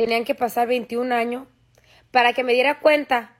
[0.00, 1.46] tenían que pasar 21 años
[2.10, 3.36] para que me diera cuenta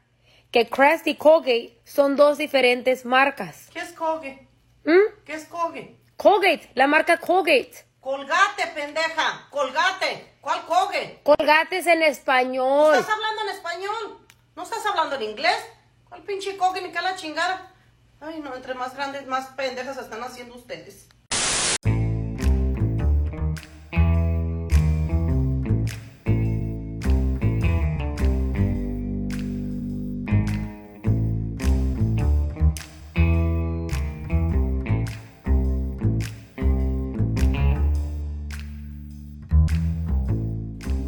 [0.50, 3.70] que Crest y Colgate son dos diferentes marcas.
[3.72, 4.46] ¿Qué es Colgate?
[4.84, 5.24] ¿Mm?
[5.24, 5.96] ¿Qué es Colgate?
[6.18, 7.86] Colgate, la marca Colgate.
[8.00, 9.48] Colgate, pendeja.
[9.48, 10.34] Colgate.
[10.42, 11.20] ¿Cuál Colgate?
[11.22, 12.94] Colgate es en español.
[12.94, 14.26] ¿Estás hablando en español?
[14.54, 15.56] ¿No estás hablando en inglés?
[16.10, 17.72] ¿Cuál pinche Colgate ni qué la chingada?
[18.20, 21.08] Ay, no, entre más grandes, más pendejas están haciendo ustedes.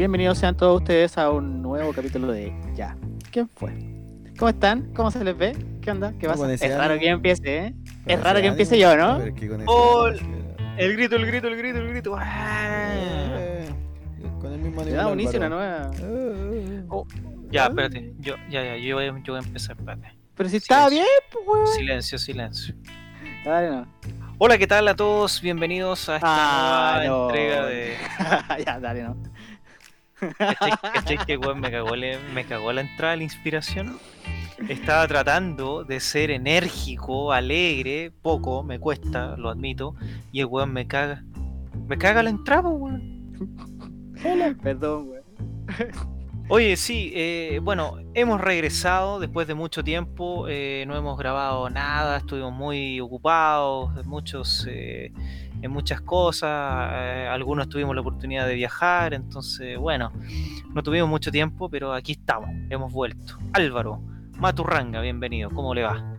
[0.02, 2.97] Bienvenidos sean todos ustedes a un nuevo capítulo de Ya.
[3.30, 3.73] ¿Quién fue?
[4.37, 4.92] ¿Cómo están?
[4.95, 5.56] ¿Cómo se les ve?
[5.80, 6.12] ¿Qué onda?
[6.19, 6.52] ¿Qué pasa?
[6.52, 7.75] Es raro que empiece, ¿eh?
[8.02, 9.20] Con Es raro que ánimo, empiece yo, ¿no?
[9.66, 10.09] Oh,
[10.77, 12.19] El grito, el grito, el grito, el grito.
[12.20, 13.65] eh,
[14.41, 14.97] Con el mismo nivel.
[14.97, 15.91] da un inicio una nueva.
[16.01, 17.06] Eh, Oh,
[17.53, 17.69] Ya, ¿ah?
[17.69, 18.12] espérate.
[18.19, 20.12] Yo, ya, ya, yo voy, a- yo voy a empezar, espérate.
[20.34, 21.66] Pero si estaba bien, pues, weón.
[21.69, 22.75] Silencio, silencio.
[23.44, 23.87] Dale, no.
[24.39, 25.41] Hola, ¿qué tal a todos?
[25.41, 27.27] Bienvenidos a esta Ah, nueva no.
[27.28, 27.94] entrega de.
[28.66, 29.16] ya, dale, no.
[30.39, 33.98] ¿Cachai, cachai que weón me cagó, la- me cagó la entrada de la inspiración?
[34.69, 39.95] Estaba tratando de ser enérgico, alegre, poco, me cuesta, lo admito,
[40.31, 41.25] y el weón me caga.
[41.89, 43.33] Me caga la entrada, weón.
[44.62, 45.23] Perdón, weón.
[46.48, 52.19] Oye, sí, eh, bueno, hemos regresado después de mucho tiempo, eh, no hemos grabado nada,
[52.19, 55.12] estuvimos muy ocupados muchos, eh,
[55.63, 60.13] en muchas cosas, eh, algunos tuvimos la oportunidad de viajar, entonces, bueno,
[60.75, 63.39] no tuvimos mucho tiempo, pero aquí estamos, hemos vuelto.
[63.53, 64.03] Álvaro,
[64.39, 66.17] Maturranga, bienvenido, ¿cómo le va?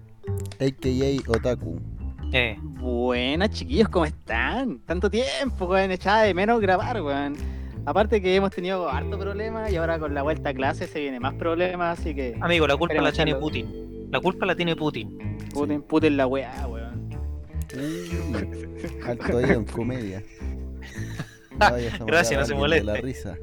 [0.59, 1.79] AKA Otaku.
[2.31, 4.79] Eh, Buenas, chiquillos, ¿cómo están?
[4.79, 5.91] Tanto tiempo, weón.
[5.91, 7.35] Echaba de menos grabar, weón.
[7.85, 11.19] Aparte que hemos tenido harto problema y ahora con la vuelta a clase se viene
[11.19, 13.35] más problemas, así que amigo, la culpa la tiene.
[13.35, 14.09] Putin.
[14.09, 15.37] La culpa la tiene Putin.
[15.53, 16.82] Putin, Putin la weá, weón.
[19.05, 20.23] Alto ahí en comedia.
[21.59, 21.71] No a
[22.07, 22.83] Gracias, a no se moleste.
[22.85, 23.37] La risa.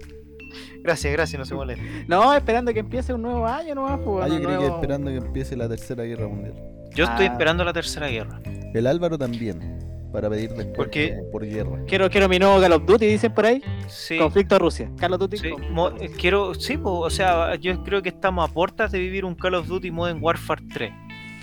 [0.82, 2.04] Gracias, gracias, no se moleste.
[2.08, 4.74] No, esperando que empiece un nuevo año nomás, pues, Ah, yo un creí que nuevo-
[4.76, 6.54] esperando que empiece la tercera guerra mundial.
[6.92, 7.32] Yo estoy Ah.
[7.32, 8.41] esperando la tercera guerra.
[8.74, 9.78] El Álvaro también.
[10.12, 11.14] Para pedir después ¿Por qué?
[11.16, 11.84] como por guerra.
[11.86, 13.62] Quiero, quiero mi nuevo Call of Duty, dicen por ahí.
[13.86, 14.18] Sí.
[14.18, 14.91] Conflicto Rusia.
[14.98, 15.36] Call of Duty.
[15.36, 16.06] Sí, mo- Rusia.
[16.06, 19.36] eh, quiero, sí, po, o sea, yo creo que estamos a puertas de vivir un
[19.36, 20.92] Call of Duty Modern Warfare 3.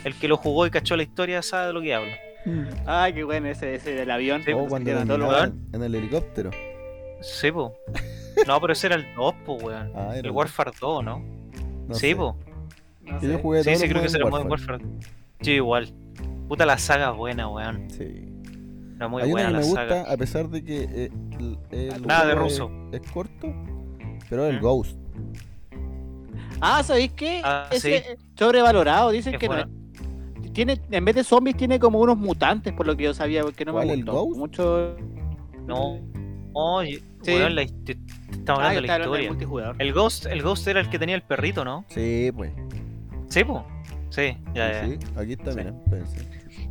[0.03, 2.11] El que lo jugó y cachó la historia sabe de lo que hablo.
[2.85, 4.43] Ay, qué bueno ese, ese del avión.
[4.43, 5.73] Sí, Oh, cuando en todo terminaban lugar.
[5.73, 6.51] en el helicóptero.
[7.21, 7.73] Sí, po.
[8.45, 9.91] No, pero ese era el 2, po, weón.
[9.95, 11.19] Ah, El Warfare 2, ¿no?
[11.87, 12.15] no sí, sé.
[12.15, 12.37] po.
[13.01, 13.41] No Que Yo sé.
[13.41, 14.85] jugué Sí, sí, creo que ese era el Modern Warfare.
[15.41, 15.91] Sí, igual.
[16.47, 17.89] Puta la saga buena, weón.
[17.89, 18.29] Sí.
[18.95, 20.11] Era muy Hay una buena que la me gusta, saga.
[20.13, 21.09] a pesar de que eh,
[21.39, 21.57] el,
[21.95, 22.69] el Nada de ruso.
[22.91, 23.51] Es, es corto,
[24.29, 24.61] pero el ¿Mm?
[24.61, 24.97] Ghost.
[26.61, 27.41] Ah, ¿sabéis qué?
[27.43, 28.23] Ah, ese sí.
[28.37, 29.09] sobrevalorado.
[29.11, 29.69] Dicen Es que no bueno.
[29.71, 29.76] es-
[30.65, 33.63] tiene, en vez de zombies tiene como unos mutantes, por lo que yo sabía, porque
[33.63, 34.37] no ¿Cuál, me el gustó Ghost?
[34.39, 34.97] mucho.
[35.67, 35.99] No,
[36.53, 37.33] oye, Sí.
[37.35, 38.01] weón, la, hist- te- te
[38.31, 39.75] estamos Ah, hablando yo de la historia.
[39.77, 41.85] El Ghost, el Ghost era el que tenía el perrito, ¿no?
[41.89, 42.51] Sí, pues.
[43.29, 43.65] Sí, po.
[44.09, 44.85] Sí, ya, ya.
[44.87, 45.57] Sí, aquí está, Sí.
[45.59, 45.73] mira.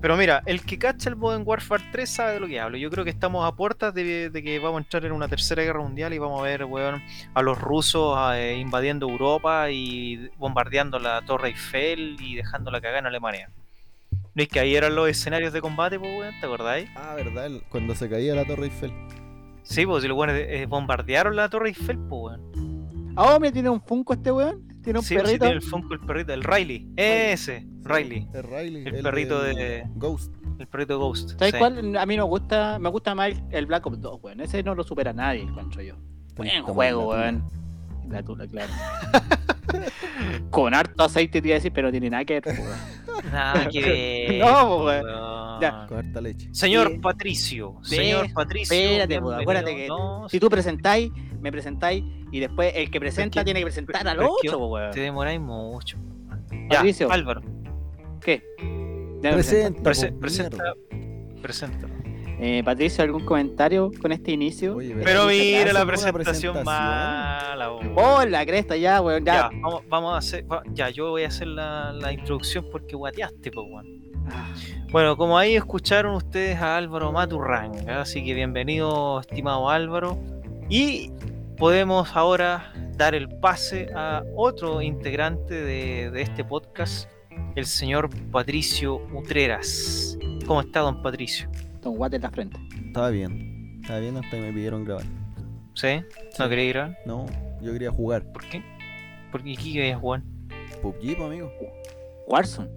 [0.00, 2.76] Pero mira, el que cacha el Modern Warfare 3 sabe de lo que hablo.
[2.78, 5.62] Yo creo que estamos a puertas de, de que vamos a entrar en una tercera
[5.62, 7.02] guerra mundial y vamos a ver, weón,
[7.34, 12.98] a los rusos eh, invadiendo Europa y bombardeando la Torre Eiffel y dejando la cagada
[12.98, 13.50] en Alemania.
[14.36, 16.34] ¿No es que ahí eran los escenarios de combate, pues, weón?
[16.38, 16.88] ¿Te acordáis?
[16.94, 17.50] Ah, ¿verdad?
[17.70, 18.92] Cuando se caía la Torre Eiffel.
[19.62, 23.14] Sí, pues, si los weones eh, bombardearon la Torre Eiffel, pues, weón.
[23.16, 24.62] Ah, oh, mira, tiene un Funko este weón.
[24.84, 25.44] Tiene un Sí, pues, sí, perrito.
[25.46, 26.86] tiene el Funko, el perrito, el Riley.
[26.96, 28.28] Ese, Sí, Riley.
[28.34, 28.84] El Riley.
[28.86, 30.32] El perrito de- Ghost.
[30.58, 31.30] El perrito Ghost.
[31.38, 31.58] ¿Sabes sí.
[31.58, 31.96] cuál?
[31.96, 34.40] A mí me gusta, me gusta más el, el Black Ops 2, weón.
[34.42, 35.96] Ese no lo supera nadie, encuentro yo.
[36.36, 37.44] Buen juego, la weón.
[38.08, 38.72] La tula, claro.
[40.50, 42.54] Con harto aceite te iba a decir, pero no tiene nada que ver.
[43.32, 43.80] Nada que
[44.30, 44.40] ver.
[44.40, 45.60] No, weón.
[45.60, 45.86] Ya.
[45.88, 46.48] Con harta leche.
[46.52, 47.00] Señor.
[47.00, 48.74] Patricio, señor Patricio.
[48.76, 53.40] espérate, pues, acuérdate que No, Si tú presentáis, me presentáis, y después el que presenta
[53.40, 54.90] que- tiene que presentar al otro, weón.
[54.92, 55.98] te demoráis mucho.
[56.70, 57.10] Ya, Patricio.
[57.10, 57.42] Álvaro,
[58.20, 58.42] ¿Qué?
[59.22, 59.82] Presenta.
[59.82, 60.20] presenta,
[61.40, 61.86] presenta.
[62.38, 64.76] Eh, Patricio, ¿algún comentario con este inicio?
[64.76, 67.68] Oye, Pero mira la una presentación mala.
[67.68, 67.80] bo.
[67.96, 69.24] ¡Oh, cresta ya, weón!
[69.24, 69.50] Ya, Ya.
[69.62, 70.44] vamos, vamos a hacer.
[70.50, 73.86] va- ya, yo voy a hacer la, la introducción porque guateaste, pues, weón.
[74.30, 74.52] Ah,
[74.90, 80.18] Bueno, como ahí escucharon ustedes a Álvaro Maturranga, así que bienvenido, estimado Álvaro.
[80.68, 81.12] Y
[81.56, 87.08] podemos ahora dar el pase a otro integrante de, de este podcast,
[87.54, 90.18] el señor Patricio Utreras.
[90.46, 91.48] ¿Cómo está, don Patricio?
[91.86, 92.58] Con guate en la frente.
[92.84, 93.78] Estaba bien.
[93.80, 95.04] Estaba bien hasta que me pidieron grabar.
[95.74, 96.02] ¿Sí?
[96.36, 96.96] ¿No quería ir?
[97.06, 97.26] No,
[97.62, 98.24] Yo quería jugar.
[98.32, 98.60] ¿Por qué?
[99.30, 100.22] ¿Por qué qué querías jugar?
[100.82, 101.52] PUBG, amigo.
[102.26, 102.68] Warzone.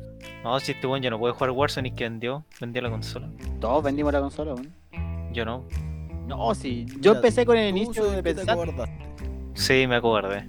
[0.43, 3.31] No, si este weón ya no puede jugar Warzone y que vendió, vendió la consola.
[3.59, 4.71] Todos vendimos la consola, weón.
[5.33, 5.65] Yo no.
[6.27, 6.85] No, sí.
[6.99, 8.59] Yo Mira, empecé con el inicio de pensar.
[9.55, 10.47] Sí, me acordé.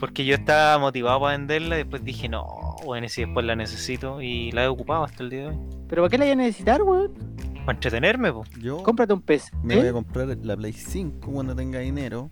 [0.00, 4.20] Porque yo estaba motivado para venderla y después dije, no, bueno, si después la necesito
[4.20, 5.58] y la he ocupado hasta el día de hoy.
[5.86, 7.30] ¿Pero para qué la iba a necesitar, weón?
[7.64, 8.48] Para entretenerme, pues.
[8.60, 9.50] Yo Cómprate un PC.
[9.62, 12.30] me voy a comprar la Play 5 cuando tenga dinero.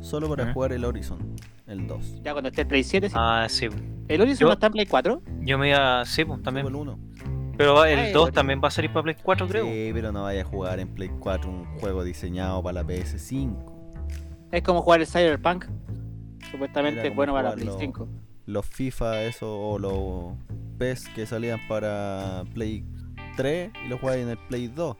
[0.00, 1.18] Solo para jugar el Horizon,
[1.66, 2.20] el 2.
[2.22, 3.08] Ya cuando esté el Play 7.
[3.08, 3.14] sí.
[3.18, 3.66] Ah, sí.
[4.06, 5.22] ¿El Horizon yo- no está en Play 4?
[5.40, 6.04] Yo me iba.
[6.04, 6.66] Sí, pues También.
[6.66, 6.86] también.
[6.86, 6.98] el 1.
[7.56, 8.34] Pero el Ay, 2 bueno.
[8.34, 9.64] también va a salir para Play 4, creo.
[9.64, 13.56] Sí, pero no vaya a jugar en Play 4 un juego diseñado para la PS5.
[14.52, 15.64] Es como jugar el Cyberpunk.
[16.52, 18.08] Supuestamente Era es bueno para la Play jugarlo- 5.
[18.46, 20.36] Los FIFA, eso, o los
[20.78, 22.84] PES que salían para Play
[23.38, 24.96] 3 y los jugáis en el Play 2.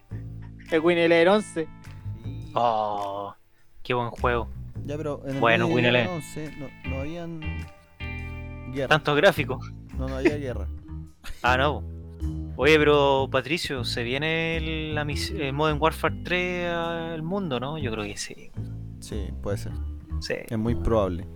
[0.71, 1.69] El Win el 11.
[2.25, 3.35] Y- Oh,
[3.83, 4.49] qué buen juego.
[4.87, 6.09] Ya, pero en el Bueno, Play Winele.
[6.09, 7.41] 11 no, no habían
[8.73, 8.89] guerra.
[8.89, 9.73] Tantos gráficos.
[9.99, 10.67] No, no había guerra.
[11.43, 11.83] Ah, no.
[12.57, 17.77] Oye, pero Patricio, ¿se viene el, la mis- el Modern Warfare 3 al mundo, no?
[17.79, 18.51] Yo creo que sí.
[19.01, 19.73] Sí, puede ser.
[20.21, 20.35] Sí.
[20.49, 21.27] Es muy probable.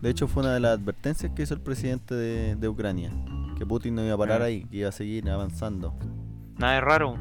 [0.00, 3.10] De hecho, fue una de las advertencias que hizo el presidente de, de Ucrania.
[3.58, 4.46] Que Putin no iba a parar Ah.
[4.46, 5.94] ahí, que iba a seguir avanzando.
[6.62, 7.18] Nada de raro.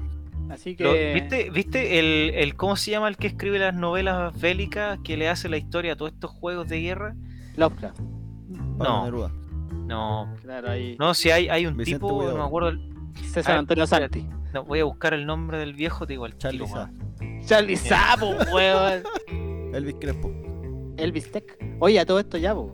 [0.49, 1.13] Así Lo- que.
[1.13, 5.27] ¿Viste, ¿viste el, el cómo se llama el que escribe las novelas bélicas que le
[5.29, 7.15] hace la historia a todos estos juegos de guerra?
[7.57, 7.99] Lovecraft.
[7.99, 9.31] No, Neruda.
[9.85, 10.95] no, Claro, ahí.
[10.99, 12.91] no, si hay, hay un Vicente tipo, no me acuerdo, el-
[13.31, 14.27] César Ah, Antonio Santi.
[14.53, 16.91] no, voy a buscar el nombre del viejo, te digo al Charlie Sa.
[17.45, 19.03] Charlie Sapo, weón.
[19.73, 20.31] Elvis Crespo.
[20.97, 21.57] Elvis Tech.
[21.79, 22.71] Oye, a todo esto ya, po.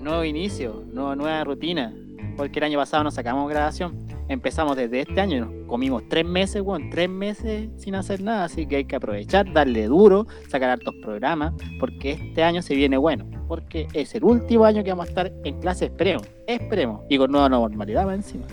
[0.00, 1.92] Nuevo inicio, nueva, nueva rutina.
[2.36, 4.06] Porque el año pasado nos sacamos grabación.
[4.30, 6.88] Empezamos desde este año y nos comimos tres meses, weón.
[6.88, 8.44] Tres meses sin hacer nada.
[8.44, 11.52] Así que hay que aprovechar, darle duro, sacar hartos programas.
[11.80, 13.26] Porque este año se viene bueno.
[13.48, 16.28] Porque es el último año que vamos a estar en clase, esperemos.
[16.46, 17.02] Esperemos.
[17.08, 18.46] Y con nueva normalidad más encima.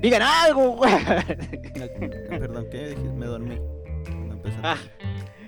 [0.00, 1.00] Digan algo, weón.
[2.30, 2.96] Perdón, ¿qué?
[3.16, 3.58] Me dormí.
[4.30, 4.56] empecé.
[4.62, 4.76] Ah.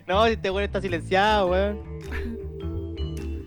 [0.08, 1.78] No, si este weón está silenciado, weón.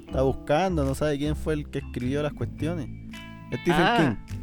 [0.07, 2.87] Está buscando, no sabe quién fue el que escribió las cuestiones.
[3.47, 3.97] Stephen Ah.
[4.27, 4.37] King.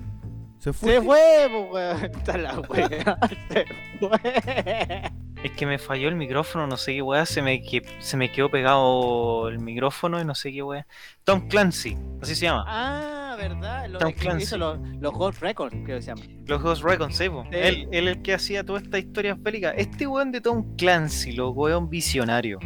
[0.58, 0.94] Se fue.
[0.94, 2.04] Se fue, po, weón.
[2.16, 3.18] Está la weá.
[3.50, 3.64] Se
[4.00, 5.12] fue.
[5.44, 8.32] Es que me falló el micrófono, no sé qué weá, se me, que- se me
[8.32, 10.84] quedó pegado el micrófono y no sé qué weá.
[11.22, 12.64] Tom Clancy, así se llama.
[12.66, 13.86] Ah, verdad.
[13.88, 14.42] Lo Tom Clancy.
[14.42, 16.22] hizo los, los Ghost Records, creo que se llama.
[16.46, 17.44] Los Ghost Recon, sí, po.
[17.44, 17.50] Sí.
[17.52, 19.74] Él, él el que hacía todas estas historias bélicas.
[19.76, 22.58] Este weón de Tom Clancy, lo weón visionario.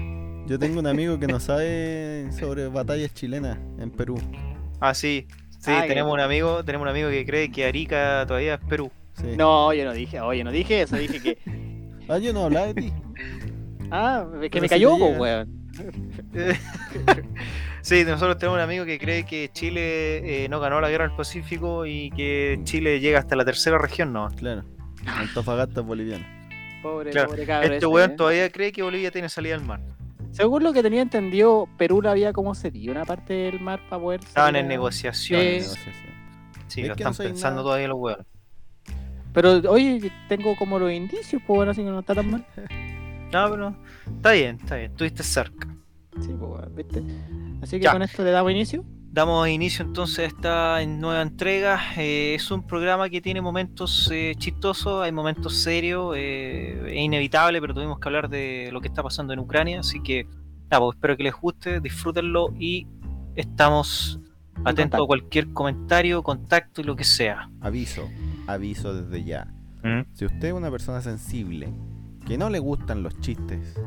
[0.47, 4.19] Yo tengo un amigo que no sabe sobre batallas chilenas en Perú.
[4.81, 5.27] Ah, sí.
[5.62, 8.91] Sí, Ah, tenemos un amigo, tenemos un amigo que cree que Arica todavía es Perú.
[9.14, 9.35] Sí.
[9.37, 11.38] No, yo no dije, oye, no dije eso, dije que.
[12.09, 12.93] Ah, yo no hablaba de ti.
[13.91, 15.19] Ah, es que Pero me si cayó, llega.
[15.19, 15.62] weón.
[17.82, 21.17] Sí, nosotros tenemos un amigo que cree que Chile eh, no ganó la guerra del
[21.17, 24.29] Pacífico y que Chile llega hasta la tercera región, no.
[24.37, 24.62] Claro.
[25.05, 26.25] Antofagasta es boliviano.
[26.81, 27.73] Pobre, Claro, pobre cabrón.
[27.73, 28.15] Este weón eh.
[28.17, 29.81] todavía cree que Bolivia tiene salida al mar.
[30.32, 34.02] Según lo que tenía entendido, Perú la había como cedido una parte del mar para
[34.02, 34.20] poder.
[34.20, 35.67] Estaban en negociaciones.
[35.67, 35.70] Sí.
[35.75, 36.12] Negociación.
[36.69, 37.62] Sí, Es lo no están pensando nada.
[37.64, 38.26] todavía los weones.
[39.34, 42.46] Pero, oye, tengo como los indicios, pues bueno, así que no está tan mal.
[43.32, 43.75] No, pero
[44.14, 45.67] está bien, está bien, estuviste cerca.
[46.20, 47.02] Sí, pues ¿viste?
[47.62, 47.93] Así que Ya.
[47.93, 48.84] con esto le damos inicio.
[49.12, 51.79] Damos inicio entonces a esta nueva entrega.
[51.98, 57.60] Eh, es un programa que tiene momentos eh, chistosos, hay momentos serios, eh, es inevitable,
[57.60, 60.27] pero tuvimos que hablar de lo que está pasando en Ucrania, así que
[60.70, 62.86] nada, pues, espero que les guste, disfrútenlo y
[63.36, 64.19] estamos
[64.65, 67.51] atentos a cualquier comentario, contacto y lo que sea.
[67.60, 68.08] Aviso,
[68.46, 69.44] aviso desde ya.
[69.82, 70.06] ¿Mm?
[70.15, 71.70] Si usted es una persona sensible,
[72.27, 73.79] que no le gustan los chistes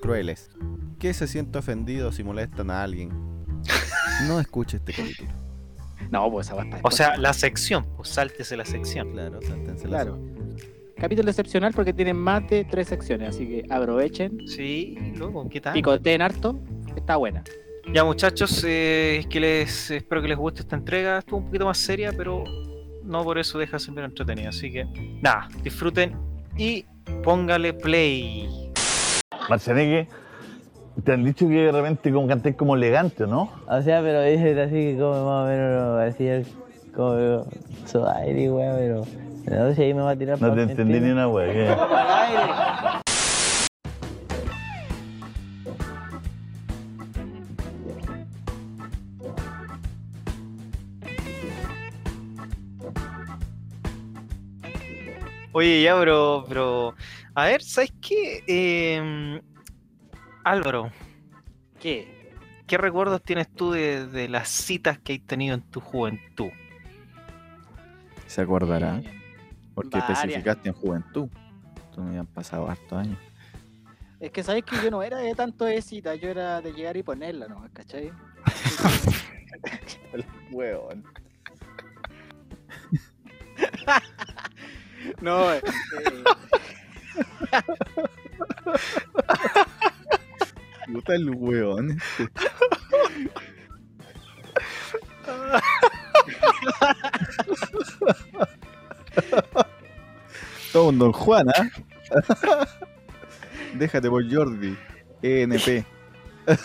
[0.00, 0.50] crueles,
[0.98, 3.31] que se siente ofendido si molestan a alguien,
[4.26, 5.30] no escuche este capítulo.
[6.10, 9.12] No, pues esa va O sea, la sección, pues sáltese la sección.
[9.12, 10.18] Claro, sáltense la Claro.
[10.96, 15.72] Capítulo excepcional porque tiene más de tres secciones, así que aprovechen, Sí, luego, ¿qué tal?
[15.72, 16.60] picoteen harto,
[16.94, 17.42] está buena.
[17.92, 21.18] Ya muchachos, eh, que les espero que les guste esta entrega.
[21.18, 22.44] Estuvo un poquito más seria, pero
[23.02, 24.50] no por eso deja de ser entretenida.
[24.50, 24.84] Así que
[25.20, 26.16] nada, disfruten
[26.56, 26.84] y
[27.24, 28.48] póngale play.
[29.48, 30.08] Marcianeque,
[31.04, 33.50] te han dicho que de repente como cantáis como elegante, ¿no?
[33.66, 36.42] O sea, pero dice así que como más o menos parecía
[36.94, 37.46] como
[37.86, 39.04] su aire, weón,
[39.44, 41.52] pero no sé si ahí me va a tirar No te entendí ni una wea.
[41.52, 43.02] ¿qué?
[55.54, 56.94] Oye, ya, pero, pero,
[57.34, 58.42] a ver, ¿sabes qué?
[58.46, 59.42] Eh,
[60.44, 60.90] Álvaro,
[61.80, 62.32] ¿Qué?
[62.66, 66.50] ¿qué recuerdos tienes tú de, de las citas que has tenido en tu juventud?
[68.26, 68.98] Se acordará.
[68.98, 69.22] Eh,
[69.74, 70.20] Porque varias.
[70.20, 71.28] especificaste en juventud.
[71.94, 73.18] Tú me habían pasado hartos años.
[74.20, 76.96] Es que sabes que yo no era de tanto de cita, yo era de llegar
[76.96, 77.68] y ponerla, ¿no?
[77.72, 78.12] ¿Cachai?
[80.12, 81.04] El hueón.
[85.20, 85.60] No, eh,
[90.92, 91.98] Puta el hueón.
[100.72, 101.68] Todo un Don Juan, ¿ah?
[103.74, 104.76] Déjate por Jordi.
[105.22, 105.84] ENP.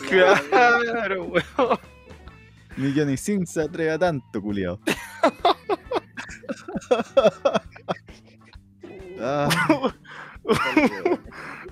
[0.09, 1.79] Claro, weón.
[2.77, 4.79] Ni Johnny Sin se atreve a tanto, culiao.
[9.19, 9.49] Ah,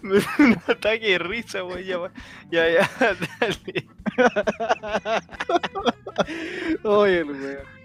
[0.39, 2.12] un ataque de risa, weón.
[2.51, 2.89] Ya, ya, ya,
[3.39, 3.88] dale.
[6.83, 7.75] Oye, el weón.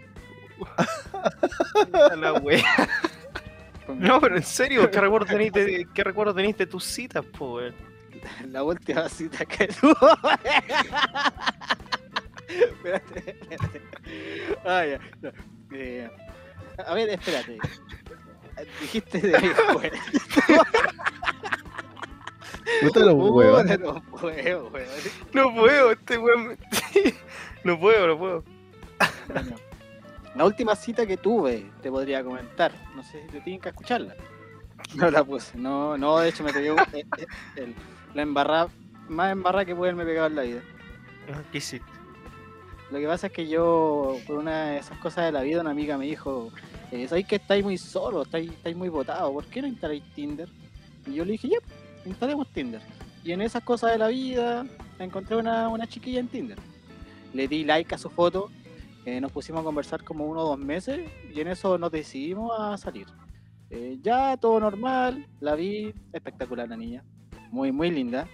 [2.20, 2.88] La wea.
[3.88, 7.54] No, pero en serio, ¿qué recuerdo tenés de, qué recuerdo tenés de tus citas, po,
[7.54, 7.74] weón?
[8.48, 9.94] La última cita que tuvo.
[12.48, 13.82] espérate, espérate.
[14.64, 15.00] Ah, ya.
[15.22, 15.32] no.
[15.72, 16.10] Eh,
[16.86, 17.58] a ver, espérate.
[18.80, 19.48] Dijiste de mi
[22.82, 23.78] puta los huevones.
[23.78, 24.86] Puta, No puedo, weón.
[25.32, 26.48] No puedo, este weón.
[26.48, 26.56] me-
[27.64, 28.44] No puedo, no puedo.
[29.28, 29.56] Bueno,
[30.34, 32.72] La última cita que tuve, te podría comentar.
[32.94, 34.14] No sé si te tienen que escucharla.
[34.94, 35.56] No la puse.
[35.58, 37.26] No, no, de hecho me pegué un- eh, eh,
[37.56, 37.74] el-
[38.14, 38.68] la embarrada,
[39.08, 40.60] más embarrada que puede haberme pegado en la vida.
[41.52, 41.86] ¿Qué hiciste?
[42.90, 45.70] Lo que pasa es que yo, por una de esas cosas de la vida, una
[45.70, 46.50] amiga me dijo,
[46.90, 49.30] eh, ¿sabéis que estáis muy solo, estáis, estáis muy botados?
[49.32, 50.48] ¿Por qué no instaláis Tinder?
[51.06, 51.58] Y yo le dije, ya,
[52.04, 52.80] instalemos Tinder.
[53.22, 54.66] Y en esas cosas de la vida,
[54.98, 56.58] encontré una, una chiquilla en Tinder.
[57.32, 58.50] Le di like a su foto,
[59.04, 62.52] eh, nos pusimos a conversar como uno o dos meses, y en eso nos decidimos
[62.58, 63.06] a salir.
[63.70, 67.04] Eh, ya, todo normal, la vi, espectacular la niña,
[67.50, 68.26] muy, muy linda.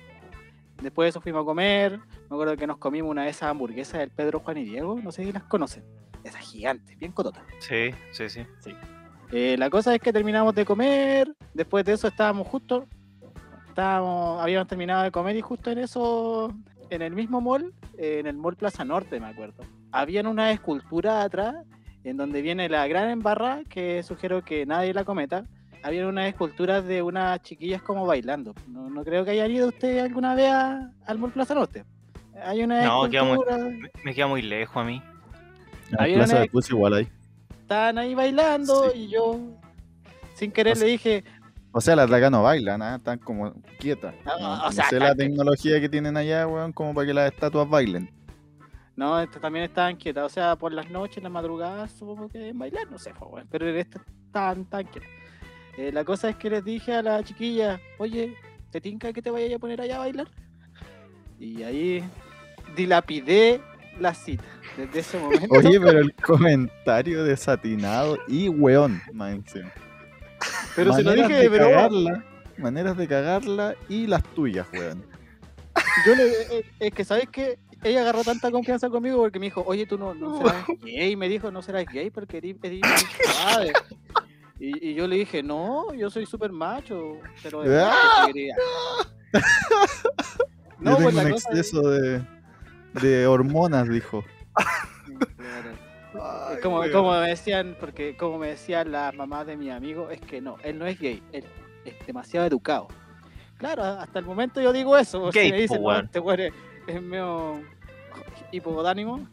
[0.83, 4.01] Después de eso fuimos a comer, me acuerdo que nos comimos una de esas hamburguesas
[4.01, 5.85] del Pedro, Juan y Diego, no sé si las conocen.
[6.25, 7.45] Esas gigantes, bien cototas.
[7.61, 8.41] Sí, sí, sí.
[9.33, 12.87] Eh, la cosa es que terminamos de comer, después de eso estábamos justo,
[13.81, 16.51] estábamos, habíamos terminado de comer y justo en eso,
[16.89, 21.21] en el mismo mall, eh, en el mall Plaza Norte, me acuerdo, habían una escultura
[21.21, 21.57] atrás,
[22.03, 25.45] en donde viene la gran embarra, que sugiero que nadie la cometa,
[25.83, 28.55] habían unas esculturas de unas chiquillas como bailando.
[28.67, 31.85] No, no creo que hayan ido usted alguna vez a- al mall Plaza Norte.
[32.47, 35.03] Hay una No, queda muy- escultura, Me, me queda muy lejos a mí.
[35.91, 37.09] La plaza una- de igual ahí.
[37.61, 39.39] estaban ahí bailando y yo,
[40.35, 41.25] sin querer, O sea- le dije,
[41.77, 42.97] O sea, las de acá no bailan, ¿ah?
[42.97, 44.15] están como quietas.
[44.25, 47.13] No, No, o no sea, sé la tecnología que tienen allá, weón, como para que
[47.13, 48.11] las estatuas bailen.
[48.97, 50.25] No, estas también estaban quietas.
[50.25, 53.47] O sea, por las noches, las madrugadas, supongo que deben bailar, no sé, pues, weón,
[53.51, 55.11] pero en estas estaban tan quietas.
[55.77, 58.35] Eh, la cosa es que les dije a la chiquilla, oye,
[58.71, 60.29] ¿te tinca que te vaya a poner allá a bailar?
[61.39, 62.03] Y ahí
[62.75, 63.61] dilapidé
[64.01, 64.45] la cita.
[64.79, 65.47] Desde ese momento.
[65.51, 69.71] Oye, pero el comentario desatinado y weón, más encima.
[70.77, 72.25] Pero se lo Maneras dije de cagarla,
[72.59, 75.05] maneras de cagarla y las tuyas, weón.
[76.07, 77.59] Yo le, eh, es que, ¿sabes qué?
[77.83, 81.17] Ella agarró tanta confianza conmigo porque me dijo, oye, tú no, no serás gay.
[81.17, 82.81] Me dijo, no serás gay porque eres, eres
[83.25, 83.73] suave".
[84.59, 87.93] Y, y yo le dije, no, yo soy súper macho, pero de verdad
[88.27, 88.57] que quería".
[90.81, 92.23] Yo pues tengo un exceso de,
[93.01, 94.25] de hormonas, dijo.
[95.37, 95.86] Claro.
[96.63, 100.41] Como, como me decían, porque como me decían las mamás de mi amigo, es que
[100.41, 101.45] no, él no es gay, él
[101.85, 102.89] es demasiado educado.
[103.59, 106.53] Claro, hasta el momento yo digo eso, porque Gay, me dicen, no, este weón es,
[106.87, 107.63] es medio
[108.53, 109.27] hipodánimo,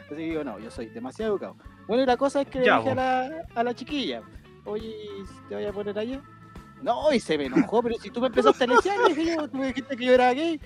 [0.00, 1.56] así que digo, no, yo soy demasiado educado.
[1.86, 4.22] Bueno, y la cosa es que le Ya, dije a la, a la chiquilla,
[4.64, 4.94] oye,
[5.48, 6.20] ¿te voy a poner allá?
[6.82, 9.48] No, y se me enojó, pero si tú me empezaste a lesear, le dije yo,
[9.48, 10.60] tú me dijiste que yo era gay,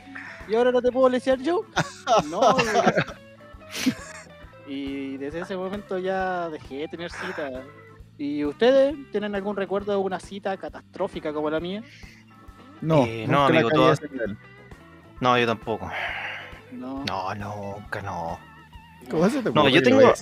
[0.48, 1.62] y ahora no te puedo lesear yo.
[2.28, 2.40] No,
[4.66, 7.62] y, desde ese momento ya dejé de tener cita.
[8.16, 11.82] ¿Y ustedes tienen algún recuerdo de una cita catastrófica como la mía?
[12.80, 14.00] No, Eh, no, amigo, todas-.
[15.20, 15.90] No, yo tampoco.
[16.72, 17.04] No.
[17.04, 18.38] No, nunca, no.
[19.10, 20.14] ¿Cómo se te No, ocurre yo tengo-?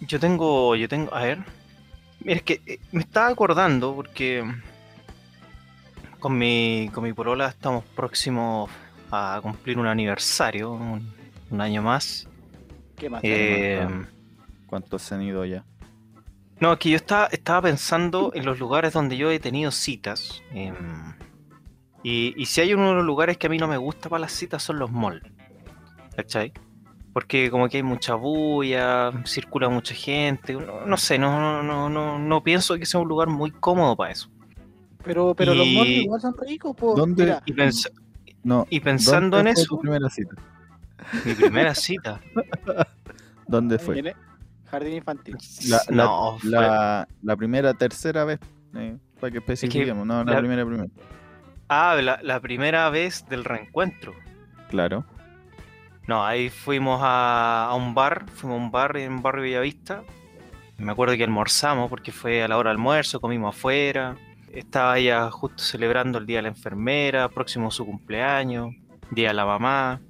[0.00, 1.38] Yo tengo, yo tengo, a ver.
[2.20, 4.44] Mira, es que eh, me estaba acordando porque
[6.18, 8.70] con mi, con mi polola estamos próximos
[9.10, 11.12] a cumplir un aniversario, un,
[11.50, 12.28] un año más.
[12.96, 13.20] ¿Qué más?
[13.24, 13.86] Eh,
[14.66, 15.64] ¿Cuántos se han ido ya?
[16.58, 20.42] no, es que yo estaba, estaba pensando en los lugares donde yo he tenido citas.
[20.52, 20.74] em,
[22.02, 24.20] y, y si hay uno de los lugares que a mí no me gusta para
[24.20, 25.22] las citas son los malls.
[26.16, 26.52] ¿Cachai?
[27.12, 32.18] Porque como que hay mucha bulla, circula mucha gente, no, no sé, no, no, no,
[32.18, 34.30] no pienso que sea un lugar muy cómodo para eso.
[35.04, 36.94] Pero, pero los malls igual son ricos, po.
[36.94, 37.24] ¿Dónde?
[37.24, 37.90] Mira, Y, pens-
[38.42, 38.66] No.
[38.70, 40.34] y pensando ¿dónde en fue eso, tu primera cita?
[41.24, 42.20] Mi primera cita.
[43.46, 44.14] ¿Dónde fue?
[44.66, 45.36] Jardín infantil.
[45.68, 48.40] La, la- no, fue- la, la primera, tercera vez,
[48.74, 50.88] eh, para que especifiquemos, no, la, la- primera, primera.
[51.68, 54.14] Ah, la, la primera vez del reencuentro.
[54.70, 55.04] Claro.
[56.06, 60.02] No, ahí fuimos a, a un bar, fuimos a un bar en Barrio Bellavista.
[60.78, 64.16] Me acuerdo que almorzamos porque fue a la hora de almuerzo, comimos afuera.
[64.52, 68.74] Estaba ella justo celebrando el Día de la Enfermera, próximo su cumpleaños,
[69.10, 70.00] Día de la Mamá.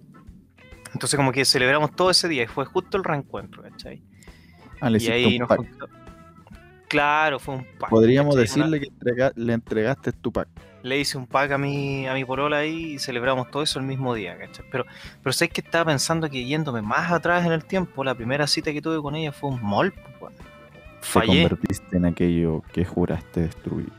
[0.97, 4.03] Entonces como que celebramos todo ese día y fue justo el reencuentro, ¿cachai?
[4.81, 5.89] Ah, le Y ahí un nos juntó-
[6.89, 7.91] Claro, fue un pack.
[7.91, 8.63] Podríamos ¿cachai?
[8.63, 10.49] Una- decirle que entrega- le entregaste tu pack.
[10.83, 13.85] le hice un pack a mi, a mi polola ahí y celebramos todo eso el
[13.85, 14.65] mismo día, ¿cachai?
[14.71, 14.87] Pero,
[15.23, 18.73] pero sé que estaba pensando que yéndome más atrás en el tiempo, la primera cita
[18.73, 20.35] que tuve con ella fue un mall, pues, weón.
[20.37, 20.43] Te
[21.03, 21.43] Fallé.
[21.43, 23.91] convertiste en aquello que juraste destruir.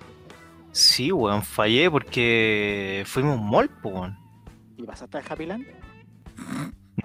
[0.71, 4.17] Sí, weón, fallé porque fuimos a un mall, pues, weón.
[4.77, 5.65] ¿Y pasaste al Happy Land?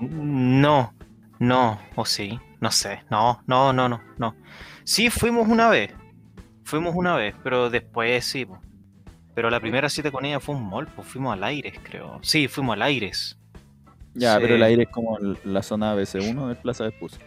[0.00, 0.94] No,
[1.38, 4.34] no, o sí, no sé, no, no, no, no, no.
[4.84, 5.92] Sí, fuimos una vez,
[6.64, 8.46] fuimos una vez, pero después sí.
[9.34, 12.18] Pero la primera cita con ella fue un mall, pues fuimos al Aires, creo.
[12.22, 13.38] Sí, fuimos al Aires.
[14.14, 14.40] Ya, Sí.
[14.42, 17.18] pero el aire es como la zona ABC1 del Plaza Vespucio.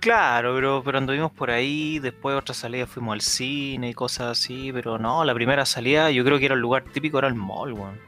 [0.00, 4.72] Claro, pero, pero anduvimos por ahí, después otra salida fuimos al cine y cosas así,
[4.72, 7.72] pero no, la primera salida yo creo que era el lugar típico, era el mall,
[7.74, 7.98] weón.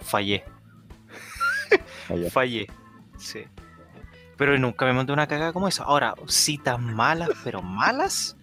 [0.00, 0.44] Fallé,
[2.08, 2.30] Allá.
[2.30, 2.66] fallé,
[3.24, 3.44] sí.
[4.36, 5.84] Pero nunca me monté una cagada como esa.
[5.84, 8.36] Ahora, citas malas, pero malas,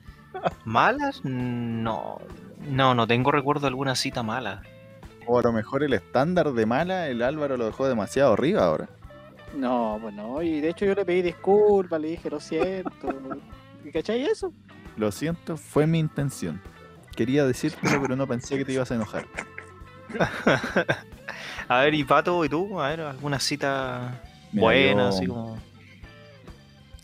[0.63, 2.19] malas, no,
[2.59, 4.61] no, no tengo recuerdo de alguna cita mala.
[5.27, 8.89] O a lo mejor el estándar de mala, el Álvaro lo dejó demasiado arriba ahora.
[9.55, 10.41] No, pues no.
[10.41, 13.09] Y de hecho yo le pedí disculpas, le dije lo siento.
[13.83, 14.53] ¿Y cachai eso?
[14.97, 16.61] Lo siento, fue mi intención.
[17.15, 19.27] Quería decírtelo, pero no pensé que te ibas a enojar.
[21.67, 22.79] A ver, y Pato, ¿y tú?
[22.79, 25.57] A ver, alguna cita Mira, buena, yo- así como...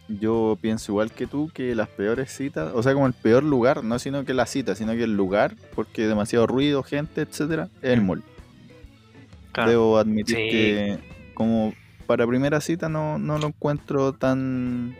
[0.10, 3.84] Yo pienso igual que tú que las peores citas, o sea, como el peor lugar,
[3.84, 7.92] no sino que la cita, sino que el lugar, porque demasiado ruido, gente, etcétera, es
[7.92, 8.24] el mall.
[9.52, 9.70] Claro.
[9.70, 10.50] Debo admitir Sí.
[10.50, 11.00] que
[11.34, 11.74] como
[12.06, 14.96] para primera cita no, no lo encuentro tan...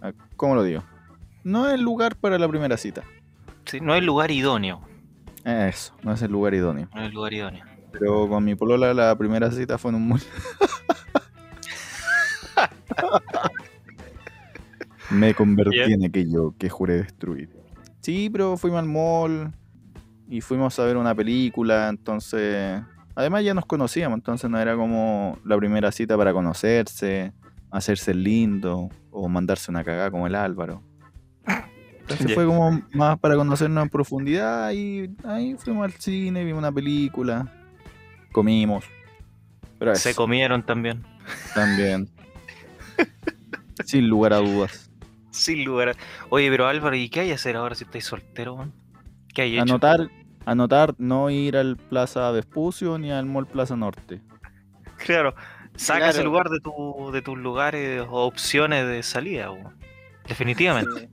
[0.00, 0.84] ah, ¿Cómo lo digo?
[1.42, 3.02] No es el lugar para la primera cita.
[3.64, 4.82] Sí, no es lugar idóneo,
[5.44, 6.88] Eso, no es el lugar idóneo.
[6.94, 7.64] no es lugar idóneo.
[7.90, 10.20] Pero con mi polola la primera cita fue en un mall.
[15.10, 17.50] Me convertí en aquello que juré destruir.
[18.00, 19.52] Sí, pero fuimos al mall
[20.28, 22.82] y fuimos a ver una película, entonces...
[23.14, 27.32] Además ya nos conocíamos, entonces no era como la primera cita para conocerse,
[27.70, 30.84] hacerse lindo o mandarse una cagada como el Álvaro.
[32.00, 36.72] Entonces fue como más para conocernos en profundidad y ahí fuimos al cine, vimos una
[36.72, 37.52] película,
[38.32, 38.84] comimos.
[39.78, 41.04] Pero Se comieron también.
[41.54, 42.08] también.
[43.84, 44.90] Sin lugar a dudas.
[45.30, 45.92] Sin lugar a...
[46.30, 48.72] Oye, pero Álvaro, ¿y qué hay que hacer ahora si estáis soltero, man?
[49.34, 49.62] ¿Qué hay hecho?
[49.62, 50.08] Anotar,
[50.46, 54.20] anotar no ir al Plaza Vespucio ni al Mall Plaza Norte.
[55.04, 55.34] Claro,
[55.76, 56.30] saca ese Claro.
[56.30, 59.76] lugar de, tu, de tus lugares o opciones de salida, weón.
[60.26, 61.08] Definitivamente.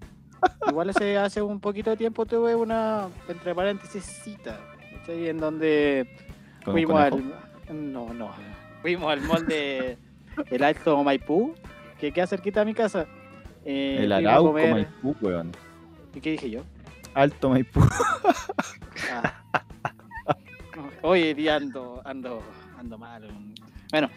[0.67, 4.59] Igual hace, hace un poquito de tiempo tuve una, entre paréntesis, cita.
[4.99, 5.29] ¿cachai?
[5.29, 6.07] En donde
[6.63, 7.23] fuimos al.
[7.71, 8.31] No, no.
[8.81, 9.97] Fuimos al mall de
[10.51, 11.55] El Alto Maipú,
[11.99, 13.05] que queda cerquita de mi casa.
[13.63, 15.51] Eh, El Arauco comer- Maipú, weón.
[16.13, 16.61] ¿Y qué dije yo?
[17.13, 17.81] Alto Maipú.
[19.11, 19.41] Ah.
[21.01, 22.41] Oye, día ando, ando,
[22.79, 23.27] ando mal.
[23.91, 24.09] Bueno,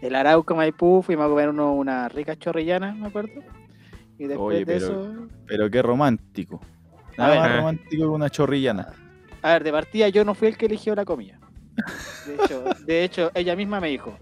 [0.00, 3.42] el Arauco Maipú fuimos a comer uno, una rica chorrillana, me acuerdo.
[4.18, 5.28] Y después Oye, de eso.
[5.46, 6.60] Pero qué romántico.
[7.18, 7.38] Nada ver.
[7.40, 8.88] más romántico que una chorrillana.
[9.42, 11.38] A ver, de partida yo no fui el que eligió la comida.
[12.26, 14.16] De hecho, de hecho, ella misma me dijo,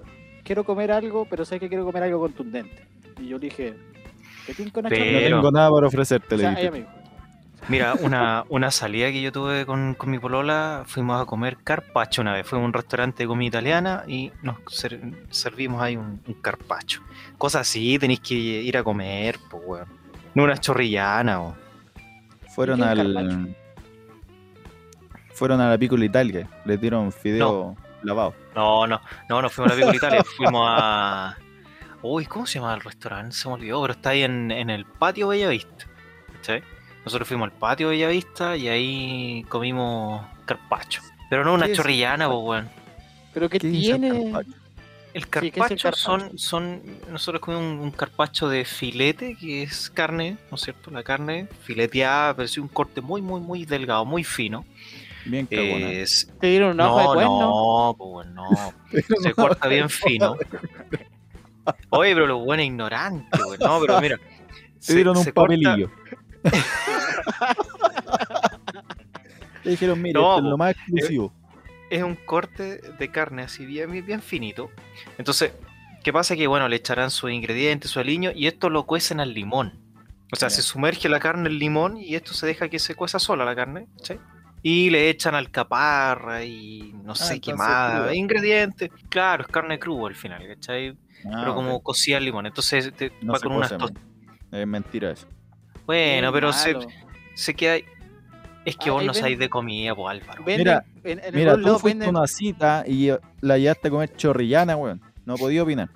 [0.50, 2.84] quiero comer algo, pero sé que quiero comer algo contundente.
[3.20, 3.76] Y yo le dije,
[4.46, 6.86] ¿qué tinca una Pero- No tengo nada para ofrecerte, O le sea, dije.
[7.68, 12.20] Mira, una, una salida que yo tuve con, con mi polola, fuimos a comer carpaccio
[12.22, 12.44] una vez.
[12.48, 17.00] Fuimos a un restaurante de comida italiana y nos ser- servimos ahí un, un carpaccio.
[17.38, 19.86] Cosas así, tenéis que ir a comer, pues, weón.
[20.34, 21.54] No una chorrillana, o
[22.56, 23.56] Fueron ¿Y qué es al.
[25.32, 26.48] Fueron a la Piccola Italia.
[26.64, 28.34] Les dieron fideo lavado.
[28.54, 31.36] No, no, no, no fuimos a la Piccola Italia, fuimos a.
[32.02, 33.34] Uy, ¿cómo se llama el restaurante?
[33.36, 35.86] Se me olvidó, pero está ahí en, en el patio Bellavista.
[36.34, 36.62] ¿Cachai?
[37.04, 41.02] Nosotros fuimos al patio Bellavista y ahí comimos carpacho.
[41.28, 42.70] Pero no una ¿Qué es chorrillana, pues, weón.
[43.32, 44.08] ¿Pero qué, ¿Qué tiene?
[45.12, 46.82] El ¿qué es el carpacho son, son.
[47.10, 50.90] Nosotros comemos un, un carpacho de filete, que es carne, ¿no es cierto?
[50.90, 54.64] La carne fileteada, pero sí un corte muy, muy, muy delgado, muy fino.
[55.24, 55.90] Bien cagona.
[55.92, 57.38] Es- Te dieron un ojo de no, cuerno.
[57.40, 58.48] no, pues no.
[59.22, 60.36] Se corta bien fino.
[61.90, 63.58] Oye, pero los buenos ignorantes, güey.
[63.58, 64.16] No, pero mira.
[64.18, 64.24] Te
[64.80, 65.90] se- dieron un se corta- papelillo.
[69.62, 70.50] Te dijeron, mira, No, esto es po.
[70.50, 71.32] lo más exclusivo.
[71.90, 74.70] es un corte de carne así bien, bien, finito.
[75.18, 75.52] Entonces,
[76.02, 76.34] ¿qué pasa?
[76.34, 79.78] Que bueno, le echarán sus ingredientes, su aliño, y esto lo cuecen al limón.
[80.32, 83.18] O sea, se sumerge la carne en limón y esto se deja que se cueza
[83.18, 84.14] sola la carne, ¿sí?
[84.62, 88.14] Y le echan alcaparra y no sé qué entonces más, cruda.
[88.14, 88.90] ingredientes.
[89.08, 90.96] Claro, es carne cruda al final, ¿cachai?
[91.26, 91.82] Ah, pero como ok.
[91.82, 92.46] cocida al limón.
[92.46, 93.94] Entonces te No va con unas man.
[94.52, 95.26] Es mentira eso.
[95.86, 96.76] Bueno, Qué pero se,
[97.34, 97.76] se queda.
[98.64, 100.44] Es que Ah, vos no ven- sabéis de comida, pues Álvaro.
[100.44, 104.14] Venden- Mira, en, en Mira, tú fuiste venden- una cita y la llevaste a comer
[104.16, 105.00] chorrillana, weón.
[105.24, 105.88] No podía opinar.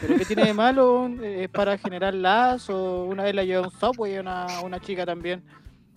[0.00, 1.10] ¿Pero qué tiene de malo?
[1.22, 3.04] Es para generar lazo.
[3.04, 5.44] Una vez la llevé a un Subway una, una chica también.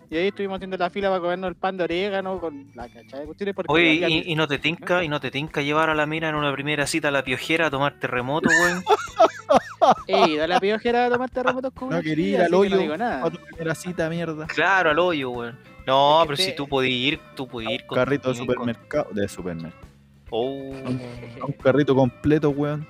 [0.09, 3.19] Y ahí estuvimos haciendo la fila para comernos el pan de orégano con la cachada
[3.21, 3.55] de cuestiones.
[3.55, 6.29] porque Oye, y, y no te tinca, y no te tinca llevar a la mina
[6.29, 8.83] en una primera cita a la piojera a tomar terremoto, weón.
[10.07, 12.59] Ey, dale a piojera a tomar terremotos con No quería ir al así que no
[12.59, 13.25] hoyo digo nada.
[13.25, 14.47] a tu primera cita, mierda.
[14.47, 15.59] Claro, al hoyo, weón.
[15.85, 18.37] No, Es que pero te- si tú podías ir, tú podías ir con Carrito de
[18.39, 19.07] con- supermercado.
[19.11, 19.85] De supermercado.
[20.31, 22.87] Oh, Un carrito completo, weón.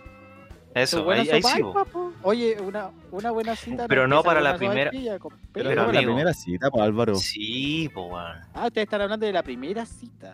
[0.75, 1.61] Eso, Buena ahí, ahí sí.
[2.21, 3.87] Oye, una, una buena cita.
[3.87, 4.91] Pero no para la una primera-
[5.51, 7.15] Pero, no, la primera cita, pues Álvaro.
[7.15, 8.37] Sí, po, weón.
[8.53, 10.33] Ah, ustedes están hablando de la primera cita.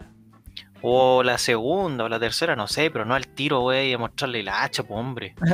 [0.81, 4.41] O la segunda o la tercera, no sé, pero no al tiro, güey, a mostrarle
[4.41, 5.35] la hacha, po, hombre.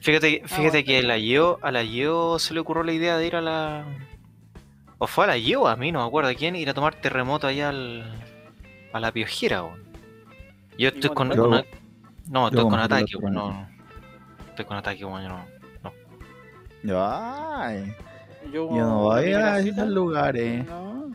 [0.00, 0.84] Fíjate, fíjate bueno.
[0.86, 3.40] que a la Gio, a la Gio se le ocurrió la idea de ir a
[3.40, 3.84] la.
[4.98, 6.96] O fue a la Gio, a mí, no me acuerdo a quién, ir a tomar
[6.96, 8.04] terremoto allá al,
[8.92, 9.80] a la piojera, weón.
[10.76, 11.32] Yo estoy con.
[11.32, 11.62] Yo-
[12.28, 13.34] no, estoy con ataque, weón.
[13.34, 13.68] No,
[14.48, 15.22] estoy con ataque, weón.
[15.22, 15.92] yo
[16.82, 17.94] No, Ay,
[18.52, 20.66] Yo, yo no voy a cita, esos lugares.
[20.66, 21.10] No.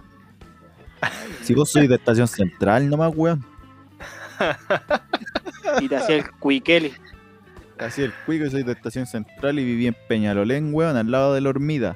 [1.44, 3.46] Si vos sois de estación central, nomás, weón.
[5.82, 6.94] Y te hacía el cuiqueli.
[7.80, 11.42] Así el cuico, soy de estación central y viví en Peñalolén, weón, al lado de
[11.42, 11.96] la hormida.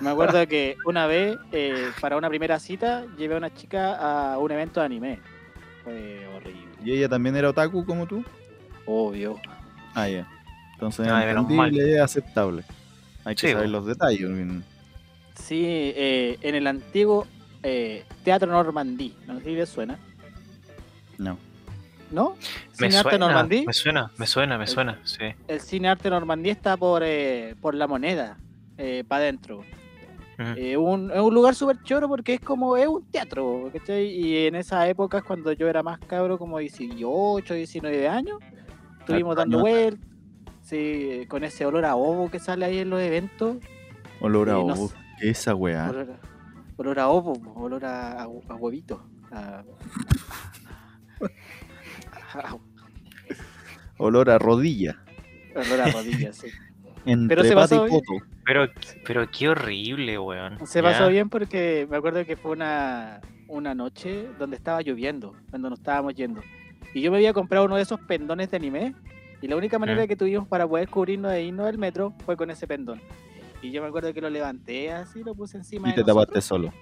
[0.00, 4.38] Me acuerdo que una vez, eh, para una primera cita, llevé a una chica a
[4.38, 5.18] un evento de anime.
[5.84, 6.68] Fue horrible.
[6.84, 8.24] ¿Y ella también era otaku como tú?
[8.86, 9.38] Obvio.
[9.94, 10.26] Ah, ya.
[10.74, 12.64] Entonces, menos entendible, es aceptable.
[13.24, 14.28] Hay que Sí, saber los detalles.
[15.34, 17.26] Sí, eh, en el antiguo
[17.62, 19.14] eh, Teatro Normandí.
[19.26, 19.98] No sé si les suena.
[21.18, 21.38] No.
[22.10, 22.36] ¿No?
[22.78, 23.64] Me Cine Arte suena, Normandí.
[23.66, 25.24] me suena, me suena, me El- suena, sí.
[25.48, 28.36] El Cine Arte Normandí está por, eh, por la moneda,
[29.08, 29.62] para adentro.
[30.56, 34.06] Eh, un, es un lugar súper choro porque es como, es un teatro, ¿cachai?
[34.06, 38.38] Y en esa época, cuando yo era más cabro, como 18, 19 años,
[39.00, 39.70] estuvimos dando años.
[39.70, 40.08] vueltas,
[40.62, 43.58] sí, con ese olor a ovo que sale ahí en los eventos.
[44.20, 44.88] Olor a no ovo.
[44.88, 44.94] sé.
[45.20, 45.90] ¿Qué es esa weá?
[45.90, 46.18] Olor, a,
[46.76, 49.04] olor a ovo, olor a, a, a huevito.
[53.98, 54.98] Olor a rodilla.
[55.54, 56.48] olor a rodillas, sí.
[57.04, 58.31] Entre se pata pasó y poto.
[58.44, 58.66] Pero,
[59.06, 60.66] pero qué horrible, weón.
[60.66, 60.90] Se ¿ya?
[60.90, 65.78] pasó bien porque me acuerdo que fue una, una noche donde estaba lloviendo, cuando nos
[65.78, 66.40] estábamos yendo.
[66.94, 68.94] Y yo me había comprado uno de esos pendones de anime.
[69.40, 72.50] Y la única manera que tuvimos para poder cubrirnos e irnos del metro fue con
[72.50, 73.00] ese pendón.
[73.60, 76.34] Y yo me acuerdo que lo levanté así, lo puse encima Y de te tapaste
[76.36, 76.44] nosotros.
[76.44, 76.72] solo.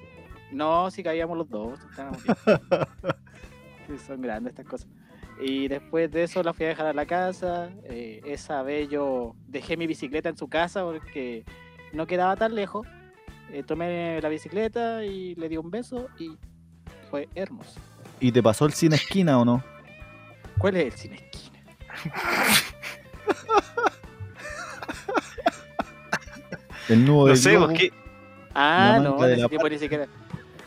[0.52, 1.78] No, si cabíamos los dos.
[1.90, 2.36] estábamos bien.
[3.86, 4.88] Sí, son grandes estas cosas.
[5.42, 7.70] Y después de eso la fui a dejar a la casa.
[7.84, 11.44] eh, esa vez yo dejé mi bicicleta en su casa porque
[11.92, 12.86] no quedaba tan lejos.
[13.52, 16.36] Eh, tomé la bicicleta y le di un beso y
[17.10, 17.80] fue hermoso.
[18.20, 19.64] ¿Y te pasó el cine esquina o no?
[20.58, 21.58] ¿Cuál es el cine esquina?
[26.88, 27.66] El nudo No del sé, globo.
[27.68, 27.92] ¿por qué?
[28.54, 30.06] Ah, no, en de ese la tiempo ni siquiera.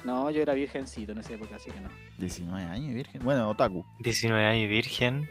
[0.03, 1.89] No, yo era virgencito en esa época, así que no.
[2.17, 3.21] 19 años, virgen.
[3.23, 3.85] Bueno, otaku.
[3.99, 5.29] 19 años virgen.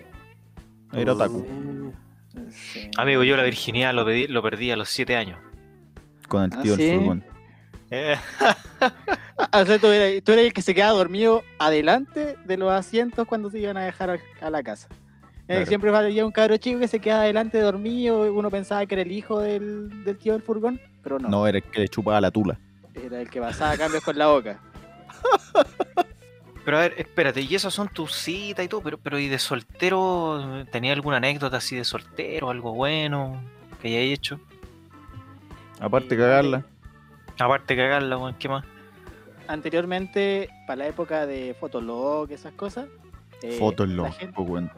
[0.92, 1.38] Era otaku.
[1.38, 1.92] Uh,
[2.50, 2.90] sí.
[2.96, 5.38] Amigo, yo la virginidad lo, pedí- lo perdí a los 7 años.
[6.28, 6.84] Con el ¿Ah, tío sí?
[6.84, 7.24] del furgón.
[7.90, 8.16] Eh,
[9.52, 13.26] o sea, tú eres, tú eres el que se quedaba dormido adelante de los asientos
[13.26, 14.88] cuando se iban a dejar a, la casa.
[14.90, 14.96] Eh,
[15.48, 15.66] Claro.
[15.66, 19.12] Siempre había un cabro chico que se quedaba adelante dormido, uno pensaba que era el
[19.12, 22.30] hijo del, del tío del furgón, pero no, No, era el que le chupaba la
[22.30, 22.58] tula.
[22.94, 24.60] Era el que pasaba cambios con la boca.
[26.64, 29.38] Pero a ver, espérate, y esas son tus citas y todo, pero, pero ¿y de
[29.38, 30.64] soltero?
[30.70, 33.42] ¿Tenía alguna anécdota así de soltero, algo bueno
[33.80, 34.40] que hayáis hecho?
[35.80, 36.64] Aparte Y- cagarla.
[37.40, 38.64] Aparte de cagarla, weón, ¿qué más?
[39.48, 42.86] anteriormente, para la época de Fotolog, esas cosas.
[43.42, 44.70] eh, Fotolog, gente- po, weón.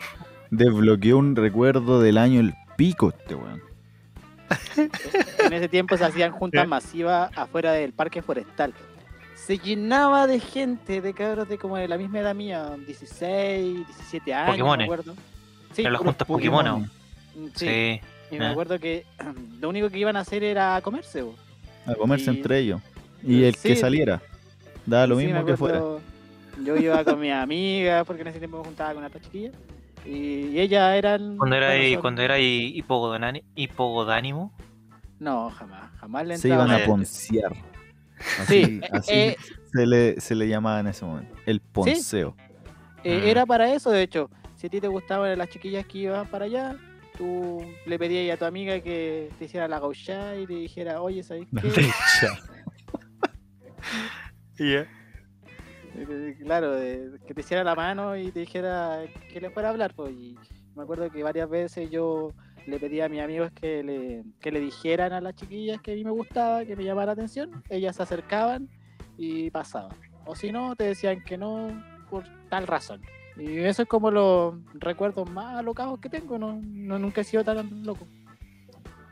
[0.51, 3.63] Desbloqueó un recuerdo del año el pico este weón.
[4.77, 8.73] En ese tiempo se hacían juntas masivas afuera del parque forestal.
[9.35, 14.33] Se llenaba de gente, de cabros de como de la misma edad mía, 16, 17
[14.35, 14.89] años, Pokémones.
[14.89, 15.15] me acuerdo.
[15.75, 16.65] Sí, En las juntas Pokémon.
[16.65, 16.91] Pokémon.
[17.55, 17.67] Sí.
[17.67, 18.01] Sí.
[18.31, 18.49] Y me eh.
[18.49, 19.05] acuerdo que
[19.61, 21.23] lo único que iban a hacer era comerse.
[21.23, 21.35] bo.
[21.87, 22.81] A comerse Y- entre ellos.
[23.23, 24.23] Y el que saliera.
[24.87, 25.81] Daba lo Sí, mismo que fuera.
[26.65, 29.51] Yo iba con mi amiga, porque en ese tiempo me juntaba con otra chiquilla.
[30.05, 31.37] Y, ella eran.
[31.37, 34.53] Cuando era bueno, cuando era hipogodánimo.
[35.19, 35.91] No, jamás.
[35.99, 37.53] Jamás le Se iban a Eh, poncear.
[38.25, 39.37] Sí, Así, así eh,
[39.73, 41.35] se, le, se le llamaba en ese momento.
[41.47, 42.37] El ponceo.
[43.03, 43.27] Eh, Mm.
[43.29, 44.31] Era para eso, de hecho.
[44.57, 46.77] Si a ti te gustaban las chiquillas que iban para allá,
[47.19, 51.23] tú le pedías a tu amiga que te hiciera la gauchada y te dijera, oye,
[51.23, 51.69] ¿sabes qué?
[54.59, 54.87] Eh,
[56.43, 59.01] Claro, de- que te hiciera la mano y te dijera
[59.33, 59.95] que le fuera a hablar.
[59.95, 60.37] Pues, y
[60.75, 62.33] me acuerdo que varias veces yo
[62.67, 65.95] le pedía a mis amigos que le, que le dijeran a las chiquillas que a
[65.95, 67.63] mí me gustaba, que me llamara la atención.
[67.69, 68.69] Ellas se acercaban
[69.17, 69.97] y pasaban.
[70.27, 71.69] O si no, te decían que no
[72.11, 73.01] por tal razón.
[73.37, 76.39] Y eso es como los recuerdos más alocados que tengo.
[76.39, 78.07] No, no nunca he sido tan loco.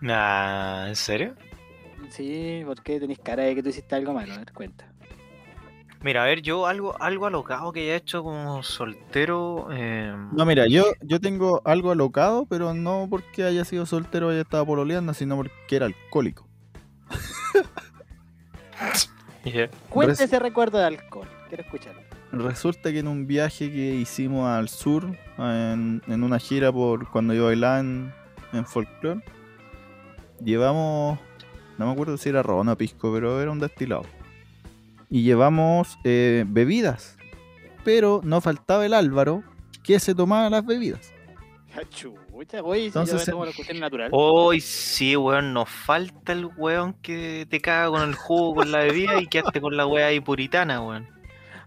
[0.01, 1.35] Nah, ¿en serio?
[2.11, 4.92] Sí, porque tenés cara de que tú hiciste algo malo, a ver, cuenta.
[6.05, 9.69] Mira, a ver, yo algo, algo alocado que haya hecho como soltero.
[9.71, 14.41] eh, No, mira, yo, yo tengo algo alocado, pero no porque haya sido soltero haya
[14.41, 16.49] estado pololeando, sino porque era alcohólico.
[19.45, 19.69] yeah.
[19.95, 21.29] Res- ese recuerdo de alcohol.
[21.49, 22.01] Quiero escucharlo.
[22.33, 27.35] Resulta que en un viaje que hicimos al sur, en, en una gira por cuando
[27.35, 28.13] yo bailaba en,
[28.55, 29.21] en folclore,
[30.43, 31.19] llevamos,
[31.79, 34.05] no me acuerdo si era ron o pisco, pero era un destilado.
[35.15, 37.19] Y llevamos eh, bebidas,
[37.85, 39.43] pero no faltaba el Álvaro
[39.85, 41.13] que se tomaba las bebidas.
[41.75, 44.09] Ya, Chucha, Entonces, la cuestión natural.
[44.13, 48.79] Hoy sí, weón, nos falta el weón que te caga con el jugo, con la
[48.79, 51.07] bebida y quedaste con la weá ahí puritana, weón.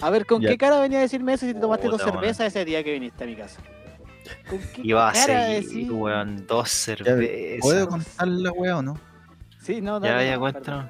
[0.01, 0.49] A ver, ¿con Ya.
[0.49, 3.23] qué cara venía a decirme eso si te tomaste dos cervezas ese día que viniste
[3.23, 3.61] a mi casa?
[4.49, 5.91] ¿Con qué Iba a cara de seguir, decir?
[5.91, 6.65] weón, dos ¿Puedo
[7.05, 7.87] cervezas.
[7.87, 8.99] contar la weá o no?
[9.59, 10.85] Sí, no, Ya, dale, ya, no, cuéntanos.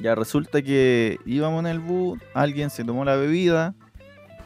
[0.00, 3.74] Ya resulta que íbamos en el bus, alguien se tomó la bebida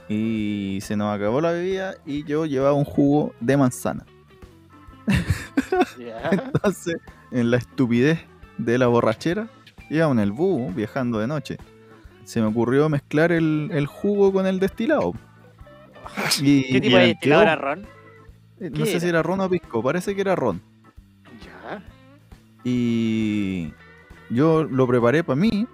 [0.09, 4.05] y se nos acabó la bebida y yo llevaba un jugo de manzana.
[5.99, 6.29] Ya.
[6.33, 6.97] Entonces,
[7.31, 8.21] en la estupidez
[8.59, 9.49] de la borrachera,
[9.91, 11.57] íbamos en el bus viajando de noche.
[12.25, 15.13] Se me ocurrió mezclar el, el jugo con el destilado.
[16.41, 17.87] Y, ¿Qué tipo de destilado era ron?
[18.61, 20.61] eh, No sé si era ron o pisco, parece que era ron.
[21.45, 21.83] Ya.
[22.65, 23.73] Y
[24.31, 25.67] yo lo preparé para mí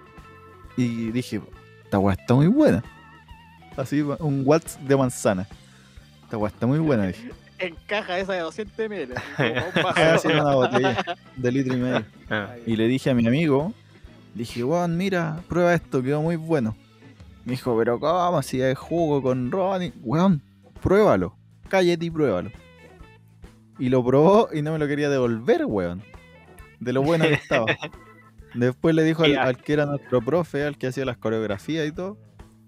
[0.77, 1.41] y dije,
[1.83, 2.83] esta weá está muy buena.
[3.77, 5.47] Así, un watts de manzana.
[6.23, 7.31] Esta weá está muy buena, dije.
[7.59, 9.13] En caja esa de 200 ml.
[9.95, 11.01] Así una botella
[11.37, 12.03] de litro y medio.
[12.29, 12.55] Ah.
[12.65, 13.71] Y le dije a mi amigo,
[14.33, 16.75] dije, weón, mira, prueba esto, quedó muy bueno.
[17.45, 18.41] Me dijo, pero ¿cómo?
[18.41, 19.83] Si hay jugo con ron.
[19.83, 19.93] y-".
[20.01, 20.41] Weón,
[20.81, 21.37] pruébalo.
[21.69, 22.51] Cállate y pruébalo.
[23.79, 26.03] Y lo probó y no me lo quería devolver, weón.
[26.79, 27.65] De lo bueno que estaba.
[28.53, 31.91] Después le dijo al, al que era nuestro profe, al que hacía las coreografías y
[31.91, 32.17] todo.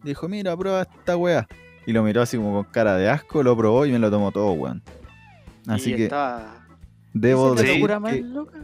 [0.03, 1.47] Dijo, mira, prueba esta weá.
[1.85, 4.31] Y lo miró así como con cara de asco, lo probó y me lo tomó
[4.31, 4.81] todo, weón.
[5.67, 6.09] Así Y que
[7.13, 8.59] debo ¿Esa es decir locura más que- loca?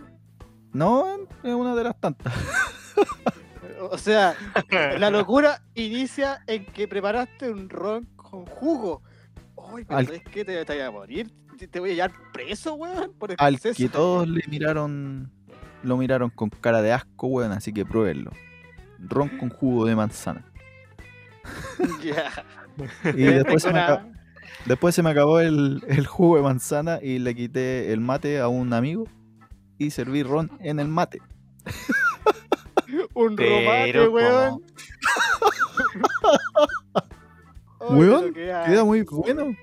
[0.73, 1.05] No,
[1.43, 2.33] es una de las tantas.
[3.89, 4.35] O sea,
[4.99, 9.01] la locura inicia en que preparaste un ron con jugo.
[9.75, 10.45] Ay, pero Al- ¿sabes qué?
[10.45, 11.31] Te, te voy a morir.
[11.71, 13.13] Te, voy a llevar preso, weón.
[13.19, 13.77] Por Al exceso.
[13.77, 15.31] que todos le miraron,
[15.83, 18.31] lo miraron con cara de asco, weón, así que pruébenlo.
[18.99, 20.45] Ron con jugo de manzana.
[22.03, 22.31] Ya.
[23.15, 24.09] Y después se, me, acabó,
[24.65, 28.47] después se me acabó el, el jugo de manzana y le quité el mate a
[28.47, 29.07] un amigo
[29.77, 31.19] y serví ron en el mate.
[33.13, 34.63] Un romate, weón.
[37.89, 39.55] Weón, Queda muy bueno.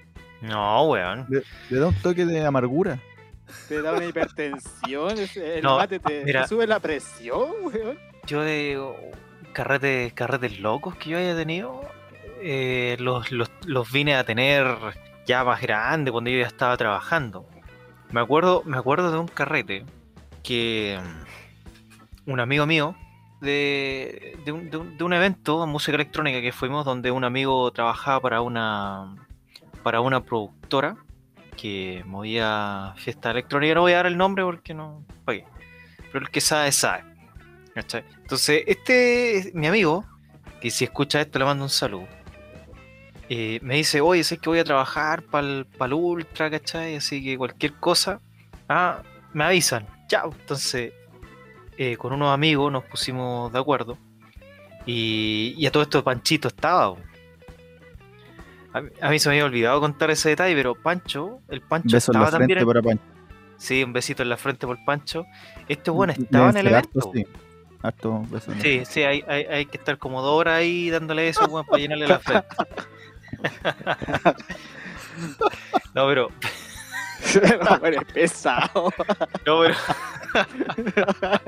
[0.42, 1.26] No, weón.
[1.70, 3.00] Le da un toque de amargura.
[3.68, 5.14] Te da una hipertensión.
[5.36, 7.98] El No, mate te, sube la presión, weón.
[8.26, 8.80] Yo de
[9.52, 11.80] carretes, carretes locos que yo haya tenido,
[12.42, 14.66] eh, los, los, los vine a tener
[15.26, 17.46] ya más grande cuando yo ya estaba trabajando.
[18.10, 19.84] Me acuerdo, me acuerdo de un carrete
[20.42, 20.98] que
[22.26, 22.94] mm, un amigo mío
[23.40, 27.24] de, de, un, de un- de un evento de música electrónica que fuimos donde un
[27.24, 29.14] amigo trabajaba para una
[29.82, 30.96] para una productora
[31.60, 33.74] que movía fiesta electrónica.
[33.74, 35.04] No voy a dar el nombre porque no.
[35.26, 37.04] Pero el que sabe, sabe.
[37.74, 38.04] ¿cachai?
[38.22, 40.04] Entonces, este, mi amigo,
[40.60, 42.08] que si escucha esto le mando un saludo.
[43.28, 46.96] eh, me dice, oye, sé que voy a trabajar para el Ultra, ¿cachai?
[46.96, 48.20] Así que cualquier cosa,
[48.68, 49.02] ah,
[49.34, 49.86] me avisan.
[50.08, 50.32] Chao.
[50.40, 50.92] Entonces,
[51.76, 53.98] eh, con unos amigos nos pusimos de acuerdo.
[54.86, 56.96] Y, y a todo esto Panchito estaba.
[58.78, 61.88] A, mí- a mí se me había olvidado contar ese detalle, pero Pancho, el Pancho
[61.96, 62.66] Beso en estaba la frente también.
[62.66, 63.04] para Pancho.
[63.56, 65.26] Sí, un besito en la frente por Pancho.
[65.68, 66.88] Este bueno Deben estaba en el evento.
[66.98, 67.20] hartos, sí.
[67.20, 71.44] En la Sí, sí, hay, hay, hay que estar como dos horas ahí dándole eso
[71.46, 72.46] weón, para llenarle la frente.
[75.94, 76.28] No, pero,
[77.70, 78.92] No, pero es pesado.
[79.46, 79.74] no, pero.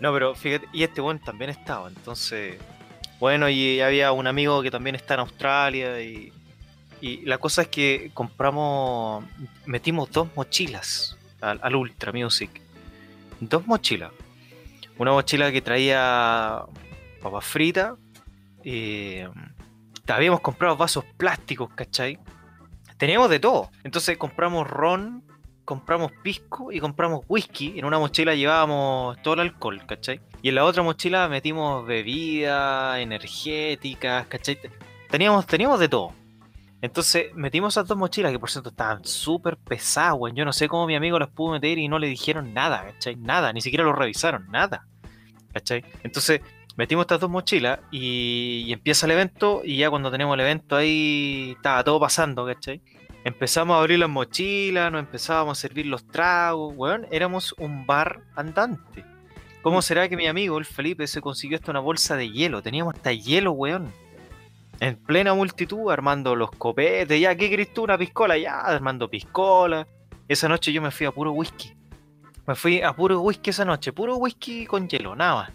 [0.00, 2.56] No, pero fíjate, y este weón también estaba, entonces.
[3.22, 6.32] Bueno, y había un amigo que también está en Australia y.
[7.00, 9.24] Y la cosa es que compramos.
[9.64, 12.50] Metimos dos mochilas al, Ultra Music.
[13.38, 14.10] Dos mochilas.
[14.98, 16.64] Una mochila que traía
[17.22, 17.92] papas fritas.
[18.64, 19.28] eh,
[20.08, 22.18] habíamos comprado vasos plásticos, ¿cachai?
[22.96, 23.70] Teníamos de todo.
[23.84, 25.22] Entonces compramos ron,
[25.64, 27.78] compramos pisco y compramos whisky.
[27.78, 30.20] En una mochila llevábamos todo el alcohol, ¿cachai?
[30.42, 34.58] Y en la otra mochila metimos bebidas, energéticas, ¿cachai?
[35.08, 36.12] Teníamos, teníamos de todo.
[36.80, 40.34] Entonces metimos esas dos mochilas que por cierto estaban súper pesadas, weón.
[40.34, 43.16] Yo no sé cómo mi amigo las pudo meter y no le dijeron nada, ¿cachai?
[43.16, 44.86] Nada, ni siquiera lo revisaron, nada.
[45.52, 45.84] ¿Cachai?
[46.02, 46.40] Entonces
[46.76, 50.74] metimos estas dos mochilas y, y empieza el evento y ya cuando tenemos el evento
[50.74, 52.82] ahí estaba todo pasando, ¿cachai?
[53.24, 58.22] Empezamos a abrir las mochilas, nos empezábamos a servir los tragos, weón, éramos un bar
[58.34, 59.04] andante.
[59.62, 62.62] ¿Cómo será que mi amigo, el Felipe, se consiguió hasta una bolsa de hielo?
[62.62, 63.92] Teníamos hasta hielo, weón.
[64.80, 67.84] En plena multitud, armando los copetes, ya, ¿qué querés tú?
[67.84, 69.86] Una piscola, ya, armando piscola.
[70.26, 71.72] Esa noche yo me fui a puro whisky.
[72.48, 75.52] Me fui a puro whisky esa noche, puro whisky con hielo, nada más.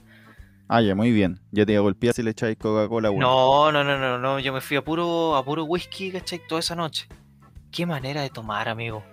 [0.69, 1.41] Ah, ya, muy bien.
[1.51, 3.19] Ya te golpear si le echáis Coca-Cola, weón.
[3.19, 6.39] No, no, no, no, no, yo me fui a puro, a puro whisky, ¿cachai?
[6.47, 7.09] Toda esa noche.
[7.77, 9.03] Qué manera de tomar, amigo.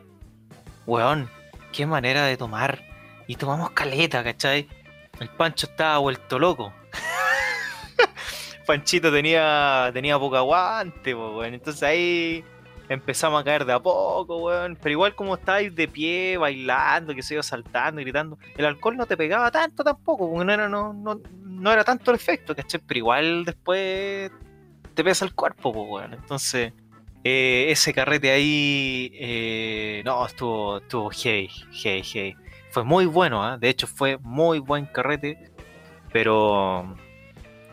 [0.87, 1.29] Weón,
[1.71, 2.83] qué manera de tomar.
[3.27, 4.71] Y tomamos caleta, ¿cachai?
[5.21, 6.73] El Pancho estaba vuelto loco.
[8.67, 11.53] Panchito tenía, tenía poco aguante, po, weón.
[11.53, 12.43] Entonces ahí
[12.89, 14.79] empezamos a caer de a poco, weón.
[14.81, 19.05] Pero igual como estáis de pie, bailando, que se iba saltando, gritando, el alcohol no
[19.05, 22.81] te pegaba tanto tampoco, porque no era, no, no, no era tanto el efecto, ¿cachai?
[22.87, 24.33] Pero igual después
[24.95, 26.15] te pesa el cuerpo, pues, weón.
[26.15, 26.73] Entonces,
[27.25, 32.37] eh, ese carrete ahí, eh, no, estuvo, estuvo heavy, heavy, heavy.
[32.71, 33.57] Fue muy bueno, ¿ah?
[33.57, 35.39] de hecho fue muy buen carrete,
[36.13, 36.95] pero,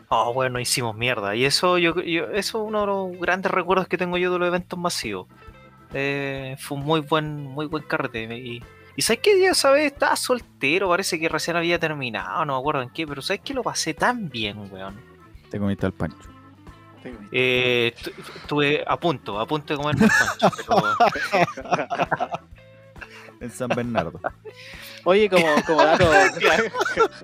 [0.08, 1.34] oh, bueno, hicimos mierda.
[1.36, 4.38] Y eso, yo, yo- eso es uno de los grandes recuerdos que tengo yo de
[4.38, 5.26] los eventos masivos.
[5.94, 8.22] Eh, fue un muy buen, muy buen carrete.
[8.36, 8.62] Y,
[9.02, 9.92] ¿sabes qué día, sabes?
[9.92, 13.52] Estaba soltero, parece que recién había terminado, no me acuerdo en qué, pero ¿sabes qué?
[13.54, 14.98] Lo pasé tan bien, weón.
[15.50, 16.30] Te comiste al Pancho.
[17.32, 20.96] Eh, tu- estuve a punto, a punto de comerme el pancho, pero
[23.40, 24.20] En San Bernardo.
[25.04, 26.10] Oye, como, como dato.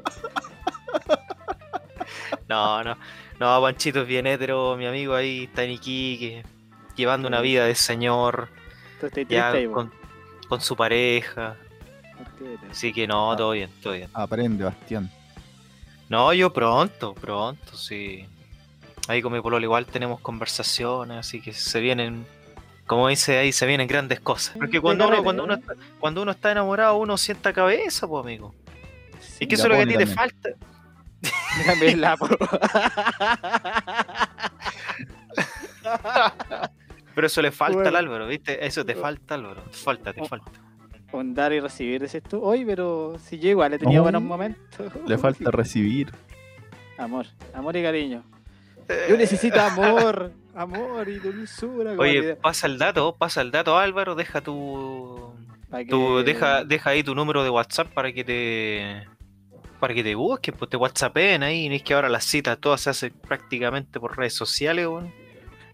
[2.49, 2.97] no, no,
[3.39, 6.43] no, Panchito es bien hétero, mi amigo ahí está en Iquique,
[6.97, 8.49] llevando una vida de señor,
[9.29, 9.93] ya triste, con,
[10.49, 11.57] con su pareja,
[12.71, 14.09] así que no, todo bien, todo bien.
[14.15, 15.11] Aprende, Bastián.
[16.09, 18.27] No, yo pronto, pronto, sí.
[19.09, 22.27] Ahí con mi pololo igual tenemos conversaciones, así que se vienen,
[22.87, 24.57] como dice ahí, se vienen grandes cosas.
[24.59, 25.61] Porque cuando uno, cuando uno, ¿no?
[25.61, 28.55] está, cuando uno está enamorado, uno sienta cabeza, pues amigo.
[29.41, 30.51] Y que eso es lo que a ti te falta.
[31.97, 32.17] La
[37.15, 37.97] Pero eso le falta al.
[37.97, 38.65] Álvaro, ¿viste?
[38.65, 39.63] Eso te falta, Álvaro.
[39.63, 40.27] Te falta, te Oh.
[40.27, 40.51] falta.
[41.13, 42.43] Un dar y recibir, dices tú.
[42.45, 44.05] Oye, pero si yo igual he tenido Oh.
[44.05, 44.93] buenos momentos.
[45.07, 46.13] Le falta recibir.
[46.99, 48.23] Amor, amor y cariño.
[49.09, 51.93] Yo necesito amor, amor y dulzura.
[51.99, 54.15] Oye, pasa el dato, pasa el dato, Álvaro.
[54.15, 55.33] Deja tu.
[55.89, 59.07] tu deja, deja ahí tu número de WhatsApp para que te.
[59.81, 61.69] Para que te busquen, pues te WhatsAppen ahí.
[61.69, 65.13] No es que ahora las citas todas se hacen prácticamente por redes sociales, weón.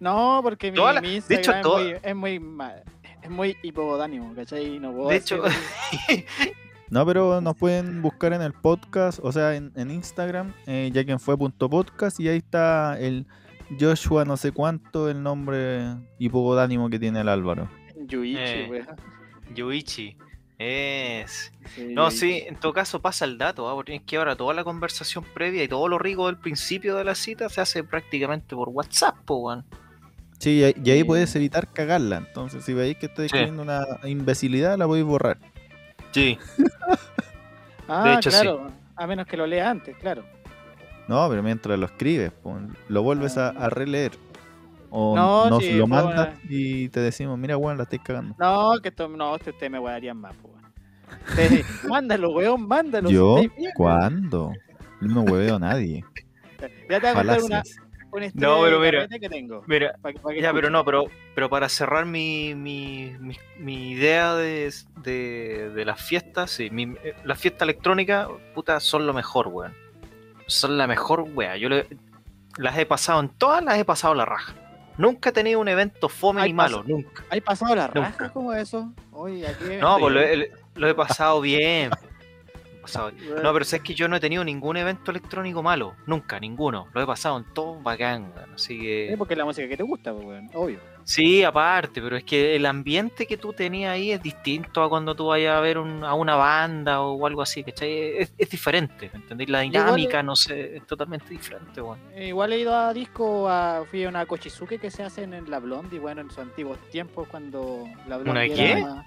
[0.01, 2.75] No, porque mi, la- mi de Instagram hecho, es, toda- muy, es muy ma-
[3.23, 4.79] es muy hipodánimo, ¿cachai?
[4.79, 5.43] No puedo De hecho,
[6.91, 11.05] No, pero nos pueden buscar en el podcast, o sea, en, en Instagram, eh, ya
[11.05, 13.27] quien fue punto podcast, y ahí está el
[13.81, 17.69] Joshua no sé cuánto, el nombre hipodánimo que tiene el Álvaro.
[18.07, 18.87] Yuichi, Eh, weón.
[19.55, 20.17] Yuichi.
[20.59, 21.53] Es.
[21.75, 22.17] Sí, No, Yuichi.
[22.19, 23.75] sí, en todo caso pasa el dato, ¿ah?
[23.75, 27.05] porque es que ahora toda la conversación previa y todo lo rico del principio de
[27.05, 29.65] la cita se hace prácticamente por WhatsApp, po, weón.
[30.39, 32.19] Sí, y ahí, y ahí puedes evitar cagarla.
[32.19, 33.37] Entonces, si veis que estoy Sí.
[33.37, 35.39] escribiendo una imbecilidad, la podéis borrar.
[36.15, 36.39] Sí.
[37.87, 38.41] Ah, hecho, sí.
[38.41, 38.71] claro.
[38.97, 40.25] A menos que lo lea antes, claro.
[41.07, 42.33] No, pero mientras lo escribes,
[42.89, 44.13] lo vuelves a, a releer.
[44.89, 48.35] O No, nos sí, lo mandas una- y te decimos, mira, weón, la estáis cagando.
[48.39, 50.55] No, que esto, no, ustedes me guardarían más, pues.
[51.37, 51.63] weón.
[51.91, 53.11] Mándalo, weón, mándalo.
[53.11, 53.37] ¿Yo?
[53.77, 54.53] ¿Cuándo?
[55.03, 56.05] No hueveo a nadie.
[56.89, 57.63] Ya te voy a contar una,
[58.35, 59.09] No, pero mira.
[59.09, 59.63] que tengo.
[59.67, 64.73] Mira, que- ya, pero no, pero, pero para cerrar mi, mi, mi, mi idea de,
[65.03, 69.75] de, de las fiestas, sí, mi- eh, las fiestas electrónicas, puta, son lo mejor, weón.
[70.47, 71.57] Son la mejor, weón.
[71.59, 71.87] Yo le-
[72.57, 74.55] las he pasado en todas, las he pasado la raja.
[74.97, 77.25] Nunca he tenido un evento fome ni malo, nunca.
[77.31, 78.01] ¿Hay pasado la Nunca.
[78.01, 78.93] raja como eso?
[79.11, 80.15] Oye, aquí No, pues
[80.77, 81.91] lo he pasado bien.
[82.85, 83.13] Pasado-.
[83.43, 85.95] No, pero sabes que yo no he tenido ningún evento electrónico malo.
[86.07, 86.87] Nunca, ninguno.
[86.95, 88.55] Lo he pasado en todo bacán, weón.
[88.55, 89.13] Así que.
[89.13, 90.79] Es porque es la música que te gusta, pues, weón, obvio.
[91.07, 95.15] Sí, aparte, pero es que el ambiente que tú tenías ahí es distinto a cuando
[95.15, 98.17] tú vayas a ver un- a una banda o algo así, ¿cachai?
[98.23, 99.51] Es, es diferente, ¿me entendéis?
[99.51, 101.99] La dinámica, no sé, es totalmente diferente, weón.
[102.15, 105.51] Eh, Igual he ido a disco, a, fui a una Kochizuke que se hacen en
[105.51, 108.83] la Blondie, bueno, en sus antiguos tiempos cuando la Blondie ¿Una era qué?
[108.83, 109.05] ¿Una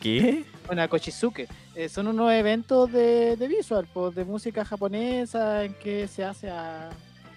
[0.00, 0.44] qué?
[0.70, 1.46] Una Kochizuke.
[1.74, 6.50] Eh, son unos eventos de, de visual, pues, de música japonesa en que se hace
[6.50, 6.90] a-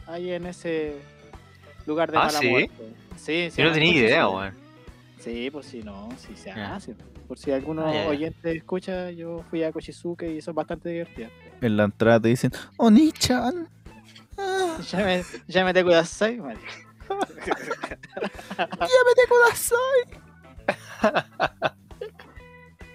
[0.07, 0.95] ahí en ese
[1.85, 2.47] lugar de Ah, mala ¿sí?
[2.49, 2.93] muerte.
[3.17, 4.55] Sí, se Yo no tenía idea, weón.
[5.19, 6.75] Sí, pues si no, si se Ya.
[6.75, 6.95] hace.
[7.27, 8.07] Por si alguno Ah, ya, ya.
[8.09, 11.31] oyente escucha, yo fui a Kochizuke y son bastante divertidas.
[11.61, 13.67] En la entrada te dicen, Oni-chan.
[14.41, 16.71] Ah, Llámete, llámete Kudasai, marica.
[18.57, 20.29] llámete Kudasai.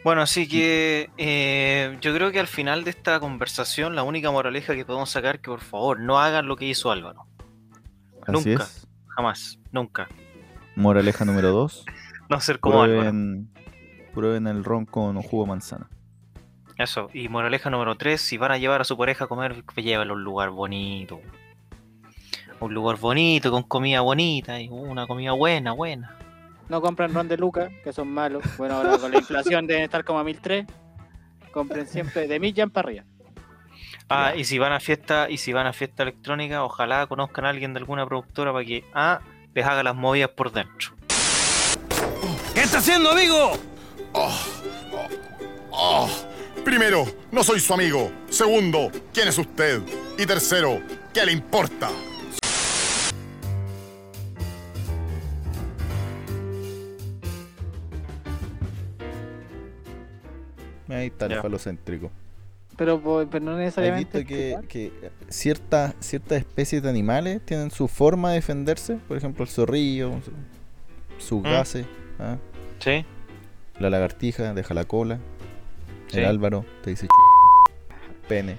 [0.05, 4.75] Bueno, así que eh, yo creo que al final de esta conversación la única moraleja
[4.75, 7.25] que podemos sacar es que por favor no hagan lo que hizo Álvaro.
[8.27, 8.65] Así Nunca.
[8.65, 8.87] es.
[9.09, 10.09] Jamás, nunca.
[10.77, 11.85] Moraleja número 2.
[12.31, 13.13] No ser como Álvaro.
[14.15, 15.91] Prueben, el ron con jugo de manzana.
[16.79, 17.11] Eso.
[17.13, 20.15] Y moraleja número 3, si van a llevar a su pareja a comer, que llévenlo
[20.15, 21.21] a un lugar bonito.
[22.61, 26.17] Un lugar bonito, con comida bonita, y una comida buena, buena.
[26.69, 28.43] No compran ron de Luca, que son malos.
[28.57, 30.67] Bueno, ahora con la inflación deben estar como a 1003.
[31.53, 33.05] Compren siempre de Millan para arriba.
[34.09, 34.41] Ah, Ya.
[34.41, 37.73] y si van a fiesta, y si van a fiesta electrónica, ojalá conozcan a alguien
[37.75, 39.21] de alguna productora para que ah,
[39.55, 40.93] les haga las movidas por dentro.
[42.55, 43.53] ¿Qué está haciendo, amigo?
[45.71, 46.09] Oh,
[46.65, 48.11] primero, no soy su amigo.
[48.31, 49.83] Segundo, ¿quién es usted?
[50.19, 50.81] Y tercero,
[51.13, 51.91] ¿qué le importa?
[61.05, 61.43] Ahí está el Ya.
[61.43, 62.11] falocéntrico.
[62.77, 63.01] Pero,
[63.31, 64.25] pero no ¿Has necesariamente.
[64.25, 64.93] visto que,
[65.29, 68.97] ciertas, ciertas especies de animales tienen su forma de defenderse?
[69.07, 71.45] Por ejemplo, el zorrillo, su- sus ¿Mm?
[71.45, 71.87] gases.
[72.19, 72.37] ¿ah?
[72.81, 73.05] ¿Sí?
[73.79, 75.21] La lagartija deja la cola.
[76.09, 76.19] Sí.
[76.19, 78.57] El Álvaro te dice ch- pene.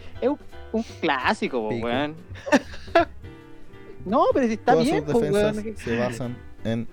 [0.71, 2.15] Un clásico, weón.
[4.05, 5.77] no, pero si está Todas bien, sus po, defensas weón.
[5.77, 6.87] se basan en...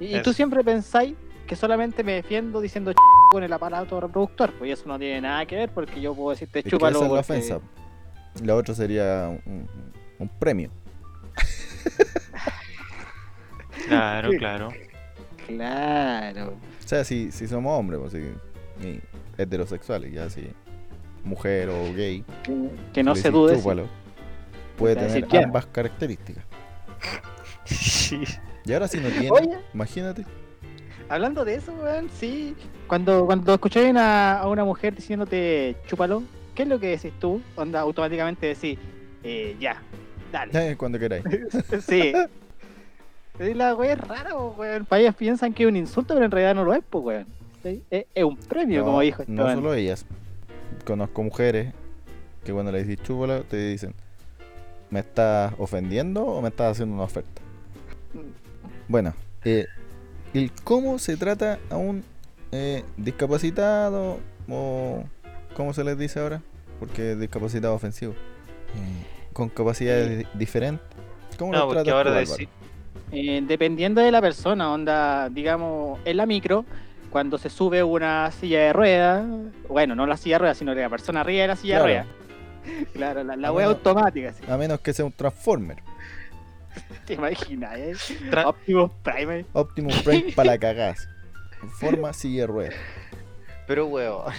[0.00, 1.14] Y, y tú siempre pensáis
[1.48, 2.96] que solamente me defiendo diciendo ch
[3.30, 4.52] con el aparato reproductor.
[4.58, 6.98] Pues eso no tiene nada que ver porque yo puedo decirte Es que chúpalo.
[6.98, 7.60] esa es la porque- ofensa.
[8.44, 9.68] La otra sería un,
[10.18, 10.70] un premio.
[13.86, 14.36] Claro, Sí.
[14.38, 14.68] claro.
[15.46, 16.48] Claro.
[16.84, 19.00] O sea, si, si somos hombres, pues, si,
[19.38, 20.50] heterosexuales, ya si
[21.24, 23.56] mujer o gay, Que, que no se dude.
[23.56, 23.86] chúpalo,
[24.76, 25.44] puede tener decir ya.
[25.44, 26.44] ambas características.
[28.64, 29.58] Y ahora si no tiene, Oye.
[29.72, 30.26] imagínate.
[31.08, 32.54] Hablando de eso, weón, sí.
[32.86, 36.22] Cuando, cuando escucháis a, a una mujer diciéndote chúpalo,
[36.54, 37.40] ¿qué es lo que decís tú?
[37.56, 38.78] Onda, automáticamente decís,
[39.22, 39.80] eh, ya,
[40.32, 40.52] dale.
[40.52, 41.24] Ya, cuando queráis.
[41.86, 42.12] sí.
[43.38, 44.84] La weá es rara, weón.
[44.84, 47.26] Para ellas piensan que es un insulto, pero en realidad no lo es, pues, weón.
[47.62, 47.82] ¿Sí?
[47.90, 49.54] Es, es un premio, No, como dijo no Esteban.
[49.56, 50.04] solo ellas.
[50.84, 51.72] Conozco mujeres
[52.44, 53.94] que cuando le decís chúpalo te dicen,
[54.90, 57.42] ¿me estás ofendiendo o me estás haciendo una oferta?
[58.88, 59.12] Bueno,
[59.44, 59.66] eh,
[60.34, 62.04] el cómo se trata a un
[62.52, 64.18] eh, discapacitado
[64.48, 65.04] o
[65.54, 66.40] cómo se les dice ahora,
[66.78, 70.86] porque discapacitado ofensivo, Eh, con capacidades di- diferentes.
[71.38, 72.30] ¿Cómo No, lo tratas ahora tú, Álvaro?
[72.36, 72.48] decir.
[73.12, 76.64] Eh, dependiendo de la persona, onda, digamos, en la micro,
[77.10, 79.26] cuando se sube una silla de ruedas,
[79.68, 81.86] bueno, no la silla de ruedas, sino que la persona arriba de la silla Claro.
[81.86, 82.06] de ruedas.
[82.92, 83.78] Claro, la, la wea bueno.
[83.78, 84.34] automática.
[84.46, 85.78] A menos que sea un Transformer.
[87.06, 87.76] ¿Te imaginas?
[87.78, 87.92] eh?
[88.30, 89.44] Tra- Optimus Prime.
[89.52, 91.08] Optimus Prime para la cagás.
[91.80, 92.74] Forma silla de ruedas.
[93.66, 94.22] Pero, weón.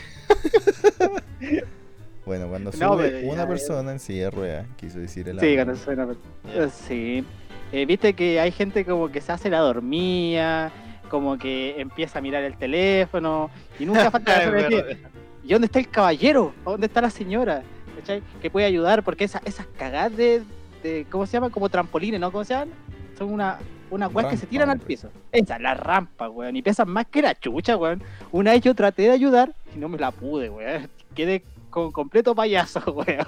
[2.26, 3.48] Bueno, cuando No, sube pero una ya.
[3.48, 6.08] persona en silla de ruedas, quiso decir el Sí, cuando suena.
[6.54, 7.26] Eh, Sí.
[7.72, 10.72] Eh, Viste que hay gente como que se hace la dormía,
[11.10, 13.50] como que empieza a mirar el teléfono,
[13.80, 14.98] y nunca falta la persona dice,
[15.44, 16.54] ¿y dónde está el caballero?
[16.66, 17.64] ¿Dónde está la señora?
[18.00, 18.22] ¿cachai?
[18.42, 20.44] Que puede ayudar porque esa, esas cagadas de,
[20.84, 21.50] de, ¿cómo se llama?
[21.50, 22.32] Como trampolines, ¿no?
[22.32, 22.70] ¿Cómo se llaman?
[23.18, 23.60] Son una,
[23.90, 25.10] una weas que se tiran al piso.
[25.32, 26.56] Esa, la rampa, weón.
[26.56, 28.02] Y pesan más que la chucha, weón.
[28.32, 30.90] Una vez yo traté de ayudar y no me la pude, weón.
[31.16, 33.26] Quedé con completo payaso, weón.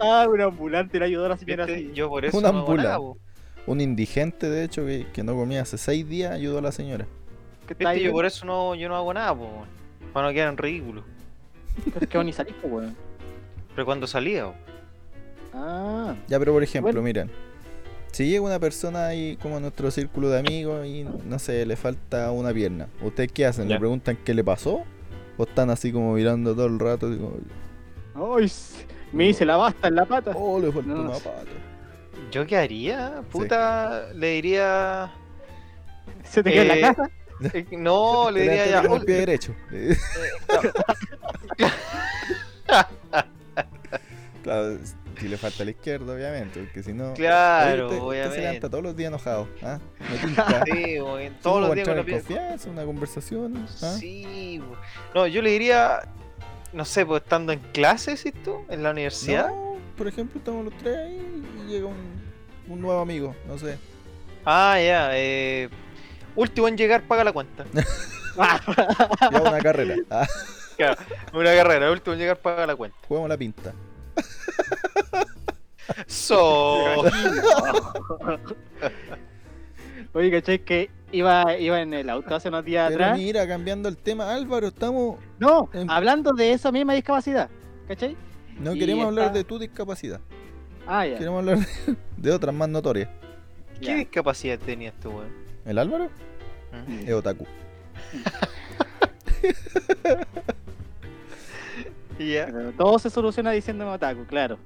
[0.00, 1.66] ah, un ambulante le ayudó a la señora.
[1.94, 3.20] Yo por eso Un no ambulante.
[3.66, 7.06] Un indigente, de hecho, que, que no comía hace seis días, ayudó a la señora.
[7.66, 8.00] ¿Qué está ¿Viste?
[8.00, 8.02] ahí?
[8.04, 9.68] Yo por eso no, yo no hago nada, po, weón.
[10.12, 11.04] para no quedar en ridículo.
[11.84, 12.96] Pero es que ni salís, weón.
[13.74, 14.54] Pero cuando salía, po.
[15.54, 17.02] Ah, Ya, pero por ejemplo, Bueno.
[17.02, 17.30] miren.
[18.12, 21.76] Si llega una persona ahí como a nuestro círculo de amigos y no sé, le
[21.76, 23.68] falta una pierna, ¿ustedes qué hacen?
[23.68, 24.82] ¿Le preguntan qué le pasó?
[25.36, 27.08] ¿O están así como mirando todo el rato?
[27.08, 27.38] Digo,
[28.14, 30.32] Ay, s- me hice la basta en la pata.
[30.34, 31.18] oh, le faltó No, una no.
[31.18, 31.44] pata.
[32.32, 33.22] ¿Yo qué haría?
[33.30, 35.12] Puta, le diría.
[36.24, 37.10] ¿Se te quedó en Eh, la casa?
[37.54, 38.82] eh, No, le diría ya.
[38.82, 39.54] con el "Ol- pie derecho.
[44.42, 44.78] claro,
[45.20, 47.14] si le falta la izquierda, obviamente, porque si no.
[47.14, 48.40] Claro, Oye, usted se obviamente.
[48.40, 49.48] levanta todos los días enojado.
[49.62, 49.78] ¿ah?
[50.00, 50.74] Me.
[50.74, 53.66] Sí, todos los días con la confianza, una conversación.
[53.82, 53.96] ¿ah?
[53.98, 54.60] Sí,
[55.14, 56.00] no, yo le diría.
[56.72, 58.64] No sé, pues estando en clases, ¿sí tú?
[58.68, 59.48] En la universidad.
[59.48, 61.96] No, por ejemplo, estamos los tres ahí y llega un,
[62.68, 63.76] un nuevo amigo, no sé.
[64.44, 65.68] Ah, ya, eh.
[66.36, 67.64] Último en llegar, paga la cuenta.
[68.36, 68.60] Ya
[69.40, 69.96] una carrera.
[70.10, 70.26] Ah,
[71.34, 72.96] Una carrera, último en llegar, paga la cuenta.
[73.06, 73.74] jugamos la pinta.
[76.06, 77.04] So.
[80.12, 80.58] Oye, ¿cachai?
[80.64, 83.18] Que iba, iba en el auto hace unos días Pero atrás.
[83.18, 85.18] mira, cambiando el tema, Álvaro, estamos.
[85.38, 87.48] No, hablando de esa misma discapacidad.
[87.88, 88.16] ¿Cachai?
[88.58, 90.20] No Y queremos hablar está- de tu discapacidad.
[90.86, 91.18] Ah, ya.
[91.18, 93.08] Queremos hablar de, de otras más notorias.
[93.80, 93.94] ¿Qué ya.
[93.96, 95.28] discapacidad tenía este weón?
[95.64, 96.08] ¿El Álvaro?
[97.06, 97.46] Es otaku.
[102.52, 104.58] Pero todo se soluciona diciéndome otaku, claro.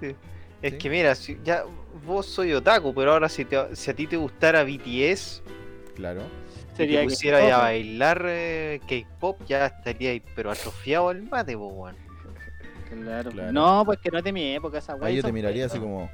[0.00, 0.78] Es Sí.
[0.78, 1.64] que mira, si ya
[2.06, 5.42] vos soy otaku, pero ahora si, te- si a ti te gustara BTS
[5.94, 6.22] Claro.
[6.76, 11.56] Sería te que- pusiera a bailar eh, K-pop, ya estaría ahí, pero atrofiado el mate,
[11.56, 11.96] po, weón.
[13.02, 13.30] Claro.
[13.30, 13.52] Claro.
[13.52, 15.10] No, pues que no es de mi época esa Ahí weá.
[15.10, 16.10] yo te miraría así como.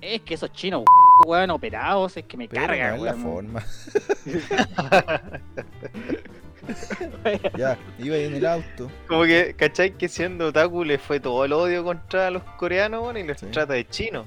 [0.00, 0.84] Es que esos chinos,
[1.26, 3.64] weón, operados, es que me Pero carga, no es la forma.
[7.56, 8.90] ya, iba ahí en el auto.
[9.06, 9.92] Como que, ¿cachai?
[9.92, 13.46] Que siendo otaku le fue todo el odio contra los coreanos, weón, y los Sí.
[13.46, 14.26] trata de chinos.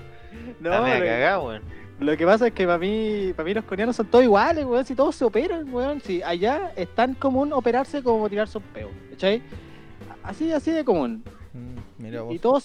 [0.59, 1.61] No, No, me lo, cagado, weón.
[1.99, 4.85] lo que pasa es que para mí, para mí los coreanos son todos iguales, weón,
[4.85, 8.89] si todos se operan, weón, si allá es tan común operarse como tirarse un peo,
[9.11, 9.41] ¿cachai?
[10.23, 11.23] Así, así de común.
[11.53, 12.41] Mm, Mira Y vos.
[12.41, 12.63] todos,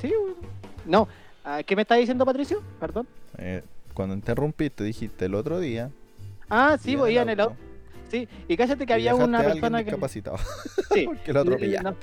[0.00, 0.36] sí, weón.
[0.84, 1.06] No,
[1.44, 2.60] ah, ¿qué me está diciendo Patricio?
[2.80, 3.06] Perdón.
[3.38, 3.62] Eh,
[3.94, 5.90] cuando interrumpiste, dijiste el otro día.
[6.50, 7.56] Ah, sí, iba voy en el auto.
[8.12, 9.96] Sí, y cállate que y había una persona que.
[10.92, 11.96] Sí, Porque lo no,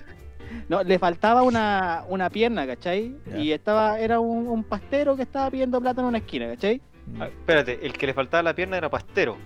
[0.67, 3.15] no, le faltaba una, una pierna, ¿cachai?
[3.37, 6.81] Y estaba, era un, un pastero que estaba pidiendo plata en una esquina, ¿cachai?
[7.05, 7.21] Mm.
[7.21, 9.37] Ah, espérate, el que le faltaba la pierna era pastero.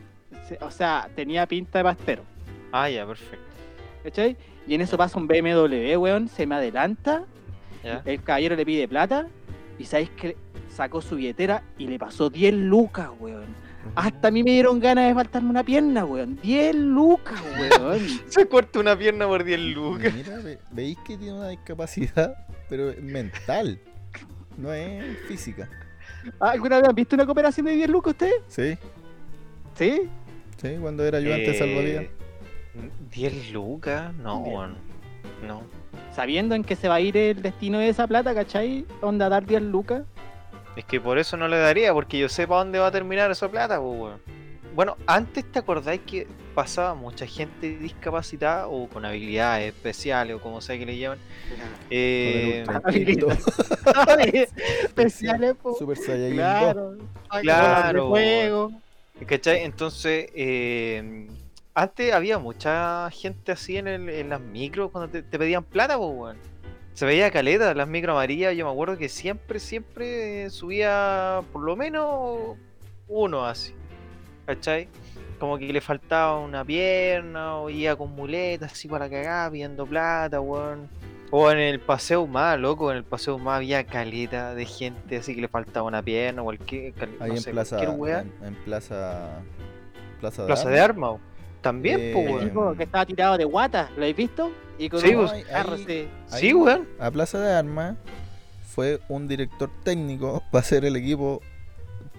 [0.61, 2.23] O sea, tenía pinta de pastero,
[2.71, 3.43] Ah, ya, perfecto.
[4.05, 4.37] ¿cachai?
[4.65, 7.25] Y en eso pasa un BMW, weón, se me adelanta,
[8.05, 9.27] el caballero le pide plata,
[9.77, 10.37] y sabéis que
[10.69, 13.47] sacó su billetera y le pasó 10 lucas, weón.
[13.95, 16.39] Hasta a mí me dieron ganas de faltarme una pierna, weón.
[16.41, 17.99] 10 lucas, weón.
[18.29, 20.13] Se corta una pierna por 10 lucas.
[20.13, 22.33] Mira, ve- veis que tiene una discapacidad,
[22.69, 23.79] pero es mental.
[24.57, 25.69] No es física.
[26.39, 28.35] Ah, ¿Alguna vez han visto una cooperación de 10 lucas ustedes?
[28.47, 28.77] Sí,
[29.75, 30.01] ¿Sí?
[30.61, 32.05] sí, cuando era ayudante Eh, salvavidas.
[33.11, 34.55] 10 lucas, no, Bien.
[34.55, 34.75] weón.
[35.47, 35.61] No.
[36.15, 38.85] Sabiendo en que se va a ir el destino de esa plata, ¿cachai?
[39.01, 40.03] Onda dar 10 lucas.
[40.75, 43.29] Es que por eso no le daría, porque yo sé para dónde va a terminar
[43.31, 44.19] esa plata, pues, weón.
[44.75, 50.61] Bueno, antes te acordáis que pasaba mucha gente discapacitada o con habilidades especiales o como
[50.61, 51.19] sea que le llaman.
[51.91, 52.63] Eh.
[54.83, 55.75] Especiales, po.
[55.75, 56.37] Super Saiyajin 2.
[56.37, 56.97] Claro.
[57.41, 58.09] Claro.
[58.09, 58.71] Juego.
[59.27, 59.63] ¿Cachai?
[59.63, 61.27] Entonces, eh,
[61.75, 65.97] antes había mucha gente así en, el- en las micros cuando te, te pedían plata,
[65.97, 66.37] pues, weón.
[66.93, 71.75] Se veía caleta, las micro amarillas, yo me acuerdo que siempre, siempre subía por lo
[71.75, 72.55] menos
[73.07, 73.73] uno así.
[74.45, 74.87] ¿Cachai?
[75.39, 80.39] Como que le faltaba una pierna o iba con muletas así para cagar pidiendo plata,
[80.39, 80.87] weón.
[81.31, 85.33] O en el paseo más, loco, en el paseo más había caleta de gente así
[85.33, 87.77] que le faltaba una pierna o cualquier, Ahí no en sé, plaza.
[87.77, 88.27] cualquier.
[88.41, 89.39] En, en plaza.
[90.19, 91.15] Plaza de Plaza de Armas.
[91.63, 92.45] También, Eh, pues, El weón.
[92.49, 94.51] tipo que estaba tirado de guata, ¿lo habéis visto?
[94.77, 96.09] Y con Sí, un pues, carro ahí-.
[96.27, 96.87] Sí, weón.
[96.99, 97.95] A Plaza de Armas
[98.75, 101.41] fue un director técnico para hacer el equipo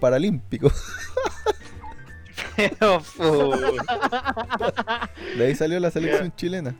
[0.01, 0.69] paralímpico.
[2.57, 3.51] Pero, fu-
[5.37, 6.75] De ahí salió la selección chilena.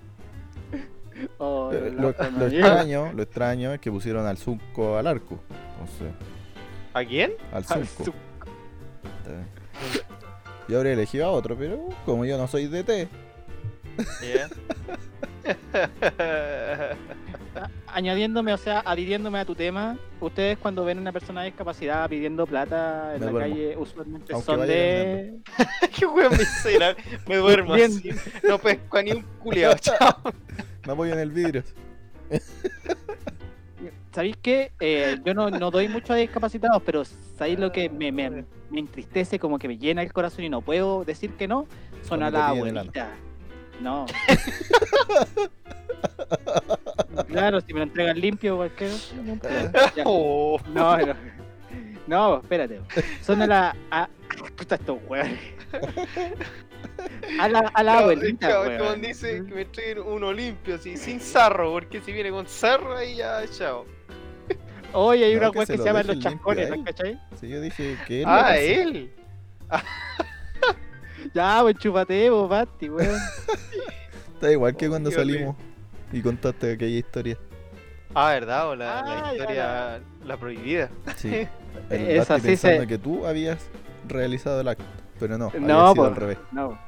[1.38, 5.40] Oh, Lo, extraño, lo extraño es que pusieron al Zunco al arco.
[5.80, 6.14] Entonces,
[6.94, 7.34] ¿A quién?
[7.54, 7.64] al.
[7.64, 9.44] Eh.
[10.68, 13.08] Yo habría elegido a otro, pero como yo no soy DT,
[17.88, 22.10] Añadiéndome, o sea, adhiriéndome a tu tema, ustedes cuando ven a una persona de discapacidad
[22.10, 23.54] pidiendo plata en Me la duermo.
[23.54, 25.36] calle, usualmente Aunque son vaya de...
[25.98, 27.04] Qué miserable.
[27.28, 27.92] Me duermo Bien.
[27.92, 28.10] así.
[28.48, 30.20] No pesco a ni un culiao, chao.
[30.86, 31.64] me apoyo en el vidrio.
[34.16, 34.72] ¿Sabéis qué?
[34.80, 38.80] Eh, yo no, no doy mucho a discapacitados, pero ¿sabéis lo que me, me, me
[38.80, 41.68] entristece, como que me llena el corazón y no puedo decir que no?
[42.02, 43.10] Son a la abuelita.
[43.82, 44.06] No.
[47.28, 48.92] claro, si me lo entregan limpio, cualquier...
[50.06, 50.98] No, no.
[52.08, 52.80] No, espérate.
[53.22, 53.76] Son a la.
[53.92, 54.08] A...
[54.56, 55.42] Puta, estos weones.
[57.38, 58.94] A la, a la abuelita, Cabrón, weón.
[58.94, 62.96] como dice que me traigan uno limpio, así, sin sarro, porque si viene con sarro
[62.96, 63.86] ahí ya, chao.
[64.96, 66.70] Oye, hay No, una que se que se dejen los chascones.
[66.70, 67.20] ¿no cachai?
[67.40, 68.26] Sí, yo dije que él.
[68.28, 69.12] Ah, él.
[71.34, 73.20] Ya, pues chupate, vos, Basti, weón.
[74.34, 75.56] Está igual que cuando salimos
[76.12, 77.38] y contaste aquella historia.
[78.14, 78.70] Ah, ¿verdad?
[78.70, 80.90] O la, la Ah, ya, historia, la prohibida.
[81.18, 81.48] Sí.
[81.90, 83.68] El Esa Basti sí se- pensando que tú habías
[84.08, 84.86] realizado el acto,
[85.20, 86.10] pero no, había No, sido po.
[86.10, 86.38] al revés.
[86.52, 86.80] No.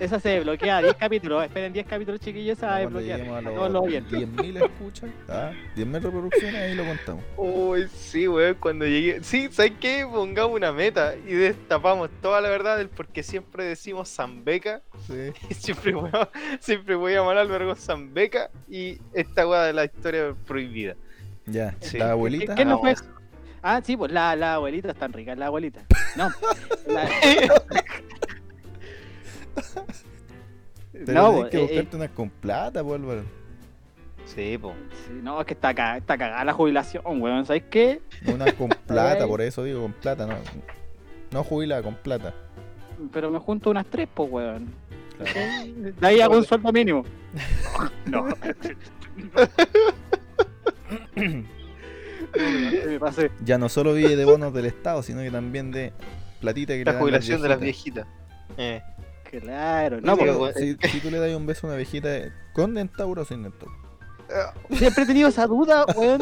[0.00, 1.42] Esa se desbloquea 10 capítulos.
[1.44, 3.18] Esperen 10 capítulos, chiquillos, esa va a Cuando desbloquear.
[3.18, 4.18] lleguemos a Todos los los oyentes.
[4.20, 7.24] 10.000 escuchas, ah, 10.000 reproducciones, ahí lo contamos.
[7.36, 9.22] Uy, sí, weón, cuando llegué.
[9.24, 10.06] Sí, ¿sabes qué?
[10.08, 14.82] Pongamos una meta y destapamos toda la verdad del por qué siempre decimos Zambeca.
[15.06, 15.32] Sí.
[15.50, 16.28] Y siempre voy a,
[16.60, 20.94] siempre voy a llamar al vergo Zambeca y esta weá de la historia prohibida.
[21.46, 21.98] Ya, Sí.
[21.98, 22.54] la abuelita.
[22.54, 22.94] ¿Qué no fue?
[22.94, 23.10] Vamos.
[23.62, 25.80] Ah, sí, pues la, la abuelita es tan rica, la abuelita.
[26.14, 26.30] No.
[26.86, 27.08] La-
[30.92, 33.22] Pero no, pues, que eh, buscarte unas con plata, pues, Álvaro.
[34.24, 34.74] Sí, po.
[35.06, 37.46] Sí, no, es que está cagada, está cagada la jubilación, weón.
[37.46, 38.00] ¿Sabes qué?
[38.26, 40.34] Unas con plata, por eso digo con plata, no.
[41.30, 42.34] No jubilada, con plata.
[43.12, 44.72] Pero me junto unas tres, pues, weón.
[45.18, 45.72] Claro.
[46.00, 47.04] De ahí hago un sueldo mínimo.
[48.06, 48.26] No.
[52.34, 53.30] me pasé.
[53.44, 55.92] Ya no solo vive de bonos del Estado, sino que también de
[56.40, 58.06] platita que le La dan jubilación de las viejitas.
[58.56, 58.58] viejitas.
[58.58, 58.82] Eh.
[59.30, 60.00] Claro.
[60.00, 60.54] No, pues, weón.
[60.54, 62.08] Si, si tú le das un beso a una viejita,
[62.54, 63.74] ¿con dentauro o sin dentauro?
[64.70, 66.20] siempre he tenido esa duda, weón.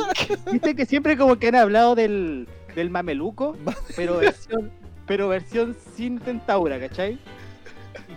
[0.53, 3.57] Viste que siempre como que han hablado del, del mameluco,
[3.97, 4.71] pero versión,
[5.07, 7.19] pero versión sin tentaura, ¿cachai?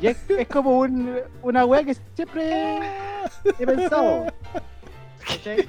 [0.02, 2.80] Y es, es como un, una weá que siempre
[3.60, 4.26] he pensado.
[5.28, 5.68] ¿Cachai?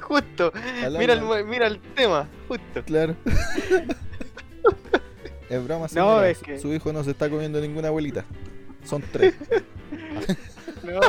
[0.00, 0.52] Justo.
[0.98, 2.28] Mira el, mira tema.
[2.48, 2.82] Justo.
[2.84, 3.16] Claro.
[5.48, 6.28] es broma, No, señora.
[6.30, 8.24] es que- Su hijo no se está comiendo ninguna abuelita.
[8.84, 9.34] Son tres.
[10.82, 11.00] No,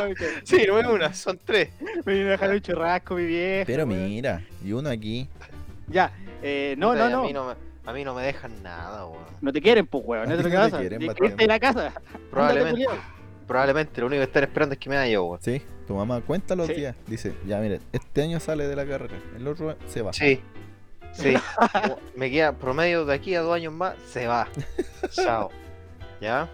[0.44, 1.70] Sí, no es una, son tres.
[2.04, 3.64] me vino a dejar un churrasco, mi viejo.
[3.66, 5.28] Pero mira, y uno aquí.
[5.88, 6.12] Ya,
[6.42, 7.22] eh, no, no, no.
[7.22, 7.54] A mí no, me,
[7.84, 9.24] a mí no me dejan nada, weón.
[9.40, 10.28] No te quieren, pues, weón.
[10.28, 11.92] No que no te quieren, de la casa.
[12.30, 12.86] Probablemente.
[13.48, 15.42] Probablemente lo único que están esperando es que me vaya yo, weón.
[15.42, 16.74] Sí, tu mamá cuenta los Sí.
[16.74, 16.94] días.
[17.08, 20.12] Dice, ya mire, este año sale de la carrera, el otro se va.
[20.12, 20.40] Sí.
[21.12, 21.34] Sí.
[22.14, 24.46] me queda promedio de aquí a dos años más, se va.
[25.10, 25.50] Chao.
[26.20, 26.48] ¿Ya?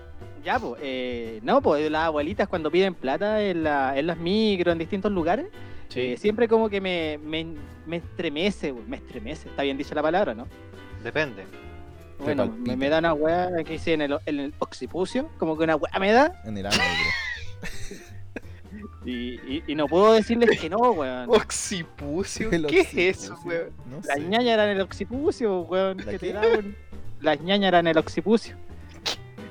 [0.45, 4.73] Ya, pues, eh, no, pues las abuelitas cuando piden plata en, la, en las micros,
[4.73, 5.47] en distintos lugares,
[5.95, 7.47] eh, siempre como que me, me,
[7.87, 10.47] me estremece, me estremece, está bien dicha la palabra, ¿no?
[11.03, 11.45] Depende.
[12.19, 15.65] Bueno, me, me da una weá que hice en el, en el occipucio, como que
[15.65, 16.81] una weá me da, En el creo.
[19.05, 21.29] y, y, y no puedo decirles que no, weón.
[21.31, 22.49] Occipucio.
[22.53, 23.51] El ¿Qué es eso, occipucio.
[23.51, 23.71] weón?
[23.91, 26.77] No Las ñañas eran el occipucio, weón, ¿La que te daban.
[27.21, 28.57] Las ñañas eran el occipucio.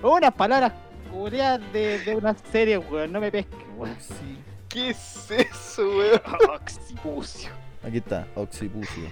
[0.02, 0.74] Unas palabras
[1.12, 3.96] culiadas de, de una serie, weón, no me pesques, weón.
[3.96, 4.38] Oxi-
[4.70, 6.22] ¿Qué es eso, weón?
[6.56, 7.50] Occipucio.
[7.84, 9.04] Aquí está, occipucio.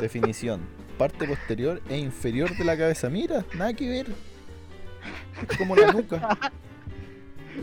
[0.00, 0.60] Definición.
[0.98, 3.10] Parte posterior e inferior de la cabeza.
[3.10, 4.06] Mira, nada que ver.
[5.48, 6.38] Es como la nuca.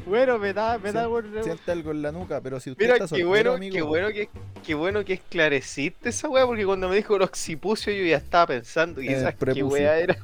[0.07, 1.23] Bueno, me da, me da un...
[1.43, 3.81] Siente algo en la nuca, pero si usted Mira, está qué soltero, bueno, amigo, qué
[3.83, 4.27] bueno que,
[4.65, 8.47] qué bueno que esclareciste esa weá, porque cuando me dijo el occipucio yo ya estaba
[8.47, 10.17] pensando En el quizás qué weá era.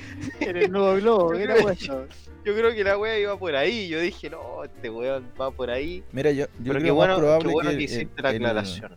[0.40, 2.06] En el nuevo globo, Yo era creo bueno.
[2.44, 3.88] Yo creo que la weá iba por ahí.
[3.88, 6.04] Yo dije, no, este weón va por ahí.
[6.12, 8.22] Mira, yo, yo Pero creo qué más bueno, qué probable bueno que, que, hiciste el-
[8.22, 8.96] la el- aclaración.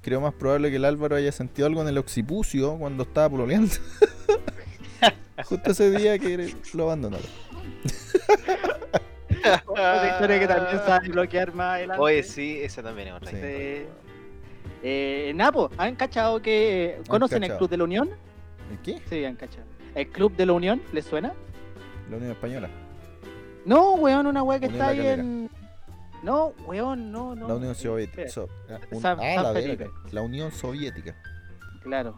[0.00, 3.74] creo más probable que el Álvaro haya sentido algo en el occipucio cuando estaba pololeando.
[5.44, 7.26] Justo ese día que lo abandonaron.
[9.66, 12.02] Otra historia que también sabe bloquear más adelante.
[12.02, 13.36] Oye, sí, esa también es otra Sí.
[13.36, 13.58] historia.
[13.58, 13.86] Eh,
[14.82, 17.00] eh, Napo, ¿han cachado que...
[17.08, 17.56] ¿Conocen el.
[17.56, 18.10] Club de la Unión?
[18.70, 19.00] ¿El qué?
[19.08, 19.66] Sí, han cachado.
[19.98, 20.80] ¿El Club de la Unión?
[20.92, 21.32] ¿Les suena?
[22.10, 22.68] La Unión Española.
[23.64, 25.50] No, weón, una weá que Unión está ahí en...
[26.22, 27.48] No, weón, no, no.
[27.48, 28.22] La Unión eh, Soviética.
[28.22, 29.86] espera, so- ah, un- San- ah, San la verga.
[30.12, 31.14] La Unión Soviética.
[31.82, 32.14] Claro.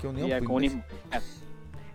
[0.00, 0.28] ¿Qué unión?
[0.28, 0.84] Y el pues, comunismo.
[1.10, 1.18] Ya.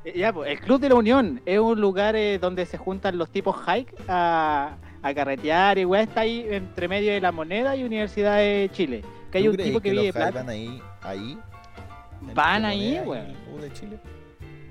[0.06, 3.18] Eh, Ya, pues, el Club de la Unión es un lugar eh, donde se juntan
[3.18, 7.76] los tipos hike a, a carretear y weá está ahí entre medio de la moneda
[7.76, 9.04] y Universidad de Chile.
[9.32, 10.40] Que hay ¿Tú un tipo que, los vive plata.
[10.40, 10.82] van ahí?
[11.02, 11.38] ahí
[12.34, 13.34] Van ahí, weón.
[13.62, 14.00] De Chile?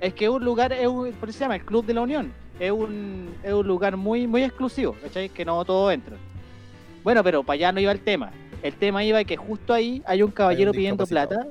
[0.01, 2.01] Es que es un lugar, es un- por eso se llama el Club de la
[2.01, 2.33] Unión.
[2.59, 5.29] Es un, es un lugar muy, muy exclusivo, ¿cachai?
[5.29, 6.17] Que no todos entran.
[7.03, 8.31] Bueno, pero para allá no iba el tema.
[8.63, 11.45] El tema iba que justo ahí hay un caballero un pidiendo plata.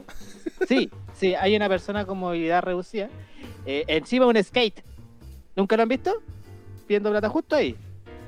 [0.68, 3.09] Sí, sí, hay una persona con movilidad reducida.
[3.66, 4.82] eh, encima un skate.
[5.57, 6.12] ¿Nunca lo han visto?
[6.86, 7.76] Pidiendo plata justo ahí.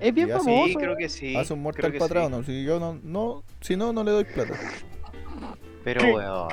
[0.01, 0.67] Es bien Y hace- famoso.
[0.69, 1.35] Sí, creo que sí.
[1.37, 2.33] Hace un creo mortal que cuadrado, sí.
[2.33, 2.43] no.
[2.45, 4.55] Si yo no, no, si no, no le doy plata.
[5.85, 6.49] Pero, weón.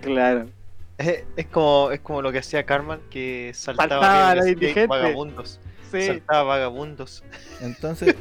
[0.00, 0.46] Claro.
[0.98, 4.36] Es, es como, es como lo que hacía Carmen, que saltaba, Saltaba arriba a del
[4.38, 4.88] los skate, indigentes.
[4.88, 5.60] vagabundos.
[5.90, 7.24] Sí, Saltaba vagabundos.
[7.60, 8.14] Entonces,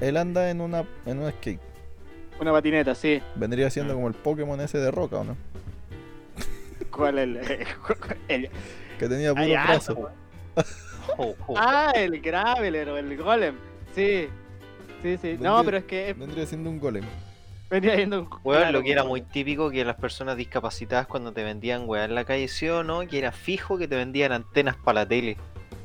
[0.00, 1.60] él anda en una en un skate.
[2.40, 3.22] una patineta, sí.
[3.34, 3.96] Vendría siendo Mm.
[3.96, 5.36] como el Pokémon ese de roca, ¿o no?
[6.90, 7.36] ¿Cuál es el,
[8.28, 8.50] el-
[8.98, 9.96] Que tenía puros Ay, brazos.
[11.18, 11.54] Oh, oh.
[11.56, 13.54] Ah, el Graveler o el Golem.
[13.94, 14.28] Sí.
[15.02, 15.36] Sí, sí.
[15.38, 17.04] No, pero es que Vendría siendo un golem.
[17.70, 18.28] Venía viendo un.
[18.44, 22.04] Weón, claro, lo que era muy típico que las personas discapacitadas cuando te vendían weá
[22.04, 23.06] en la calle, ¿sí o no?
[23.06, 25.36] Que era fijo que te vendían antenas para la tele.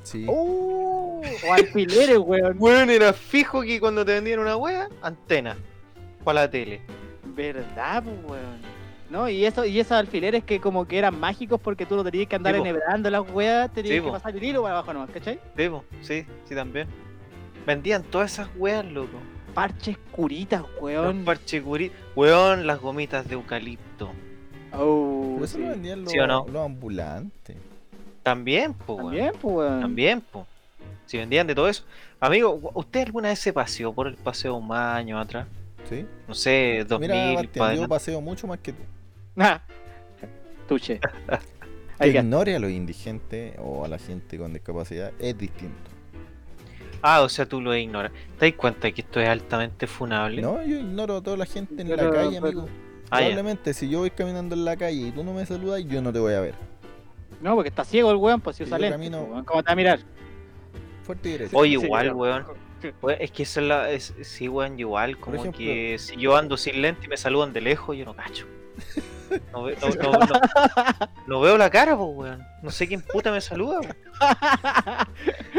[0.03, 0.25] Sí.
[0.27, 2.55] Uh, o alfileres, weón.
[2.59, 5.57] Weón, era fijo que cuando te vendían una weá, antena
[6.23, 6.81] para la tele.
[7.23, 8.71] ¿Verdad, pues, weón?
[9.09, 12.27] No, y eso, y esos alfileres que como que eran mágicos porque tú no tenías
[12.29, 14.13] que andar Sí, enhebrando las weas, tenías Sí, que po.
[14.13, 15.37] pasar el hilo para abajo nomás, ¿cachai?
[15.57, 16.87] Sí, po, sí, sí también.
[17.65, 19.17] Vendían todas esas weas, loco.
[19.53, 21.25] Parches curitas, Los weón.
[21.25, 24.11] parches curi- Weón, las gomitas de eucalipto.
[24.73, 25.63] Oh, Pero eso sí.
[25.63, 26.45] lo vendían los, ¿Sí o no?
[26.51, 27.57] los ambulantes.
[28.23, 29.07] También, po, weón.
[29.09, 29.81] También, pues, weón.
[29.81, 30.47] También, po.
[31.05, 31.83] Si vendían de todo eso.
[32.19, 35.47] Amigo, ¿usted alguna vez se paseó por el paseo un año atrás?
[35.89, 36.05] ¿Sí?
[36.27, 38.83] No sé, 2000 Mira, Bastián, yo paseo mucho más que tú.
[39.37, 39.61] Ah,
[40.67, 40.99] Tuche.
[41.99, 45.91] Que ignore a los indigentes o a la gente con discapacidad es distinto.
[47.01, 48.11] Ah, o sea, tú lo ignoras.
[48.39, 50.41] ¿Te das cuenta que esto es altamente funable?
[50.41, 52.69] No, yo ignoro a toda la gente en Pero- la calle, pero- amigo.
[53.09, 53.27] Ah, ya.
[53.27, 56.13] Probablemente si yo voy caminando en la calle y tú no me saludas, yo no
[56.13, 56.53] te voy a ver.
[57.41, 59.45] No, porque está ciego el weón, pues si Sí, usa yo lentes, camino- pues, weón.
[59.45, 59.99] ¿Cómo te va a mirar?
[61.03, 61.57] Fuerte y derecho.
[61.57, 62.17] Oye, Sí, igual, claro.
[62.17, 62.45] weón.
[63.01, 63.89] Weón, Es que esa es la.
[63.91, 65.17] Es, sí, weón, igual.
[65.19, 68.15] Como ejemplo- que si yo ando sin lente y me saludan de lejos, yo no
[68.15, 68.45] cacho.
[69.53, 70.27] No, ve- no- no- no-
[71.27, 72.43] no veo la cara, pues, weón.
[72.63, 73.95] No sé quién puta me saluda, weón.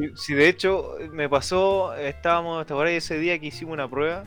[0.00, 4.24] Si, si de hecho me pasó, estábamos, ¿te acuerdas ese día que hicimos una prueba?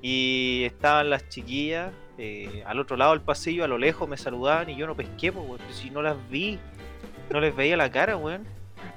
[0.00, 4.68] Y estaban las chiquillas eh, al otro lado del pasillo, a lo lejos me saludaban
[4.70, 6.58] y yo no pesqué, pues, si no las vi,
[7.30, 8.44] no les veía la cara, weón.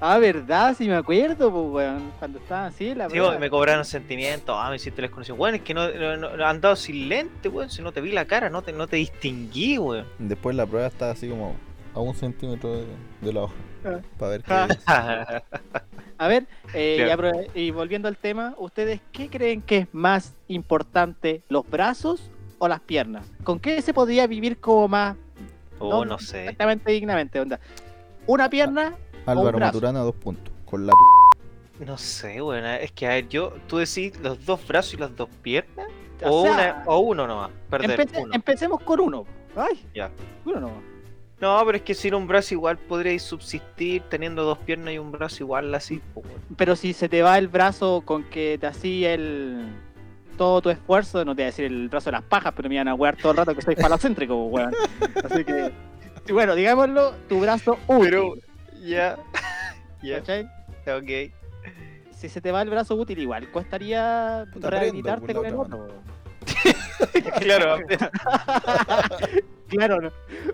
[0.00, 2.12] Ah, verdad, sí me acuerdo, pues, weón.
[2.18, 5.38] Cuando estaban así, la Sí, weón, me cobraron sentimientos, ah, me hiciste desconexión.
[5.40, 8.12] Weón, es que no, no, no- han dado sin lente, weón, si no te vi
[8.12, 10.06] la cara, no te, no te distinguí, weón.
[10.18, 11.54] Después la prueba está así como
[11.96, 12.84] a un centímetro de,
[13.22, 13.54] de la hoja.
[13.84, 13.98] Ah.
[14.18, 14.78] Para ver qué es.
[16.18, 17.30] A ver, eh, Claro.
[17.54, 22.80] y volviendo al tema, ¿ustedes qué creen que es más importante, los brazos o las
[22.80, 23.30] piernas?
[23.44, 25.16] ¿Con qué se podría vivir como más
[25.78, 26.40] Oh, no sé.
[26.44, 27.38] exactamente dignamente?
[27.38, 27.60] Onda?
[28.26, 28.94] ¿Una pierna
[29.26, 29.74] o un Álvaro brazo?
[29.74, 30.54] Maturana, dos puntos.
[30.64, 32.64] Con la tu- No sé, weón.
[32.64, 35.86] Es que, a ver, yo, tú decís los dos brazos y las dos piernas.
[36.24, 37.50] O O, sea, una, o uno nomás.
[37.68, 38.34] Perder Empece- uno.
[38.34, 39.26] Empecemos con uno.
[39.54, 40.10] Ay, Ya.
[40.46, 40.82] uno nomás.
[41.40, 45.12] No, pero es que sin un brazo igual podríais subsistir teniendo dos piernas y un
[45.12, 46.00] brazo igual así.
[46.56, 49.66] Pero si se te va el brazo con que te hacía el
[50.38, 52.76] todo tu esfuerzo, no te voy a decir el brazo de las pajas, pero me
[52.76, 54.74] iban a wear todo el rato que soy falocéntrico, weón.
[55.24, 55.72] Así que,
[56.32, 58.04] bueno, digámoslo, tu brazo útil.
[58.10, 58.34] Pero,
[58.82, 59.18] ya.
[60.02, 60.44] ya, ¿cachai?
[60.86, 61.32] ok.
[62.12, 65.88] Si se te va el brazo útil, igual costaría Puta, rehabilitarte con el otro.
[67.40, 67.78] claro,
[69.68, 70.10] claro, no.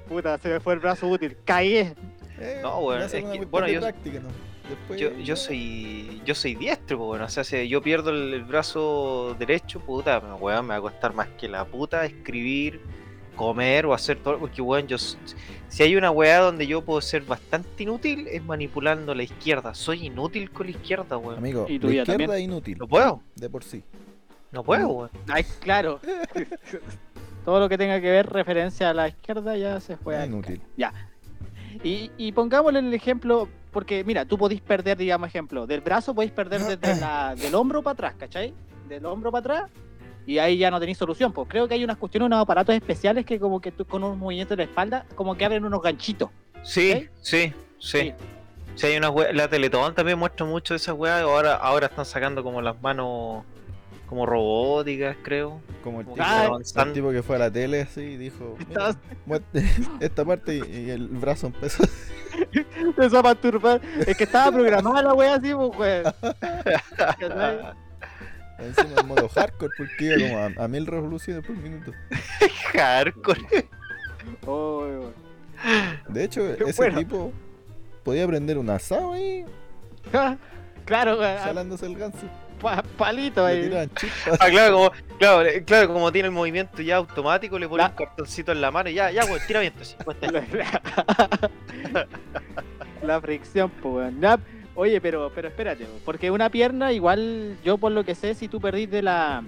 [0.08, 1.36] puta, se me fue el brazo útil.
[1.44, 1.92] Caí.
[2.38, 4.28] Eh, No, hacen es que- bueno, yo- práctica, ¿no?
[4.68, 8.44] Después, yo, yo soy yo soy diestro, bueno, o sea, si yo pierdo el, el
[8.44, 12.80] brazo derecho, puta, me- weón, me va a costar más que la puta escribir,
[13.36, 17.22] comer o hacer todo, porque weón, yo si hay una weá donde yo puedo ser
[17.22, 21.38] bastante inútil es manipulando la izquierda, soy inútil con la izquierda, weón.
[21.38, 22.30] Amigo, Y la tuya izquierda también.
[22.30, 22.78] es inútil.
[22.78, 23.82] No puedo, De por sí.
[24.52, 25.10] no puedo, weón.
[25.28, 26.00] Ay, claro.
[27.44, 30.14] Todo lo que tenga que ver referencia a la izquierda ya se fue.
[30.14, 30.60] Es al inútil.
[31.82, 36.32] Y, y pongámosle el ejemplo, porque mira, tú podís perder, digamos, ejemplo, del brazo podéis
[36.32, 38.52] perder desde la, del hombro para atrás, ¿cachai?
[38.88, 39.70] Del hombro para atrás,
[40.26, 41.32] y ahí ya no tenéis solución.
[41.32, 44.18] Pues creo que hay unas cuestiones, unos aparatos especiales que como que tú con un
[44.18, 46.30] movimiento de la espalda, como que abren unos ganchitos.
[46.62, 48.12] Sí, sí, sí.
[48.74, 51.22] Si hay una wea- la Teletón también muestra mucho de esas weas.
[51.22, 53.44] Ahora, ahora están sacando como las manos
[54.12, 55.62] como robóticas, creo.
[55.82, 56.88] Como el tipo, que Ah, avanzando.
[56.90, 59.64] el tipo que fue a la tele así y dijo, "Mira, Estás- muerte
[60.00, 61.82] esta parte y, y el brazo empezó.
[62.76, 63.80] Empezó a masturbar.
[64.06, 66.14] Es que estaba programada la wea así, pues, weón.
[68.58, 71.92] Encima en modo hardcore porque iba como a, a mil revoluciones por minuto.
[72.74, 73.40] Hardcore.
[74.46, 75.10] Oh.
[76.08, 76.98] De hecho, Qué ese bueno.
[76.98, 77.32] tipo
[78.02, 79.46] podía prender un asado ahí,
[80.84, 81.38] Claro, weón.
[81.38, 82.26] jalándose el ganso.
[82.62, 83.70] Pa- palito ahí.
[84.40, 87.90] Ah, claro, como, claro, eh, claro, como tiene el movimiento ya automático, le pone La-
[87.90, 90.30] un cartoncito en la mano y ya, ya, weón, tira viento cuesta.
[90.30, 90.42] La,
[93.02, 94.40] la fricción, pues, weón.
[94.74, 98.58] Oye, pero, pero espérate, porque una pierna, igual, yo por lo que sé, si tú
[98.58, 99.42] perdís de la,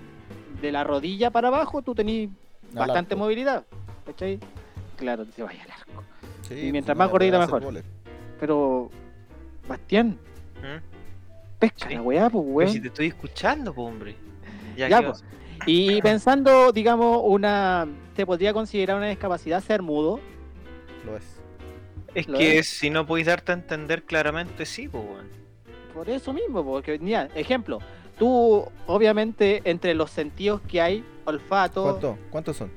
[0.61, 2.29] de la rodilla para abajo, tú tenés
[2.73, 3.65] bastante movilidad.
[4.05, 4.39] ¿Cachai?
[4.99, 6.03] Claro, te vaya al arco.
[6.43, 7.83] Sí, y mientras pues, más no, gordita, mejor.
[8.39, 8.91] Pero,
[9.67, 10.19] Bastián,
[10.61, 10.94] ¿Mm?
[11.59, 11.95] Pesca Sí.
[11.95, 12.71] la weá, pues, Pero weón.
[12.73, 14.17] si te estoy escuchando, po, hombre.
[14.77, 15.25] Ya, Ya, ¿qué pues.
[15.67, 17.87] Y pensando, digamos, una.
[18.17, 20.21] ¿Te podría considerar una discapacidad ser mudo?
[21.05, 21.25] Lo es.
[22.15, 22.69] Es ¿Lo que es?
[22.69, 25.29] si no podéis darte a entender claramente, sí, pues, weón.
[25.93, 27.79] Por eso mismo, porque, mira, ejemplo,
[28.19, 31.83] tú, obviamente, entre los sentidos que hay, olfato.
[31.85, 32.19] ¿Cuánto?
[32.31, 32.71] ¿Cuántos son?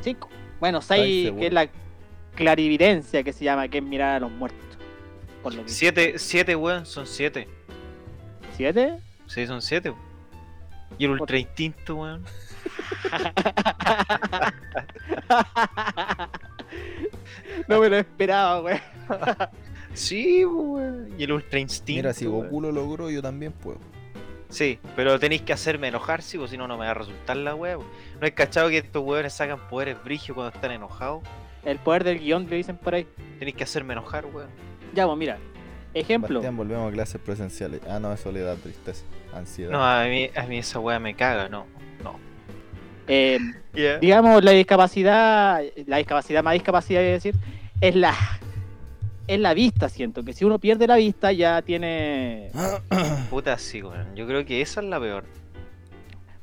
[0.00, 0.28] Cinco.
[0.60, 1.68] Bueno, ¿Estáis seis, que es la
[2.34, 4.60] clarividencia que se llama, que es mirar a los muertos.
[5.42, 7.48] Por lo que Siete, siete, weón, son siete.
[8.58, 8.98] ¿Siete?
[9.28, 9.90] Sí, son siete.
[9.90, 10.02] weón.
[10.98, 12.24] Y el ultra instinto, weón.
[17.68, 18.80] no me lo esperaba, güey.
[19.94, 21.14] Sí, weón.
[21.16, 21.98] Y el ultra instinto.
[21.98, 22.46] Mira, si weón.
[22.46, 23.78] Goku lo logró, yo también puedo.
[24.48, 27.36] Sí, pero tenéis que hacerme enojar, sí, pues si no, no me va a resultar
[27.36, 27.78] la weá.
[27.78, 27.88] weón.
[28.20, 31.22] ¿No es cachado que estos weones sacan poderes brigios cuando están enojados?
[31.64, 33.06] El poder del guion, le dicen por ahí.
[33.38, 34.48] Tenéis que hacerme enojar, weón.
[34.94, 35.38] Ya, pues mira.
[36.00, 36.38] Ejemplo.
[36.38, 37.80] Bastián, volvemos a clases presenciales.
[37.88, 39.70] Ah, no, es soledad, tristeza, ansiedad.
[39.72, 41.66] No, a mí, a mí esa weá me caga, no.
[42.02, 42.16] No.
[43.06, 43.38] eh,
[43.74, 43.98] Yeah.
[43.98, 47.34] digamos, la discapacidad, la discapacidad más discapacidad, voy a decir,
[47.80, 48.12] es la,
[49.28, 50.24] es la vista, siento.
[50.24, 52.50] Que si uno pierde la vista, ya tiene.
[53.30, 54.14] Puta, sí, weón.
[54.16, 55.24] Yo creo que esa es la peor.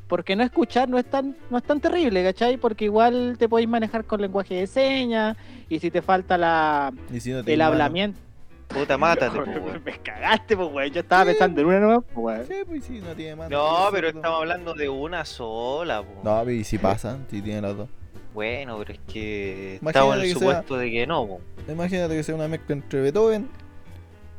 [0.08, 2.58] Porque no escuchar no es tan, no es tan terrible, ¿cachai?
[2.58, 5.36] Porque igual te podéis manejar con lenguaje de señas,
[5.68, 8.20] y si te falta la, Y si no te el hablamiento.
[8.68, 9.82] Puta, mátate, po, weón.
[9.84, 10.92] Me cagaste, pues, weón.
[10.92, 12.48] Yo estaba pensando en una nueva, pues, weón.
[12.48, 13.50] Sí, pues si no tiene mano.
[13.50, 16.22] No, pero estamos hablando de una sola, po.
[16.24, 17.90] No, y si pasan, si tiene las dos.
[18.34, 21.42] Bueno, pero es que Imagínate estamos en el que sea- supuesto de que no, po.
[21.70, 23.48] Imagínate que sea una mezcla entre Beethoven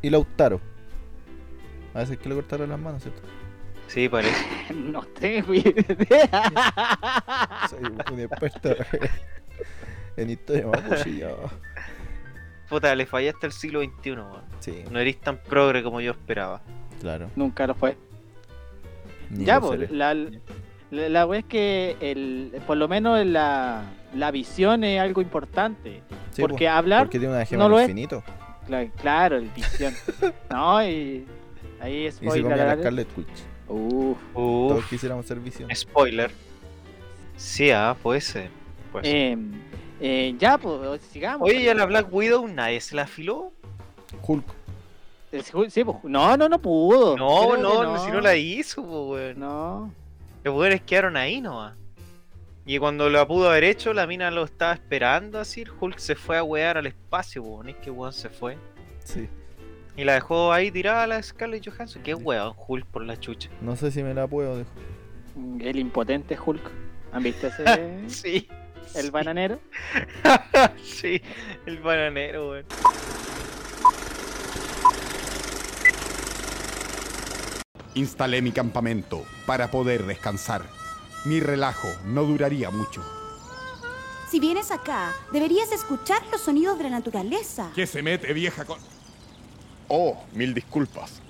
[0.03, 0.61] y Lautaro.
[1.95, 3.23] A veces que le cortaron las manos, ¿cierto?
[3.89, 4.35] Sí, parece.
[4.75, 6.29] No tengo idea.
[7.71, 7.79] Soy
[8.13, 8.75] un experto
[10.19, 11.29] en historia mapuche ya.
[12.69, 14.43] Puta, le fallaste al siglo XXI, weón.
[14.61, 16.61] Sí, No eres tan progre como yo esperaba.
[17.01, 17.31] claro.
[17.37, 17.97] Nunca lo fue.
[19.31, 20.29] Ni ya, pues, la, la,
[20.91, 23.83] la wea es que el, por lo menos la,
[24.15, 26.03] la visión es algo importante.
[26.33, 27.89] Sí, porque pues, hablar, Porque tiene una gema no lo es.
[27.89, 28.23] infinito.
[28.69, 29.95] cla- claro, el visión.
[30.51, 31.25] no, y
[31.81, 33.29] ahí es Y se comía la Scarlet Witch.
[33.69, 34.17] Uf.
[34.33, 35.69] Todos quisiéramos ser visión.
[35.75, 36.31] spoiler.
[37.37, 38.49] Sí, ah, puede ser.
[38.93, 39.17] Puede ser.
[39.17, 39.39] Eh,
[40.01, 41.49] eh, ya, pues, sigamos.
[41.49, 43.53] Oye, ¿y a la Black Widow nadie se la afiló?
[44.23, 44.45] Hulk.
[45.33, 47.17] Eh, Sí, pues, no, no, no pudo.
[47.17, 49.39] No, no, si no la hizo, po, weón.
[49.41, 49.93] No.
[50.45, 51.77] Los weones quedaron ahí nomás.
[52.65, 55.63] Y cuando la pudo haber hecho, la mina lo estaba esperando así.
[55.63, 57.69] el Hulk se fue a wear al espacio, weón.
[57.69, 58.57] Es que weón se fue.
[59.05, 59.29] Sí.
[59.97, 62.03] Y la dejó ahí tirada a la Scarlett Johansson.
[62.03, 63.49] Qué weón, Hulk por la chucha.
[63.61, 64.71] No sé si me la puedo, dijo.
[65.61, 66.71] El impotente Hulk.
[67.13, 67.65] ¿Han visto ese?
[68.09, 68.49] Sí.
[68.95, 69.61] El bananero.
[70.85, 71.21] sí,
[71.67, 72.67] el bananero, weón.
[77.95, 80.67] Instalé mi campamento para poder descansar.
[81.25, 83.03] Mi relajo no duraría mucho.
[84.31, 87.71] Si vienes acá, deberías escuchar los sonidos de la naturaleza.
[87.75, 88.79] ¿Qué se mete, vieja con...?
[89.89, 91.23] Oh, mil disculpas.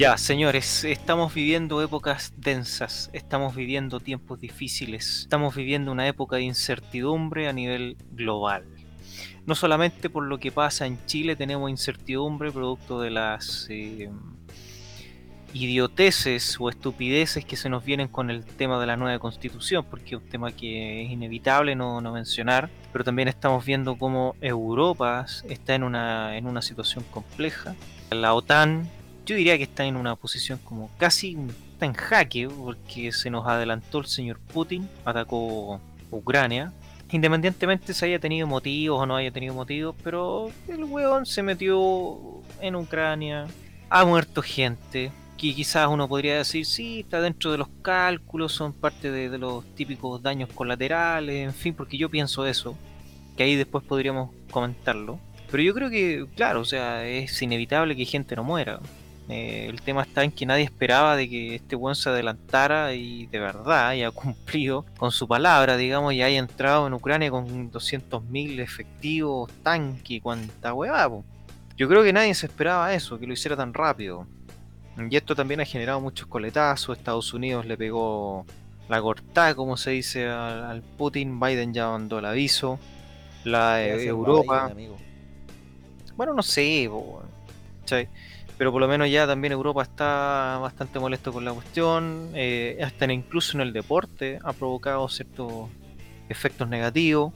[0.00, 6.44] Ya, señores, estamos viviendo épocas densas, estamos viviendo tiempos difíciles, estamos viviendo una época de
[6.44, 8.64] incertidumbre a nivel global.
[9.44, 14.08] No solamente por lo que pasa en Chile tenemos incertidumbre producto de las eh,
[15.52, 20.14] idioteces o estupideces que se nos vienen con el tema de la nueva constitución, porque
[20.14, 25.26] es un tema que es inevitable no, no mencionar, pero también estamos viendo cómo Europa
[25.46, 27.74] está en una, en una situación compleja.
[28.10, 28.88] La OTAN
[29.30, 31.36] yo diría que está en una posición como casi
[31.72, 36.72] está en jaque porque se nos adelantó el señor Putin, atacó Ucrania.
[37.12, 42.42] Independientemente si haya tenido motivos o no haya tenido motivos, pero el weón se metió
[42.60, 43.46] en Ucrania,
[43.88, 48.72] ha muerto gente, que quizás uno podría decir, sí, está dentro de los cálculos, son
[48.72, 52.76] parte de los típicos daños colaterales, en fin, porque yo pienso eso,
[53.36, 55.20] que ahí después podríamos comentarlo.
[55.50, 58.80] Pero yo creo que, claro, o sea, es inevitable que gente no muera.
[59.30, 63.26] Eh, el tema está en que nadie esperaba de que este weón se adelantara y
[63.26, 68.60] de verdad haya cumplido con su palabra, digamos, y haya entrado en Ucrania con 200.000
[68.60, 71.08] efectivos, tanque, cuanta hueva.
[71.08, 71.24] po.
[71.76, 74.26] Yo creo que nadie se esperaba eso, que lo hiciera tan rápido.
[75.08, 76.98] Y esto también ha generado muchos coletazos.
[76.98, 78.44] Estados Unidos le pegó
[78.88, 81.38] la cortada, como se dice, al, al Putin.
[81.38, 82.80] Biden ya mandó el aviso.
[83.44, 84.72] La eh, Europa.
[84.74, 84.92] Biden.
[86.16, 86.90] Bueno, no sé.
[88.60, 93.10] Pero por lo menos ya también Europa está bastante molesto con la cuestión, eh, hasta
[93.10, 95.70] incluso en el deporte ha provocado ciertos
[96.28, 97.32] efectos negativos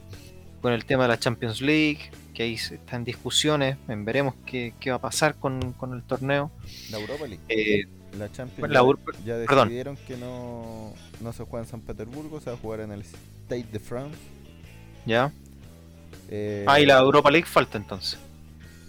[0.61, 4.75] con el tema de la Champions League, que ahí se- está en discusiones, veremos qué,
[4.79, 6.51] qué va a pasar con, con el torneo.
[6.91, 7.41] La Europa League.
[7.49, 7.85] Eh,
[8.18, 9.68] La Champions bueno, ya, la Europa- ya perdón.
[9.68, 13.01] decidieron que no, no se juega en San Petersburgo, se va a jugar en el
[13.01, 14.18] State de France.
[15.07, 15.33] ¿Ya?
[16.29, 18.18] Eh, Ah, y la Europa League falta entonces.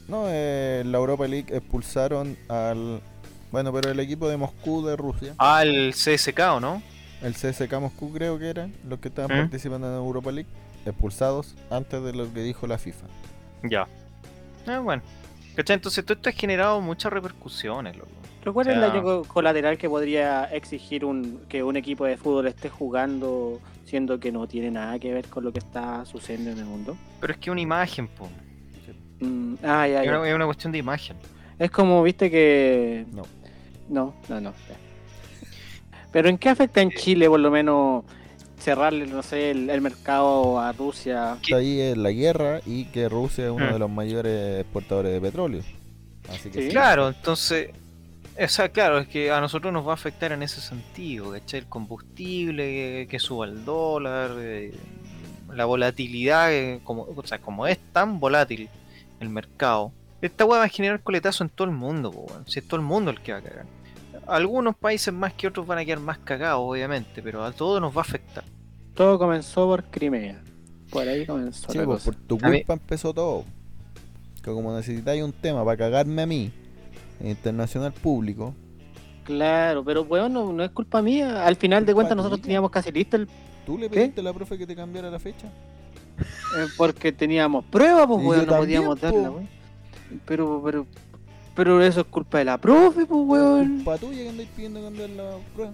[0.08, 3.02] No, eh, la Europa League expulsaron al...
[3.52, 6.82] Bueno, pero el equipo de Moscú de Rusia, Ah, el CSK, ¿o no?
[7.22, 9.42] el CSK Moscú creo que era, los que estaban ¿Mm?
[9.44, 10.50] participando en la Europa League,
[10.86, 13.08] expulsados antes de lo que dijo la FIFA.
[13.64, 13.88] Ya.
[14.68, 15.02] Ah, bueno.
[15.56, 15.76] ¿Cachai?
[15.76, 18.10] Entonces todo esto ha generado muchas repercusiones, loco.
[18.42, 22.18] ¿Pero cuál es el daño co- colateral que podría exigir un, que un equipo de
[22.18, 26.52] fútbol esté jugando siendo que no tiene nada que ver con lo que está sucediendo
[26.52, 26.96] en el mundo?
[27.22, 28.30] Pero es que una imagen, po.
[29.20, 30.20] Mm, ah, ya, Es ya.
[30.20, 31.18] una, es una cuestión de imagen.
[31.58, 33.06] Es como, viste que...
[33.14, 33.24] No.
[33.90, 34.54] No, no, no.
[36.12, 38.04] Pero ¿en qué afecta en Chile por lo menos
[38.60, 41.38] cerrarle, no sé, el, el mercado a Rusia?
[41.42, 43.74] Está ahí en la guerra y que Rusia es uno Mm.
[43.74, 45.62] de los mayores exportadores de petróleo.
[46.30, 46.66] Así que Sí.
[46.68, 46.70] sí.
[46.72, 47.70] Claro, entonces,
[48.42, 51.60] o sea, claro, es que a nosotros nos va a afectar en ese sentido, ¿cachai?
[51.62, 54.74] El combustible, que, que suba el dólar, eh,
[55.54, 58.68] la volatilidad, eh, como, o sea, como es tan volátil
[59.20, 59.92] el mercado,
[60.22, 62.48] esta weá va a generar coletazo en todo el mundo, po, weón.
[62.48, 63.66] si es todo el mundo el que va a cagar.
[64.28, 67.94] Algunos países más que otros van a quedar más cagados, obviamente, pero a todos nos
[67.96, 68.44] va a afectar.
[68.96, 70.42] Todo comenzó por Crimea.
[70.90, 72.12] Por ahí comenzó Sí, la pues, cosa.
[72.12, 73.44] por tu culpa empezó todo.
[74.42, 76.52] Que como necesitáis un tema para cagarme a mí,
[77.22, 78.54] internacional público,
[79.26, 81.46] Claro, pero weón, no, no es culpa mía.
[81.48, 83.28] Al final de cuentas nosotros teníamos casi listo el...
[83.66, 83.96] ¿tú le ¿Qué?
[84.02, 85.48] pediste a la profe que te cambiara la fecha?
[86.56, 89.06] Eh, porque teníamos pruebas, pues weón, no también, podíamos po.
[89.06, 89.50] darla, weón.
[90.26, 90.88] Pero, pero...
[91.56, 93.76] Pero eso es culpa de la profe, pues weón.
[93.78, 95.72] Culpa tuya que andáis pidiendo cambiar la prueba.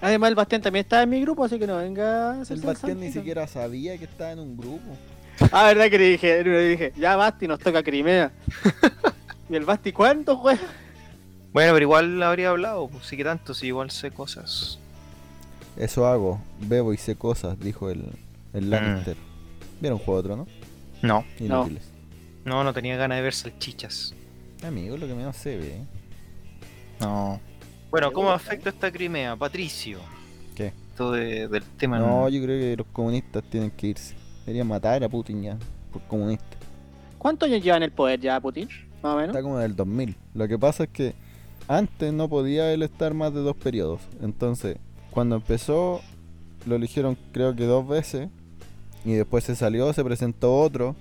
[0.00, 3.00] Además el Bastián también está en mi grupo, así que no venga a El Bastián
[3.00, 4.96] ni siquiera sabía que estaba en un grupo.
[5.52, 8.30] Ah, verdad que le dije, le dije, ya Basti, nos toca Crimea.
[9.48, 10.58] y el Basti, ¿cuánto, weón?
[11.54, 14.78] Bueno, pero igual habría hablado, pues sí que tanto, si igual sé cosas.
[15.78, 18.04] Eso hago, bebo y sé cosas, dijo el,
[18.52, 19.16] el Lannister.
[19.80, 20.48] ¿Vieron Juego de Tronos?
[21.02, 21.82] No, Inútiles.
[22.44, 24.14] no, no tenía ganas de ver salchichas.
[24.62, 25.66] Amigo, lo que menos se ve.
[25.76, 25.84] ¿eh?
[27.00, 27.40] No.
[27.90, 29.98] Bueno, ¿cómo afecta esta Crimea, Patricio?
[30.54, 30.72] ¿Qué?
[30.90, 31.98] Esto de- del tema.
[31.98, 34.14] No, yo creo que los comunistas tienen que irse.
[34.44, 35.58] Deberían matar a Putin ya,
[35.92, 36.44] por comunista.
[37.18, 38.68] ¿Cuántos años lleva en el poder ya Putin?
[39.02, 39.30] Más o menos.
[39.30, 40.14] Está como del 2000.
[40.34, 41.14] Lo que pasa es que
[41.68, 44.00] antes no podía él estar más de dos periodos.
[44.22, 44.76] Entonces,
[45.10, 46.00] cuando empezó,
[46.66, 48.28] lo eligieron creo que dos veces.
[49.04, 50.94] Y después se salió, se presentó otro,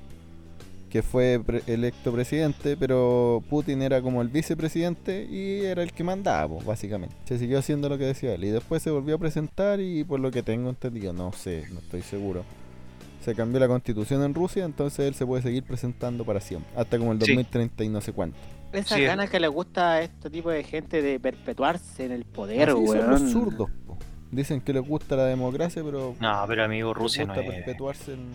[0.90, 6.04] que fue pre- electo presidente, pero Putin era como el vicepresidente y era el que
[6.04, 7.16] mandaba, pues, básicamente.
[7.26, 8.44] Se siguió haciendo lo que decía él.
[8.46, 11.80] Y después se volvió a presentar y por lo que tengo entendido, no sé, no
[11.80, 12.44] estoy seguro.
[13.24, 16.72] Se cambió la constitución en Rusia, entonces él se puede seguir presentando para siempre.
[16.76, 17.34] Hasta como el Sí.
[17.34, 18.38] 2030 y no sé cuánto.
[18.72, 19.04] Esa Sí.
[19.04, 22.86] ganas que le gusta a este tipo de gente de perpetuarse en el poder, Así
[22.88, 23.98] son los zurdos, po.
[24.32, 27.56] Dicen que les gusta la democracia, pero No, pero amigo, Rusia no gusta es.
[27.56, 28.30] perpetuarse en...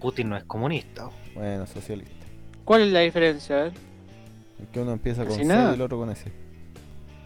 [0.00, 1.08] Putin no es comunista.
[1.34, 2.26] Bueno, socialista.
[2.64, 3.56] ¿Cuál es la diferencia?
[3.58, 3.72] A ver.
[4.72, 5.72] Que uno empieza con C nada.
[5.72, 6.30] y el otro con S.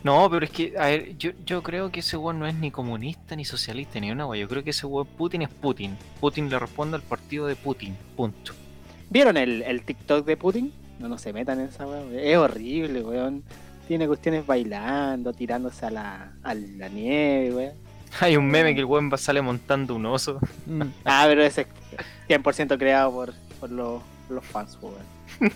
[0.04, 2.70] No, pero es que, a ver, yo, yo creo que ese weón no es ni
[2.70, 4.40] comunista ni socialista ni una weón.
[4.42, 5.96] Yo creo que ese weón Putin es Putin.
[6.20, 7.96] Putin le responde al partido de Putin.
[8.16, 8.52] Punto.
[9.10, 10.72] ¿Vieron el, el TikTok de Putin?
[11.00, 12.10] No, no se metan en esa weón.
[12.16, 13.42] Es horrible, weón.
[13.88, 17.72] Tiene cuestiones bailando, tirándose a la, a la nieve, weón.
[18.20, 20.38] Hay un meme que el weón sale montando un oso.
[20.66, 21.68] Mm, Ah, pero ese es
[22.28, 25.02] 100% creado por, por los, los fans, weón.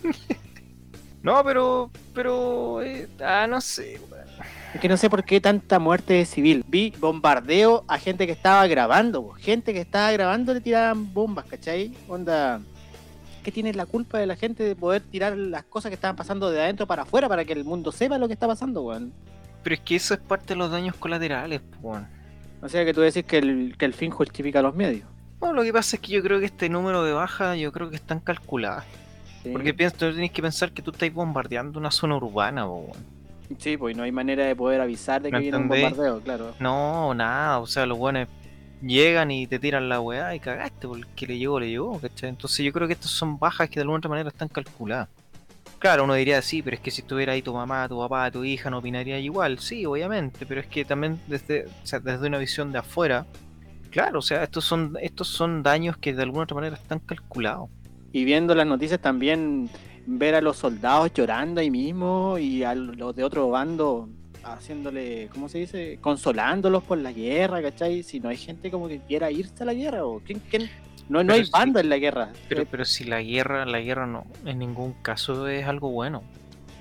[1.22, 4.26] No, pero, pero, eh, ah, no sé, weón.
[4.74, 6.64] Es que no sé por qué tanta muerte de civil.
[6.66, 9.22] Vi bombardeo a gente que estaba grabando.
[9.22, 9.34] po.
[9.34, 11.92] Gente que estaba grabando le tiraban bombas, ¿cachai?
[12.08, 12.60] Onda.
[13.42, 16.50] ¿Qué tiene la culpa de la gente de poder tirar las cosas que estaban pasando
[16.50, 19.12] de adentro para afuera para que el mundo sepa lo que está pasando, weón?
[19.62, 22.06] Pero es que eso es parte de los daños colaterales, weón.
[22.60, 25.08] O sea que tú decís que el, que el fin justifica los medios.
[25.40, 27.90] Bueno, lo que pasa es que yo creo que este número de bajas, yo creo
[27.90, 28.84] que están calculadas.
[29.42, 29.50] Sí.
[29.50, 32.92] Porque pienso, tú tienes que pensar que tú estás bombardeando una zona urbana, weón.
[33.58, 36.54] Sí, pues no hay manera de poder avisar de que ¿Me viene un bombardeo, claro.
[36.60, 38.28] No, nada, o sea, los buenos
[38.82, 42.30] llegan y te tiran la weá y cagaste, porque le llegó, le llegó, ¿cachai?
[42.30, 45.08] Entonces yo creo que estas son bajas que de alguna otra manera están calculadas.
[45.78, 48.44] Claro, uno diría sí, pero es que si estuviera ahí tu mamá, tu papá, tu
[48.44, 51.66] hija, no opinaría igual, sí, obviamente, pero es que también desde,
[52.02, 53.26] desde una visión de afuera,
[53.90, 57.68] claro, o sea, estos son, estos son daños que de alguna otra manera están calculados.
[58.12, 59.70] Y viendo las noticias también
[60.06, 64.08] ver a los soldados llorando ahí mismo y a los de otro bando
[64.44, 65.98] haciéndole, ¿cómo se dice?
[66.00, 68.02] Consolándolos por la guerra, ¿cachai?
[68.02, 70.70] Si no hay gente como que quiera irse a la guerra o quién, quién-
[71.08, 71.50] No, no Pero hay sí.
[71.52, 72.32] bando en la guerra.
[72.48, 76.22] Pero, Eh, pero si la guerra, la guerra no, en ningún caso es algo bueno.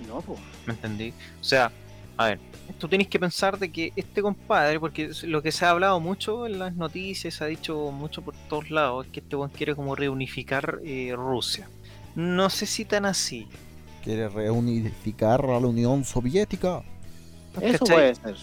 [0.07, 0.39] no, pues.
[0.65, 1.13] ¿Me entendí?
[1.39, 1.71] O sea,
[2.17, 2.39] a ver,
[2.79, 6.45] tú tienes que pensar de que este compadre, porque lo que se ha hablado mucho
[6.47, 9.75] en las noticias, se ha dicho mucho por todos lados, es que este buen quiere
[9.75, 11.67] como reunificar eh, Rusia.
[12.15, 13.47] No sé si tan así.
[14.03, 16.81] Quiere reunificar a la Unión Soviética.
[17.59, 17.95] Eso ¿cachai?
[17.95, 18.35] puede ser.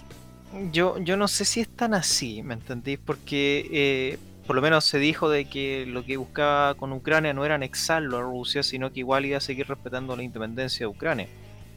[0.72, 2.98] Yo, yo no sé si es tan así, ¿me entendís?
[2.98, 7.44] Porque eh, por lo menos se dijo de que lo que buscaba con Ucrania no
[7.44, 11.28] era anexarlo a Rusia, sino que igual iba a seguir respetando la independencia de Ucrania.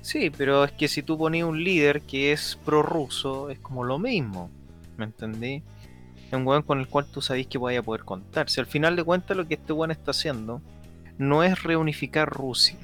[0.02, 4.00] Sí, pero es que si tú ponías un líder que es prorruso, es como lo
[4.00, 4.50] mismo,
[4.98, 5.62] ¿me entendí?
[6.28, 8.50] Es un weón con el cual tú sabés que vaya a poder contar.
[8.50, 10.62] Si al final de cuentas lo que este weón está haciendo
[11.18, 12.80] no es reunificar Rusia,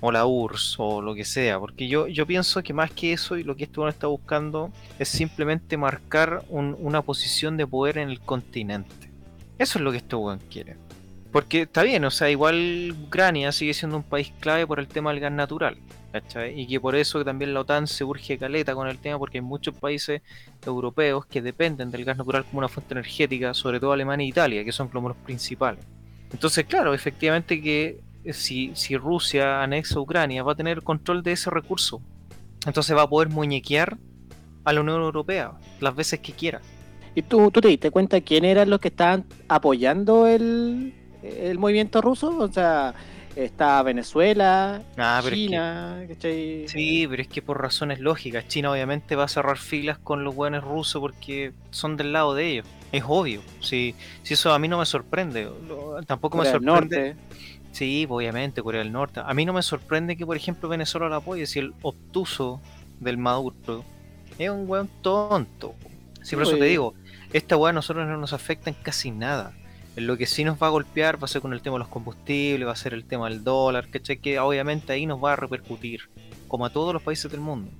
[0.00, 3.36] o la URSS, o lo que sea, porque yo, yo pienso que más que eso
[3.36, 7.98] y lo que este weón está buscando es simplemente marcar un- una posición de poder
[7.98, 9.10] en el continente.
[9.58, 10.76] Eso es lo que este weón quiere.
[11.32, 15.10] Porque está bien, o sea, igual Ucrania sigue siendo un país clave por el tema
[15.10, 15.76] del gas natural.
[16.10, 16.58] ¿cachai?
[16.58, 19.42] Y que por eso también la OTAN se urge caleta con el tema, porque hay
[19.42, 20.22] muchos países
[20.64, 24.64] europeos que dependen del gas natural como una fuente energética, sobre todo Alemania e Italia,
[24.64, 25.84] que son como los principales.
[26.32, 28.00] Entonces, claro, efectivamente que
[28.32, 32.00] si, si Rusia anexa Ucrania, va a tener control de ese recurso.
[32.66, 33.96] Entonces va a poder muñequear
[34.64, 36.60] a la Unión Europea las veces que quiera.
[37.14, 40.92] ¿Y tú, tú te diste cuenta quién eran los que estaban apoyando el,
[41.22, 42.36] el movimiento ruso?
[42.38, 42.94] O sea,
[43.34, 46.68] está Venezuela, Ah, es que- China, ¿cachai?
[46.68, 50.34] Sí, pero es que por razones lógicas, China obviamente va a cerrar filas con los
[50.34, 52.66] buenos rusos porque son del lado de ellos.
[52.92, 53.40] Es obvio.
[53.60, 55.48] Si, si eso a mí no me sorprende.
[56.06, 57.14] tampoco Corea me sorprende.
[57.14, 57.16] Norte.
[57.72, 59.20] Sí, obviamente, Corea del Norte.
[59.24, 62.60] A mí no me sorprende que, por ejemplo, Venezuela lo apoye si el obtuso
[63.00, 63.84] del Maduro
[64.38, 65.74] es un weón tonto.
[66.22, 66.70] Sí, por eso te Pues.
[66.70, 66.94] digo,
[67.32, 69.52] esta weá a nosotros no nos afecta en casi nada.
[69.96, 71.80] En lo que sí nos va a golpear va a ser con el tema de
[71.80, 74.18] los combustibles, va a ser el tema del dólar, ¿cachai?
[74.18, 76.02] Que obviamente ahí nos va a repercutir,
[76.46, 77.70] como a todos los países del mundo.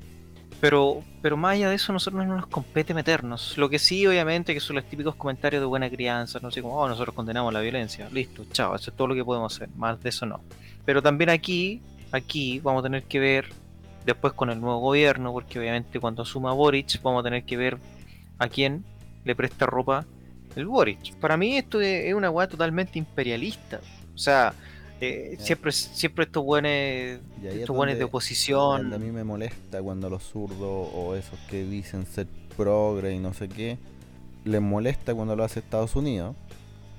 [0.60, 3.56] Pero, pero más allá de eso, nosotros no nos compete meternos.
[3.56, 6.76] Lo que sí, obviamente, que son los típicos comentarios de buena crianza, no sé como,
[6.76, 8.08] oh, nosotros condenamos la violencia.
[8.10, 9.68] Listo, chao, eso es todo lo que podemos hacer.
[9.76, 10.40] Más de eso no.
[10.84, 11.80] Pero también aquí,
[12.10, 13.50] aquí vamos a tener que ver,
[14.04, 17.78] después con el nuevo gobierno, porque obviamente cuando asuma Boric, vamos a tener que ver
[18.38, 18.84] a quién
[19.24, 20.06] le presta ropa
[20.56, 21.14] el Boric.
[21.16, 23.80] Para mí esto es es una weá totalmente imperialista.
[24.12, 24.54] O sea,
[25.00, 26.70] eh, siempre, siempre estos buenos,
[27.42, 28.92] estos buenos de oposición.
[28.92, 32.26] a mí me molesta cuando los zurdos o esos que dicen ser
[32.56, 33.78] progre y no sé qué,
[34.44, 36.34] les molesta cuando lo hace Estados Unidos,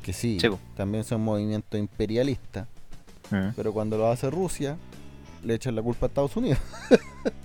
[0.04, 2.68] que sí, Sí, también son movimientos imperialistas,
[3.32, 3.50] Mm.
[3.56, 4.78] pero cuando lo hace Rusia,
[5.44, 6.58] le echan la culpa a Estados Unidos.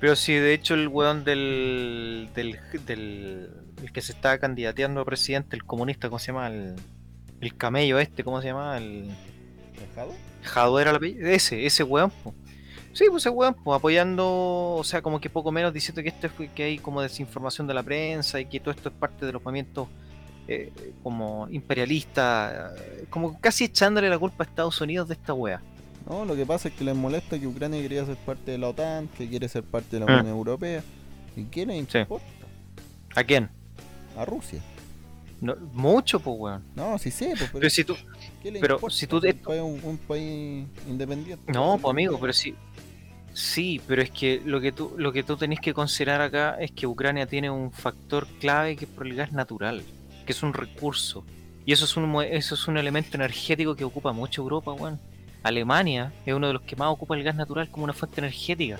[0.00, 3.48] Pero si de hecho el weón del, del, del
[3.82, 6.48] el que se está candidateando a presidente, el comunista, ¿cómo se llama?
[6.48, 6.74] El,
[7.40, 8.76] el camello este, ¿cómo se llama?
[8.76, 9.08] El
[9.88, 10.12] ¿Dejado?
[10.42, 11.26] Jadot era apellido.
[11.28, 12.34] Ese, ese weón, po.
[12.92, 16.28] Sí, pues ese weón, pues apoyando, o sea, como que poco menos diciendo que este
[16.28, 19.32] fue, que hay como desinformación de la prensa y que todo esto es parte de
[19.32, 19.88] los movimientos
[20.46, 20.70] eh,
[21.02, 25.60] como imperialistas, eh, como casi echándole la culpa a Estados Unidos de esta wea.
[26.08, 28.68] No, lo que pasa es que les molesta que Ucrania quería ser parte de la
[28.68, 30.18] OTAN, que quiere ser parte de la Mm.
[30.20, 30.82] Unión Europea.
[31.34, 31.98] ¿Y quién le Sí.
[31.98, 32.26] importa?
[33.16, 33.48] ¿A quién?
[34.16, 34.60] A Rusia.
[35.40, 36.62] No, mucho, pues weón.
[36.76, 37.96] No, sí sé, pues, pero, Pero si tú,
[38.44, 38.96] ¿qué le pero importa?
[38.96, 41.50] si tú de- un país- un, un país independiente.
[41.52, 42.54] No, pues amigo, pero sí.
[43.32, 46.70] Sí, pero es que lo que tú lo que tú tenés que considerar acá es
[46.70, 49.82] que Ucrania tiene un factor clave que es por el gas natural,
[50.24, 51.24] que es un recurso.
[51.66, 55.00] Y eso es un eso es un elemento energético que ocupa mucho Europa, weón.
[55.42, 58.78] Alemania es uno de los que más ocupa el gas natural como una fuente energética.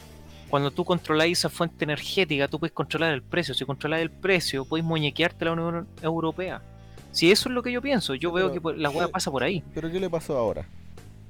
[0.48, 3.54] Cuando tú controlas esa fuente energética, tú puedes controlar el precio.
[3.54, 6.62] Si controlas el precio, puedes muñequearte a la Unión Europea.
[7.14, 9.62] Si eso es lo que yo pienso, yo veo que la hueá pasa por ahí.
[9.72, 10.66] Pero ¿qué le pasó ahora?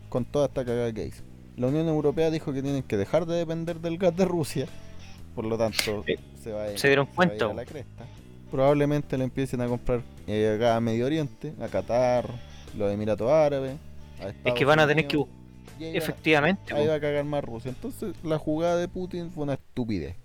[0.09, 1.23] Con toda esta cagada que hizo.
[1.57, 4.67] La Unión Europea dijo que tienen que dejar de depender del gas de Rusia.
[5.35, 6.05] Por lo tanto,
[6.43, 8.05] se va a Eh, se dieron cuenta, ir a la cresta.
[8.51, 12.29] Probablemente le empiecen a comprar eh, gas a Medio Oriente, a Qatar,
[12.79, 13.77] los Emiratos Árabes.
[14.23, 15.17] a Es que van a tener que...
[15.19, 15.35] Unidos.
[15.81, 16.75] ahí va- Efectivamente.
[16.75, 17.71] Ahí va a cagar más Rusia.
[17.71, 20.17] Entonces, la jugada de Putin fue una estupidez.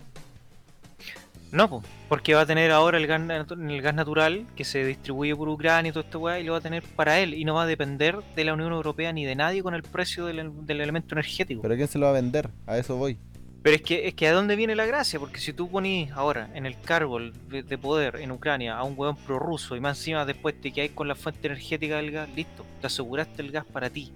[1.52, 3.20] No, po, porque va a tener ahora el gas,
[3.50, 6.60] el gas natural que se distribuye por Ucrania y todo esto, y lo va a
[6.60, 7.34] tener para él.
[7.34, 10.26] Y no va a depender de la Unión Europea ni de nadie con el precio
[10.26, 11.62] del, del elemento energético.
[11.62, 12.50] ¿Pero quién se lo va a vender?
[12.66, 13.18] A eso voy.
[13.62, 15.20] Pero es que, es que ¿a dónde viene la gracia?
[15.20, 18.94] Porque si tú ponís ahora en el cargo de, de poder en Ucrania a un
[18.96, 22.64] hueón prorruso y más encima después te quedáis con la fuente energética del gas, listo,
[22.80, 24.12] te aseguraste el gas para ti.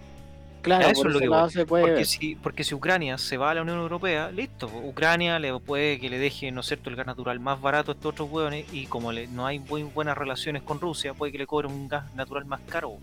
[0.65, 1.51] Claro, eso por es lo que lado voy.
[1.51, 2.07] se puede porque ver.
[2.07, 6.09] si, porque si Ucrania se va a la Unión Europea, listo, Ucrania le puede que
[6.11, 8.87] le deje, ¿no es cierto?, el gas natural más barato a estos otros hueones y
[8.87, 12.13] como le, no hay muy buenas relaciones con Rusia, puede que le cobre un gas
[12.15, 13.03] natural más caro.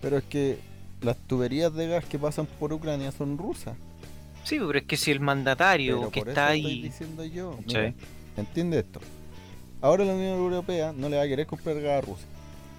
[0.00, 0.64] Pero es que
[1.00, 3.76] las tuberías de gas que pasan por Ucrania son rusas.
[4.42, 6.82] Sí, pero es que si el mandatario Pero que por está eso estoy ahí...
[6.82, 7.62] diciendo yo.
[7.66, 7.94] Sí.
[8.36, 9.00] Entiende esto.
[9.80, 12.28] Ahora la Unión Europea no le va a querer comprar gas a Rusia.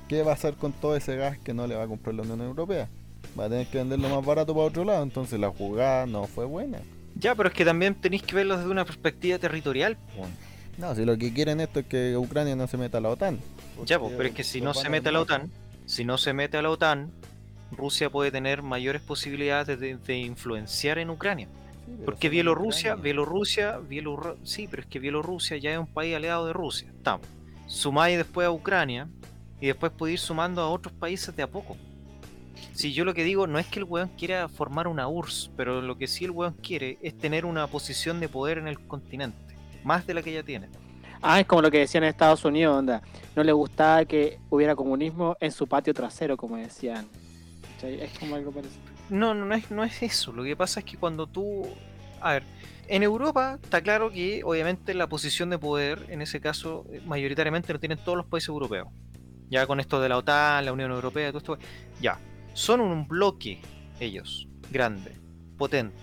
[0.08, 2.24] ¿Qué va a hacer con todo ese gas que no le va a comprar la
[2.24, 2.90] Unión Europea?
[3.38, 5.03] Va a tener que venderlo más barato para otro lado.
[5.03, 6.80] Entonces la jugada no fue buena.
[7.15, 9.97] Ya, pero es que también tenéis que verlo desde una perspectiva territorial.
[10.77, 13.39] No, si lo que quieren esto es que Ucrania no se meta a la OTAN.
[13.85, 15.22] Ya, pues, pero es que si no se mete a la.
[15.22, 15.51] OTAN,
[15.85, 17.11] si no se mete a la OTAN,
[17.72, 21.47] Rusia puede tener mayores posibilidades de, de influenciar en Ucrania.
[22.06, 22.95] Porque Bielorrusia.
[22.95, 26.88] Bielorrusia, Bielorru- sí, pero es que Bielorrusia ya es un país aliado de Rusia.
[26.95, 27.27] Estamos.
[27.68, 29.07] Sumáis después a Ucrania
[29.60, 31.76] y después podéis ir sumando a otros países de a poco.
[32.73, 35.81] Si yo lo que digo no es que el weón quiera formar una URSS, pero
[35.81, 39.56] lo que sí el weón quiere es tener una posición de poder en el continente,
[39.84, 40.69] más de la que ya tiene.
[41.22, 43.02] Ah, es como lo que decían en Estados Unidos, onda.
[43.36, 47.07] No le gustaba que hubiera comunismo en su patio trasero, como decían.
[47.84, 48.81] Es como algo parecido.
[49.10, 50.31] No, no, no es, no es eso.
[50.31, 51.68] Lo que pasa es que cuando tú.
[52.22, 52.44] A ver,
[52.88, 57.73] en Europa está claro que obviamente la posición de poder, en ese caso, eh, mayoritariamente
[57.73, 58.88] lo tienen todos los países europeos.
[59.49, 61.57] Ya con esto de la OTAN, la Unión Europea, todo esto.
[62.02, 62.18] Ya,
[62.53, 63.61] son un bloque
[63.99, 65.11] ellos, grande,
[65.57, 65.97] potente.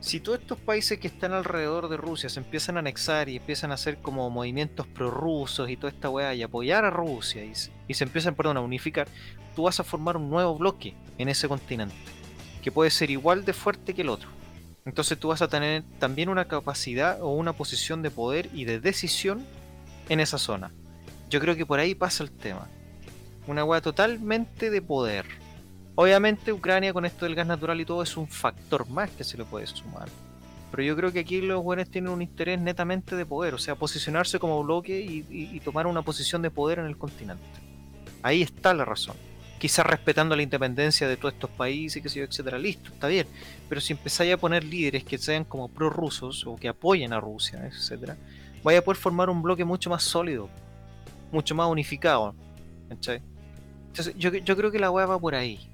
[0.00, 3.70] Si todos estos países que están alrededor de Rusia se empiezan a anexar y empiezan
[3.70, 8.04] a hacer como movimientos prorrusos y toda esta weá y apoyar a Rusia y, se-
[8.04, 9.06] empiezan, perdón, a unificar,
[9.54, 11.94] tú vas a formar un nuevo bloque en ese continente
[12.62, 14.28] que puede ser igual de fuerte que el otro.
[14.84, 18.80] Entonces tú vas a tener también una capacidad o una posición de poder y de
[18.80, 19.44] decisión
[20.08, 20.72] en esa zona.
[21.30, 22.68] Yo creo que por ahí pasa el tema.
[23.46, 25.26] Una weá totalmente de poder.
[25.94, 29.36] Obviamente Ucrania con esto del gas natural y todo es un factor más que se
[29.36, 30.08] le puede sumar.
[30.70, 33.74] Pero yo creo que aquí los buenos tienen un interés netamente de poder, o sea,
[33.74, 37.44] posicionarse como bloque y, tomar una posición de poder en el continente.
[38.22, 39.14] Ahí está la razón.
[39.58, 43.26] Quizás respetando la independencia de todos estos países, que etcétera, listo, está bien.
[43.68, 47.66] Pero si empezáis a poner líderes que sean como prorrusos o que apoyen a Rusia,
[47.66, 48.16] etcétera,
[48.64, 50.48] vaya a poder formar un bloque mucho más sólido,
[51.30, 52.34] mucho más unificado.
[52.88, 53.22] Entonces,
[54.16, 55.71] yo, yo creo que la weá va por ahí.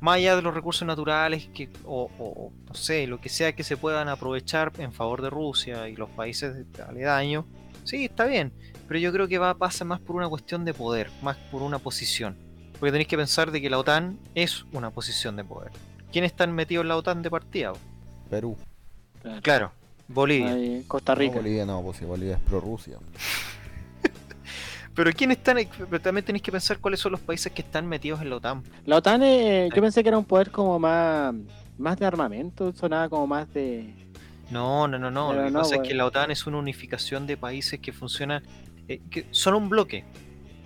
[0.00, 3.76] Más allá de los recursos naturales que, o, no sé, lo que sea que se
[3.76, 7.44] puedan aprovechar en favor de Rusia y los países aledaños,
[7.84, 8.52] sí, está bien.
[8.88, 11.62] Pero yo creo que va a pasar más por una cuestión de poder, más por
[11.62, 12.36] una posición.
[12.78, 15.70] Porque tenéis que pensar de que la OTAN es una posición de poder.
[16.10, 17.72] ¿Quiénes están metidos en la OTAN de partida?
[18.30, 18.56] Perú.
[19.42, 19.70] Claro,
[20.08, 20.82] Bolivia.
[20.88, 21.36] Costa No, Rica.
[21.36, 22.96] Bolivia no, pues si Bolivia es pro Rusia.
[25.02, 25.56] Pero ¿quiénes están?
[25.88, 28.62] Pero también tenéis que pensar cuáles son los países que están metidos en la OTAN.
[28.84, 31.34] La OTAN, eh, yo pensé que era un poder como más,
[31.78, 33.94] más de armamento, sonaba como más de...
[34.50, 35.28] No, no, no, no.
[35.30, 35.88] Pero Lo que no, pasa es güey.
[35.88, 38.42] que la OTAN es una unificación de países que funcionan,
[38.88, 40.04] eh, que son un bloque.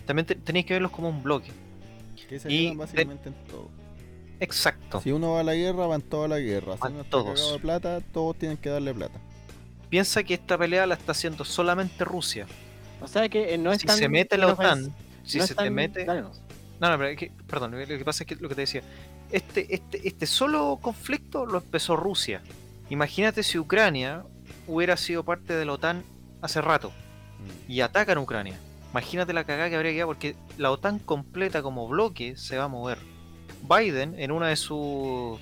[0.06, 1.52] También te- tenéis que verlos como un bloque.
[2.28, 3.70] Que se Y básicamente en todo.
[4.40, 5.00] Exacto.
[5.00, 6.74] Si uno va a la guerra, van todos a la guerra.
[6.74, 7.52] Si Van uno todos.
[7.52, 9.20] de plata, todos tienen que darle plata.
[9.90, 12.46] Piensa que esta pelea la está haciendo solamente Rusia.
[13.00, 13.96] O sea que eh, no es si tan...
[13.96, 14.94] se mete la OTAN,
[15.24, 16.04] si no se te mete.
[16.06, 16.30] no.
[16.80, 18.82] No, pero es que- perdón, lo que pasa es que lo que te decía,
[19.30, 22.42] este, este, este solo conflicto lo empezó Rusia.
[22.90, 24.24] Imagínate si Ucrania
[24.66, 26.02] hubiera sido parte de la OTAN
[26.42, 26.92] hace rato
[27.68, 28.58] y atacan Ucrania.
[28.90, 32.68] Imagínate la cagada que habría quedado porque la OTAN completa como bloque se va a
[32.68, 32.98] mover.
[33.68, 35.38] Biden, en una de sus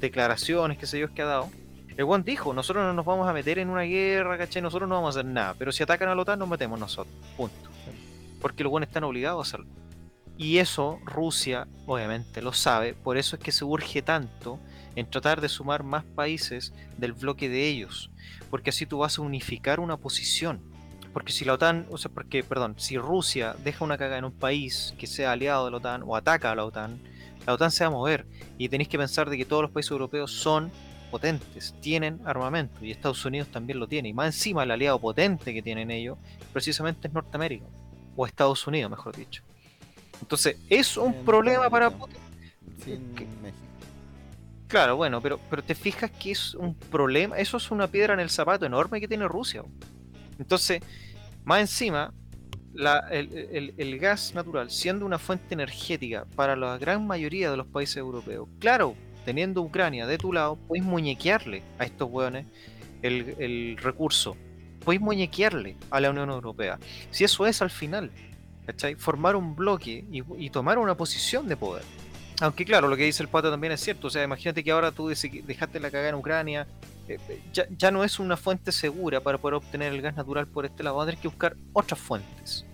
[0.00, 1.50] declaraciones, que sé yo, que ha dado,
[1.96, 4.60] el Juan dijo, nosotros no nos vamos a meter en una guerra, ¿cachai?
[4.60, 7.14] Nosotros no vamos a hacer nada, pero si atacan a la OTAN nos metemos nosotros.
[7.36, 7.70] Punto.
[8.40, 9.66] Porque los buenos están obligados a hacerlo.
[10.36, 14.58] Y eso Rusia obviamente lo sabe, por eso es que se urge tanto
[14.94, 18.10] en tratar de sumar más países del bloque de ellos,
[18.50, 20.60] porque así tú vas a unificar una posición.
[21.14, 24.32] Porque si la OTAN, o sea, porque, perdón, si Rusia deja una caga en un
[24.32, 27.00] país que sea aliado de la OTAN o ataca a la OTAN,
[27.46, 28.26] la OTAN se va a mover.
[28.58, 30.70] Y tenéis que pensar de que todos los países europeos son
[31.06, 34.08] potentes, tienen armamento, y Estados Unidos también lo tiene.
[34.08, 36.18] Y más encima el aliado potente que tienen ellos,
[36.52, 37.66] precisamente es Norteamérica,
[38.16, 39.42] o Estados Unidos, mejor dicho.
[40.20, 42.16] Entonces, es un problema para Putin.
[42.84, 43.12] Sin
[43.42, 43.58] México.
[44.68, 48.20] Claro, bueno, pero, pero te fijas que es un problema, eso es una piedra en
[48.20, 49.62] el zapato enorme que tiene Rusia.
[50.38, 50.80] Entonces,
[51.44, 52.12] más encima,
[52.74, 57.56] la- el, el- el gas natural, siendo una fuente energética para la gran mayoría de
[57.56, 58.94] los países europeos, claro,
[59.26, 62.46] teniendo Ucrania de tu lado, puedes muñequearle a estos hueones
[63.02, 64.36] el, recurso,
[64.84, 66.78] puedes muñequearle a la Unión Europea.
[67.10, 68.12] Si eso es al final,
[68.66, 68.94] ¿cachai?
[68.94, 71.82] Formar un bloque y, tomar una posición de poder.
[72.40, 74.06] Aunque claro, lo que dice el pato también es cierto.
[74.06, 76.66] O sea, imagínate que ahora tú dejaste la cagada en Ucrania.
[77.08, 80.66] eh, eh, ya, no es una fuente segura para poder obtener el gas natural por
[80.66, 80.96] este lado.
[80.96, 82.64] Vas a tener que buscar otras fuentes.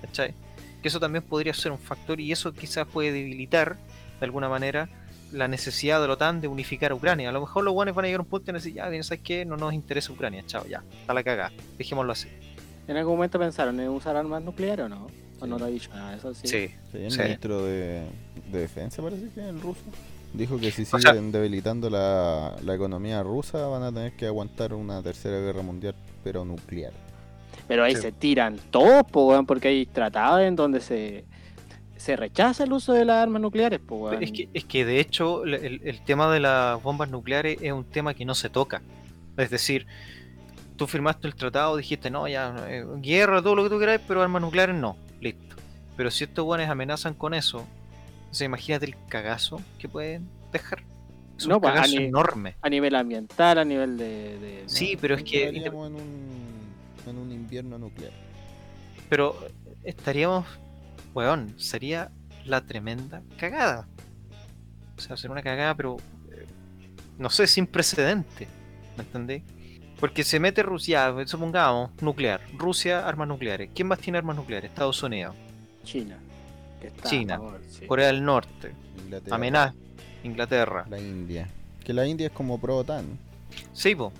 [0.00, 0.34] ¿Cachai?
[0.82, 3.76] Que eso también podría ser un factor y eso quizás puede debilitar
[4.18, 4.88] de alguna manera
[5.32, 7.28] la necesidad de la OTAN de unificar a Ucrania.
[7.28, 8.74] A lo mejor los guanes van a llegar a un punto y van a decir,
[8.74, 9.44] ya, ¿sabes qué?
[9.44, 11.52] No nos interesa Ucrania, chao, ya, está la cagada.
[11.78, 12.28] Dejémoslo así.
[12.88, 15.06] ¿En algún momento pensaron en usar armas nucleares o no?
[15.40, 16.14] ¿O no lo ha dicho nada?
[16.16, 16.46] Eso sí.
[16.46, 17.18] Sí, Sí, el sí.
[17.20, 18.02] ministro de,
[18.50, 19.80] de Defensa, parece que el ruso,
[20.34, 24.26] dijo que si O sea- siguen debilitando la, la economía rusa van a tener que
[24.26, 26.92] aguantar una tercera guerra mundial, pero nuclear.
[27.68, 28.02] Pero ahí Sí.
[28.02, 29.04] se tiran todos,
[29.46, 31.24] porque hay tratados en donde se,
[32.02, 33.80] se rechaza el uso de las armas nucleares.
[34.20, 35.54] Es que, es que de hecho el,
[35.84, 38.82] el- tema de las bombas nucleares es un tema que no se toca.
[39.36, 39.86] Es decir,
[40.76, 44.20] tú firmaste el tratado, dijiste, no, ya, eh, guerra, todo lo que tú queráis, pero
[44.20, 45.56] armas nucleares no, listo.
[45.96, 47.58] Pero si estos buenos amenazan con eso,
[48.30, 50.82] o sea, imagínate el cagazo que pueden dejar.
[51.38, 52.56] Es No, un pues, cagazo enorme.
[52.62, 54.38] A nivel ambiental, a nivel de...
[54.38, 55.48] de- Sí, pero es que...
[55.48, 55.96] En un,
[57.06, 58.12] en un invierno nuclear.
[59.08, 59.36] Pero
[59.84, 60.46] estaríamos,
[61.14, 62.10] weón, sería
[62.44, 63.86] la tremenda cagada.
[64.96, 65.96] O sea, sería una cagada, pero
[66.30, 66.46] eh,
[67.18, 68.48] no sé, sin precedente.
[68.96, 69.42] ¿Me entendés?
[69.98, 72.40] Porque se mete Rusia, supongamos, nuclear.
[72.56, 73.70] Rusia, armas nucleares.
[73.74, 74.70] ¿Quién más tiene armas nucleares?
[74.70, 75.36] Estados Unidos,
[75.84, 76.18] China.
[76.80, 77.86] que está a China, favor, sí.
[77.86, 78.72] Corea del Norte,
[79.04, 79.74] Inglaterra, amenaza,
[80.24, 80.86] Inglaterra.
[80.90, 81.48] La India.
[81.84, 83.04] Que la India es como pro-OTAN.
[83.72, 84.12] Sí, po.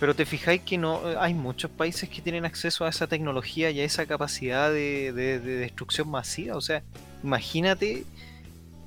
[0.00, 3.70] Pero te fijáis que no eh, hay muchos países que tienen acceso a esa tecnología
[3.70, 6.56] y a esa capacidad de, de- de destrucción masiva.
[6.56, 6.82] O sea,
[7.24, 8.04] imagínate.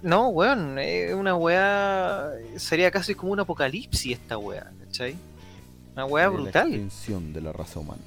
[0.02, 2.32] No, weón, es una weá.
[2.56, 5.16] Sería casi como un apocalipsis esta weá, ¿cachai?
[5.94, 6.68] Una weá de La brutal.
[6.70, 8.02] extinción de la raza humana.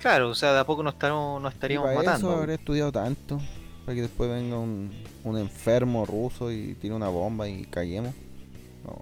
[0.00, 2.28] Claro, o sea, de a poco nos, estamos, nos estaríamos y para matando.
[2.30, 3.40] eso habré estudiado tanto.
[3.84, 4.90] Para que después venga un,
[5.24, 8.14] un enfermo ruso y tire una bomba y caguemos.
[8.84, 9.00] No.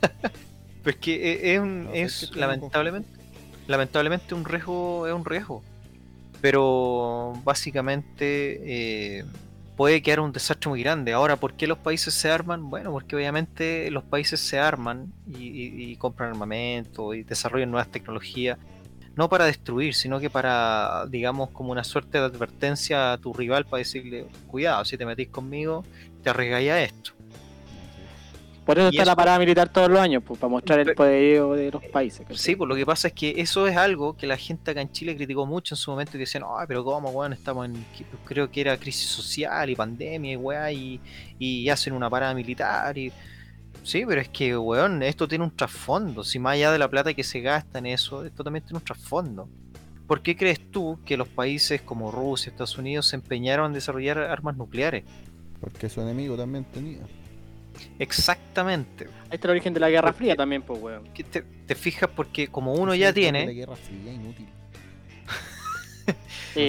[0.82, 1.92] Pero es que e- es, un- No
[2.40, 3.10] lamentablemente,
[3.66, 5.62] lamentablemente un riesgo es un riesgo.
[6.40, 8.60] Pero básicamente
[9.18, 9.24] eh,
[9.76, 11.12] puede quedar un desastre muy grande.
[11.12, 12.70] Ahora, ¿por qué los países se arman?
[12.70, 17.90] Bueno, porque obviamente los países se arman y, y- y compran armamento y desarrollan nuevas
[17.90, 18.58] tecnologías.
[19.16, 23.64] No para destruir, sino que para, digamos, como una suerte de advertencia a tu rival
[23.64, 25.84] para decirle, cuidado, si te metís conmigo,
[26.22, 27.10] te arriesgáis a esto.
[28.68, 31.54] Por eso y está la parada militar todos los años, pues, para mostrar el poderío
[31.54, 32.20] de los países.
[32.20, 32.36] ¿cachai?
[32.36, 34.92] Sí, pues lo que pasa es que eso es algo que la gente acá en
[34.92, 37.82] Chile criticó mucho en su momento y decían, ay, pero cómo, weón, estamos en,
[38.26, 41.00] creo que era crisis social y pandemia y weá, y,
[41.38, 43.10] y hacen una parada militar y...
[43.84, 46.22] Sí, pero es que, weón, esto tiene un trasfondo.
[46.22, 48.84] Si más allá de la plata que se gasta en eso, esto también tiene un
[48.84, 49.48] trasfondo.
[50.06, 54.18] ¿Por quí crees tú que los países como Rusia, Estados Unidos se empeñaron en desarrollar
[54.18, 55.04] armas nucleares?
[55.58, 57.00] Porque su enemigo también tenía.
[57.98, 59.06] Exactamente.
[59.24, 61.04] Ahí está el origen de la Guerra Fría también, pues, weón.
[61.14, 63.52] Que te, te fijas porque como uno Sí, ya porque La tiene...
[63.54, 64.46] guerra fría inútil.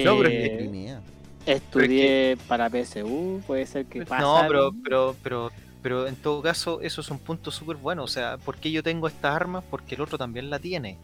[0.04, 1.00] No, pero De es que- Crimea.
[1.46, 4.20] Estudié para PSU, puede ser que pasa.
[4.22, 5.50] No, pero, pero, pero,
[5.82, 8.04] pero en todo caso, eso es un punto súper bueno.
[8.04, 9.64] O sea, ¿por qué yo tengo estas armas?
[9.68, 10.98] Porque el otro también la tiene.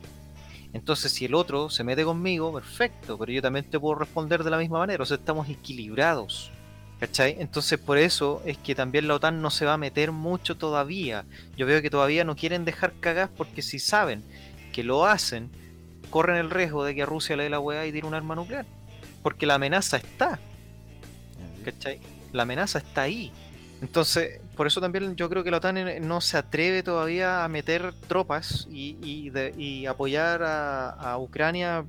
[0.74, 4.50] Entonces, si el otro se mete conmigo, perfecto, pero yo también te puedo responder de
[4.50, 5.02] la misma manera.
[5.02, 6.52] O sea, estamos equilibrados.
[7.00, 7.36] ¿Cachai?
[7.40, 11.26] Entonces, por eso es que también la OTAN no se va a meter mucho todavía.
[11.56, 14.24] Yo veo que todavía no quieren dejar cagar porque si saben
[14.72, 15.50] que lo hacen,
[16.08, 18.34] corren el riesgo de que a Rusia le dé la weá y tire un arma
[18.34, 18.64] nuclear.
[19.22, 20.38] Porque la amenaza está.
[21.66, 22.00] ¿cachai?
[22.32, 23.32] La amenaza está ahí.
[23.82, 27.94] Entonces, por eso también yo creo que la OTAN no se atreve todavía a meter
[28.08, 31.84] tropas y, y de- y apoyar a, Ucrania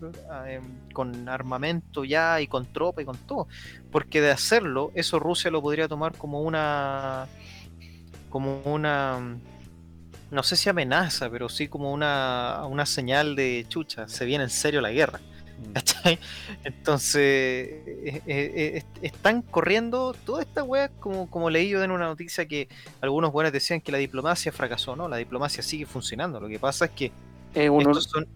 [0.48, 0.64] em,
[0.94, 3.48] con armamento ya y con tropa y con todo.
[3.92, 7.28] Porque de hacerlo, eso Rusia lo podría tomar como una.
[8.30, 9.20] como una.
[10.32, 14.50] no sé si amenaza, pero sí como una, una señal de chucha, se viene en
[14.50, 15.22] serio la guerra.
[15.74, 16.20] ¿Cachai?
[16.64, 21.92] Entonces, eh, eh, eh, est- están corriendo toda esta weá, como, como leí yo en
[21.92, 22.68] una noticia que
[23.02, 25.08] algunos buenos decían que la diplomacia fracasó, ¿no?
[25.08, 26.40] La diplomacia sigue funcionando.
[26.40, 27.12] Lo que pasa es que
[27.54, 28.28] Es un estos son-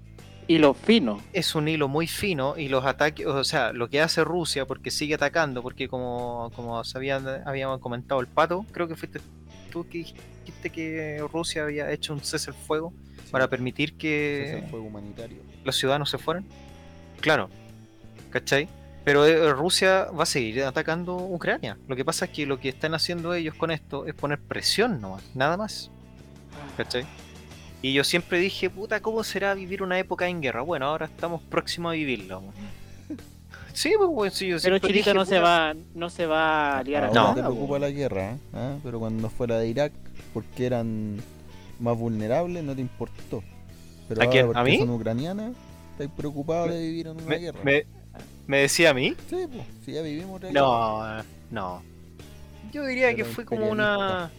[0.48, 1.22] hilo fino.
[1.34, 4.92] es un hilo muy fino y los ataques, o sea, lo que hace Rusia, porque
[4.92, 9.20] sigue atacando, porque como, como sabían, habíamos comentado el pato, creo que fuiste
[9.72, 12.92] tú que dijiste que Rusia había hecho un cese al fuego
[13.32, 15.38] para permitir que es el fuego humanitario.
[15.64, 16.46] los ciudadanos se fueran.
[17.20, 17.50] Claro,
[18.30, 18.68] ¿cachai?
[19.04, 21.78] Pero eh, Rusia va a seguir atacando Ucrania.
[21.88, 25.02] Lo que pasa es que lo que están haciendo ellos con esto es poner presión
[25.02, 25.90] nomás, nada más.
[26.78, 27.06] ¿Cachai?
[27.82, 30.62] Y yo siempre dije, puta, ¿cómo será vivir una época en guerra?
[30.62, 32.44] Bueno, ahora estamos próximos a vivirlo.
[33.74, 36.84] Sí, pues, bueno, sí, yo Pero Chilito no se puta, va, no se va a
[36.84, 37.30] liar a Ahora No.
[37.30, 37.56] te nada, po.
[37.56, 38.38] preocupa la guerra, ¿eh?
[38.54, 38.76] ¿Ah?
[38.84, 39.94] pero cuando fue la de Irak,
[40.34, 41.22] porque eran
[41.80, 43.42] más vulnerables, no te importó.
[44.10, 44.58] Pero ¿A ahora quién?
[44.58, 44.78] ¿A mí?
[44.78, 45.54] son ucranianas,
[45.92, 47.60] estás preocupado de vivir en una me, guerra.
[47.64, 47.86] me-
[48.48, 49.16] me decía a mí.
[49.30, 50.62] Sí, pues, si ya vivimos otra guerra.
[50.62, 51.84] No, no.
[52.74, 54.32] Yo diría que fue como una...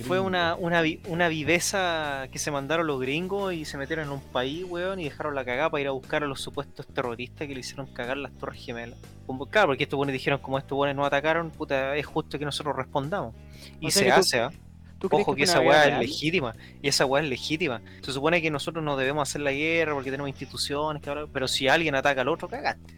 [0.00, 4.20] Fue una, una, una viveza que se mandaron los gringos y se metieron en un
[4.20, 7.54] país, weón, y dejaron la cagada para ir a buscar a los supuestos terroristas que
[7.54, 8.98] le hicieron cagar las Torres Gemelas.
[9.26, 12.44] Como, claro, porque estos buenos dijeron, como estos buenos no atacaron, puta, es justo que
[12.44, 13.32] nosotros respondamos.
[13.80, 14.50] Y O sea se tú- hace, ¿ah?
[14.98, 16.54] ¿Tú crees Ojo que esa weá es legítima.
[16.80, 17.82] Y esa weá es legítima.
[18.02, 21.46] Se supone que nosotros no debemos hacer la guerra porque tenemos instituciones, que ahora- pero
[21.48, 22.94] si alguien ataca al otro, cagaste.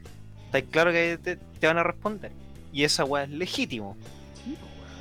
[0.47, 2.31] Está claro que te, te van a responder.
[2.73, 3.97] Y esa weá es legítimo.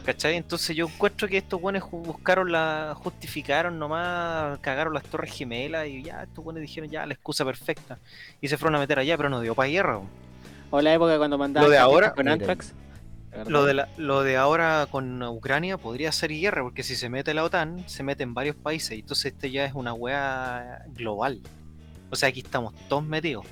[0.06, 0.36] ¿Cachai?
[0.38, 2.94] Entonces yo encuentro que estos buenos buscaron la.
[2.96, 8.00] justificaron nomás, cagaron las torres gemelas y ya, estos buenos dijeron ya la excusa perfecta.
[8.40, 10.00] Y se fueron a meter allá, pero no dio para guerra.
[10.72, 12.74] O la época cuando mandaban Lo de ahora- con Antrax.
[13.48, 17.34] Lo de, la- lo de ahora con Ucrania podría ser guerra, porque si se mete
[17.34, 18.92] la OTAN, se mete en varios países.
[18.98, 21.40] Y entonces este ya es una weá global.
[22.10, 23.46] O sea, aquí estamos todos metidos.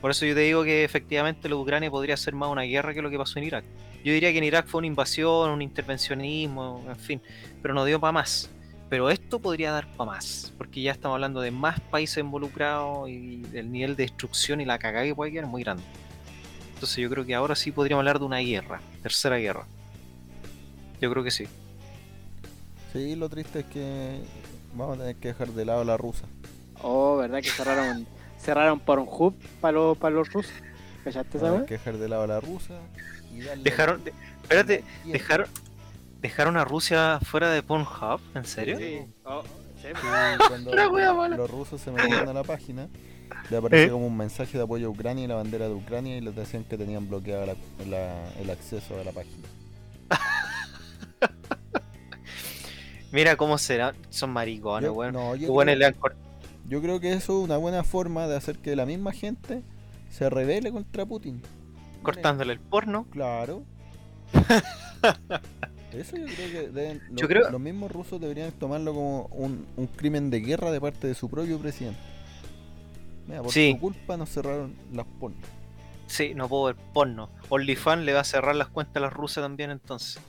[0.00, 2.94] Por eso yo te digo que efectivamente lo de Ucrania podría ser más una guerra
[2.94, 3.64] que lo que pasó en Irak.
[4.04, 7.20] Yo diría que en Irak fue una invasión, un intervencionismo, en fin,
[7.60, 8.48] pero no dio para más.
[8.88, 13.42] Pero esto podría dar para más, porque ya estamos hablando de más países involucrados y
[13.52, 15.82] el nivel de destrucción y la cagada que puede quedar es muy grande.
[16.76, 19.64] Entonces yo creo que ahora sí podríamos hablar de una guerra, tercera guerra.
[21.00, 21.46] Yo creo que sí.
[22.92, 24.18] Sí, lo triste es que
[24.74, 26.26] vamos a tener que dejar de lado a la rusa.
[26.82, 28.06] Oh, ¿verdad que cerraron
[28.38, 30.52] cerraron por un hub para los, para los rusos?
[31.02, 32.74] ¿Cachaste esa que dejar de lado a la rusa
[33.34, 34.12] y darle Dejaron, de-
[34.42, 35.46] espérate, dejaron,
[36.20, 38.76] dejaron a Rusia fuera de Pornhub, ¿en serio?
[38.76, 38.98] Sí.
[39.24, 39.42] Oh,
[39.80, 41.36] sí, Sí, cuando La wea mala.
[41.36, 42.88] los rusos se metieron a la página,
[43.50, 43.90] le aparecía ¿Eh?
[43.90, 46.64] como un mensaje de apoyo a Ucrania y la bandera de Ucrania y les decían
[46.64, 47.56] que tenían bloqueado la-
[47.88, 49.46] la- el acceso a la página.
[53.12, 55.12] Mira cómo será, son maricones, weón.
[55.14, 56.04] no, yo creo-
[56.68, 59.62] Yo creo que eso es una buena forma de hacer que la misma gente
[60.10, 61.40] se rebele contra Putin.
[62.02, 63.06] cortándole el porno.
[63.10, 63.62] Claro.
[65.92, 69.64] Eso yo creo que deben- los, Yo creo- los mismos rusos deberían tomarlo como un,
[69.76, 71.98] un crimen de guerra de parte de su propio presidente.
[73.28, 73.72] Mira, por Sí.
[73.72, 75.40] su culpa nos cerraron las pornos.
[76.06, 77.30] Sí, no puedo ver porno.
[77.48, 80.20] OnlyFans le va a cerrar las cuentas a las rusas también entonces.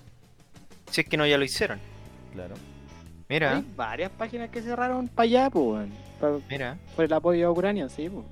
[0.90, 1.80] Si es que no ya lo hicieron.
[2.34, 2.56] Claro.
[3.30, 5.88] Mira, Hay varias páginas que cerraron para allá, pues,
[6.49, 6.78] mira.
[6.95, 8.26] por el apoyo a Ucrania, sí, pues.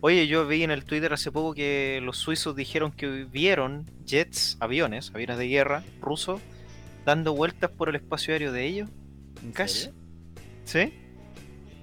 [0.00, 4.56] Oye, yo vi en el Twitter hace poco que los suizos dijeron que vieron jets,
[4.60, 6.40] aviones, aviones de guerra rusos,
[7.04, 8.88] dando vueltas por el espacio aéreo de ellos.
[9.42, 9.92] ¿En?
[10.64, 10.94] ¿Sí?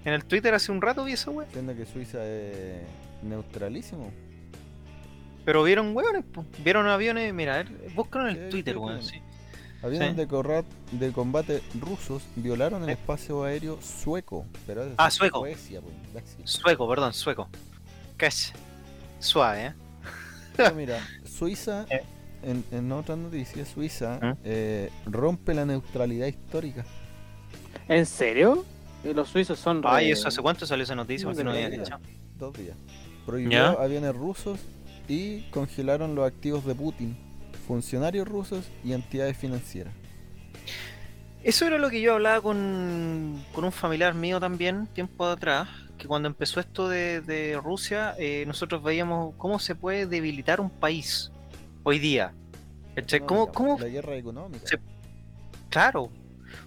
[0.06, 1.48] En el Twitter hace un rato vi esa wea.
[1.52, 2.82] Siendo que Suiza es
[3.23, 4.11] neutralísimo.
[5.44, 6.45] Pero vieron hueones, po.
[6.64, 9.02] vieron aviones, mira, a ver, búscalo en Sí, el Twitter, weón.
[9.03, 9.22] sí.
[9.84, 10.15] Aviones Sí.
[10.15, 12.94] de, corra- de combate rusos violaron el Eh.
[12.94, 14.45] espacio aéreo sueco.
[14.65, 15.40] Pero es Ah, sueco.
[15.40, 16.38] Suecia, pues.
[16.44, 17.48] Sueco, perdón, sueco.
[18.18, 18.52] Cash.
[19.19, 19.73] Suave, ¿eh?
[20.56, 22.02] Pero mira, Suiza, Eh.
[22.44, 26.86] en, en otras noticias, Suiza eh, rompe la neutralidad histórica.
[27.88, 28.65] ¿En serio?
[29.14, 31.26] Los suizos son Ay, re- ¿eso hace cuánto salió esa noticia?
[31.27, 31.99] No Porque no había.
[32.38, 32.76] Dos días.
[33.26, 33.69] Prohibió ¿Ya?
[33.72, 34.60] aviones rusos
[35.07, 37.15] y congelaron los activos de Putin,
[37.68, 39.94] funcionarios rusos y entidades financieras.
[41.44, 45.68] Eso era lo que yo hablaba con, con un familiar mío también, tiempo atrás,
[45.98, 50.72] que cuando empezó esto de, de Rusia, eh, nosotros veíamos cómo se puede debilitar un
[50.72, 51.32] país
[51.84, 52.34] hoy día.
[53.26, 54.65] ¿Cómo, La guerra económica.
[55.69, 56.10] Claro.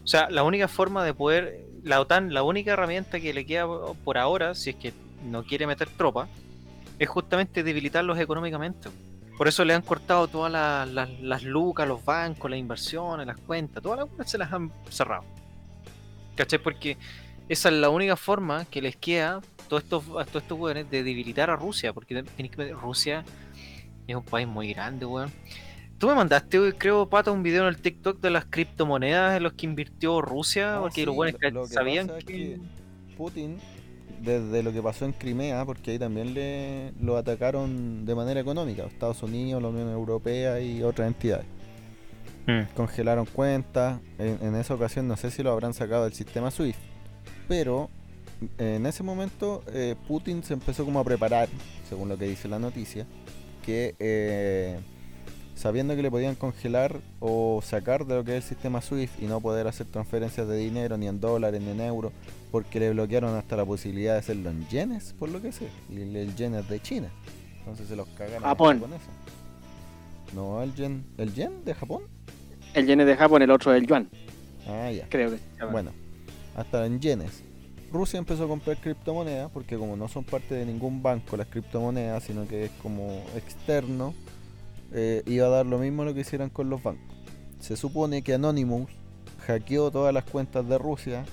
[0.05, 1.68] O sea, la única forma de poder.
[1.85, 3.67] La OTAN, la única herramienta que le queda
[4.05, 4.93] por ahora, si es que
[5.25, 6.29] no quiere meter tropas,
[6.99, 8.89] es justamente debilitarlos económicamente.
[9.37, 13.83] Por eso le han cortado todas las, las, lucas, los bancos, las inversiones, las cuentas,
[13.83, 15.25] todas las se las han cerrado.
[16.35, 16.59] ¿Cachai?
[16.59, 16.97] Porque
[17.49, 21.51] esa es la única forma que les queda todos estos, a todos estos de debilitar
[21.51, 21.93] a Rusia.
[21.93, 22.25] Porque
[22.81, 23.25] Rusia
[24.09, 25.31] es un país muy grande, weón.
[25.99, 29.55] Tú me mandaste, creo, Pato, un video en el TikTok de las criptomonedas en los
[29.55, 32.25] que invirtió Rusia, Ah, porque sí, los buenos lo- lo que sabían que...
[32.25, 32.61] que
[33.16, 33.59] Putin,
[34.23, 38.85] desde lo que pasó en Crimea, porque ahí también le lo atacaron de manera económica,
[38.85, 41.47] Estados Unidos, la Unión Europea y otras entidades.
[42.47, 42.75] Mm.
[42.77, 46.79] Congelaron cuentas, en, en esa ocasión no sé si lo habrán sacado del sistema SWIFT,
[47.49, 47.91] pero
[48.59, 51.49] en ese momento eh, Putin se empezó como a preparar,
[51.89, 53.05] según lo que dice la noticia,
[53.66, 54.79] que eh,
[55.59, 59.27] sabiendo que le podían congelar o sacar de lo que es el sistema SWIFT y
[59.27, 62.13] no poder hacer transferencias de dinero ni en dólares ni en euros,
[62.53, 66.01] porque le bloquearon hasta la posibilidad de hacerlo en yenes, por lo que sé, y
[66.01, 67.09] el, yen es de China,
[67.59, 68.79] entonces se los cagaron Japón.
[68.79, 69.11] con eso.
[70.33, 72.05] No, el yen, ¿el yen de Japón?
[72.75, 74.09] El yen es de Japón, el otro es el yuan.
[74.69, 75.09] Ah, ya.
[75.09, 75.65] Creo que.
[75.73, 75.91] Bueno,
[76.55, 77.43] hasta en yenes.
[77.91, 82.23] Rusia empezó a comprar criptomonedas porque como no son parte de ningún banco las criptomonedas,
[82.23, 84.13] sino que es como externo,
[84.93, 87.16] eh, iba a dar lo mismo lo que hicieran con los bancos.
[87.59, 88.90] Se supone que Anonymous
[89.47, 91.24] hackeó todas las cuentas de Rusia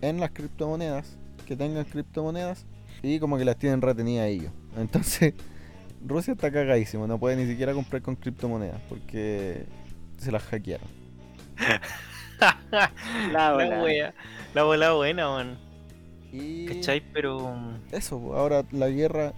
[0.00, 1.16] en las criptomonedas,
[1.46, 2.66] que tengan criptomonedas,
[3.02, 4.52] y como que las tienen retenidas ellos.
[4.76, 5.34] Entonces,
[6.06, 9.66] Rusia está cagadísimo, no puede ni siquiera comprar con criptomonedas porque
[10.18, 10.88] se las hackearon.
[12.40, 12.90] La
[13.32, 14.14] La bola.
[14.54, 15.58] la bola buena, man.
[16.32, 17.02] Y ¿Cachai?
[17.12, 17.54] Pero...
[17.92, 19.34] eso, ahora la guerra,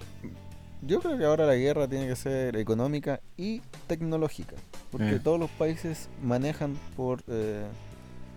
[0.82, 4.56] yo creo que ahora la guerra tiene que ser económica y tecnológica,
[4.90, 5.22] porque Mm.
[5.22, 7.64] todos los países manejan por eh,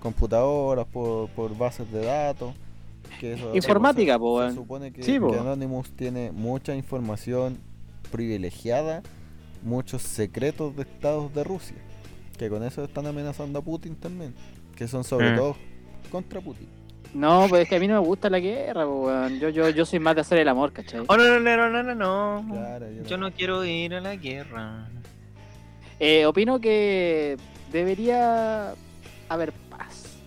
[0.01, 2.53] computadoras, por, por bases de datos.
[3.19, 5.31] Que eso, Informática, po, se supone que, Sí, po.
[5.31, 7.57] que Anonymous tiene mucha información
[8.11, 9.03] privilegiada,
[9.63, 11.75] muchos secretos de estados de Rusia,
[12.37, 14.33] que con eso están amenazando a Putin también,
[14.75, 15.35] que son sobre Mm.
[15.37, 15.55] todo
[16.11, 16.67] contra Putin.
[17.13, 19.39] No, pues es que a mí no me gusta la guerra, po, weón.
[19.39, 21.01] Yo, yo, yo soy más de hacer el amor, ¿cachai?
[21.07, 22.53] Oh, no, no, no, no, no, no.
[22.53, 24.87] Claro, yo Yo no quiero ir a la guerra.
[25.99, 27.37] Eh, opino que
[27.71, 28.73] debería
[29.29, 30.17] haber paz.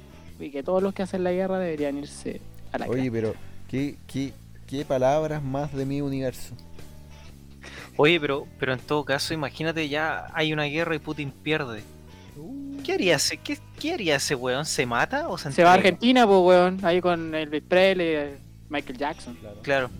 [0.40, 2.40] Y que todos los que hacen la guerra deberían irse
[2.72, 3.10] a la Oye, calle.
[3.10, 3.34] pero
[3.68, 4.32] ¿qué, qué,
[4.66, 6.54] qué palabras más de mi universo?
[7.96, 11.82] Oye, pero, pero en todo caso, imagínate ya hay una guerra y Putin pierde.
[12.84, 14.64] ¿Qué haría ese, qué, qué haría ese weón?
[14.64, 15.88] ¿Se mata o se Se va a entrega?
[15.96, 16.78] Argentina, pues, weón.
[16.84, 18.38] Ahí con Elvis Presley, eh,
[18.68, 19.38] Michael Jackson.
[19.62, 19.90] Claro.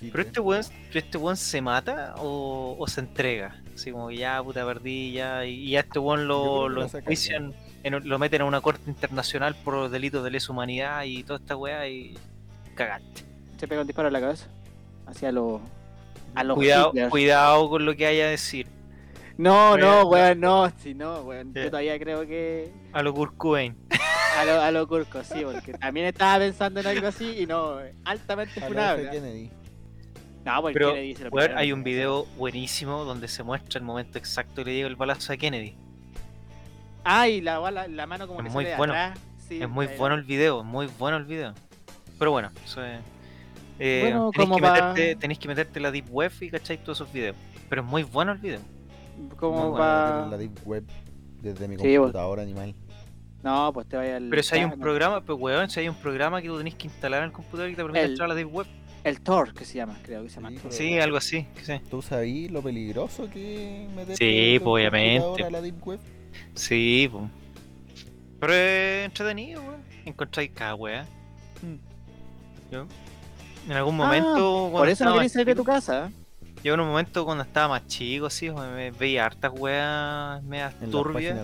[0.00, 0.62] Pero este weón,
[0.92, 3.60] este weón se mata o, o se entrega.
[3.74, 5.44] Así como que ya puta perdí ya.
[5.44, 7.54] Y, y a este weón lo, lo enjuician,
[7.84, 11.56] en- lo meten a una corte internacional por delitos de lesa humanidad y toda esta
[11.56, 12.16] weá y
[12.74, 13.22] cagaste.
[13.58, 14.46] Se pega un disparo en la cabeza.
[15.06, 15.60] Hacia los.
[16.34, 17.08] A los Cuidado, Hitler.
[17.10, 18.66] cuidado con lo que haya a decir.
[19.38, 20.72] No, no, Weón, weón, no.
[20.78, 21.52] Si no, weón.
[21.52, 22.72] Yo todavía creo que.
[22.92, 23.76] A lo Kurt Cobain.
[24.38, 27.78] A lo, a lo Curco, sí, porque también estaba pensando en algo así y no.
[28.04, 29.08] Altamente funable.
[29.10, 29.50] Kennedy.
[30.44, 31.58] No, porque Pero, Kennedy se lo weón, pegaron.
[31.58, 35.32] hay un video buenísimo donde se muestra el momento exacto que le llega el balazo
[35.32, 35.76] a Kennedy.
[37.04, 37.58] Ah, y la,
[38.06, 38.92] mano como Es que muy sale bueno.
[38.92, 39.18] atrás.
[39.48, 41.54] Sí, es muy bueno el video, muy bueno el video.
[42.18, 43.00] Pero bueno, eso es.
[43.78, 47.12] Eh, Bueno, tenéis, que meterte, tenéis que meterte la Deep Web y cacháis todos esos
[47.12, 47.36] videos.
[47.68, 48.60] Pero es muy bueno el video.
[49.36, 50.84] Como No, va- bueno, la deep web
[51.42, 52.74] desde mi Sí, vos- computadora animal.
[53.42, 54.28] No, pues te vaya al.
[54.28, 56.74] Pero si hay un ah, programa, pues weón, si hay un programa que tú tenés
[56.74, 58.66] que instalar en el computador y te permite El- entrar a la Deep Web.
[59.04, 60.50] El Tor, que se llama, creo que se llama.
[60.50, 61.46] Sí, Sí, algo así.
[61.62, 65.44] Sí, ¿Tú sabías lo peligroso que meterte Sí, pues, obviamente.
[65.44, 66.00] a la deep web?
[66.54, 67.24] sí pues.
[68.40, 69.80] Pero es entretenido, weón.
[70.06, 71.04] Encontráis cada weá.
[71.62, 72.72] Mm.
[72.72, 72.86] Yo,
[73.66, 74.32] en algún Ah, momento.
[74.72, 76.10] cuando Por eso no querés salir de tu casa.
[76.62, 81.38] Yo en un momento cuando estaba más chico, sí, me veía hartas weas medias turbias.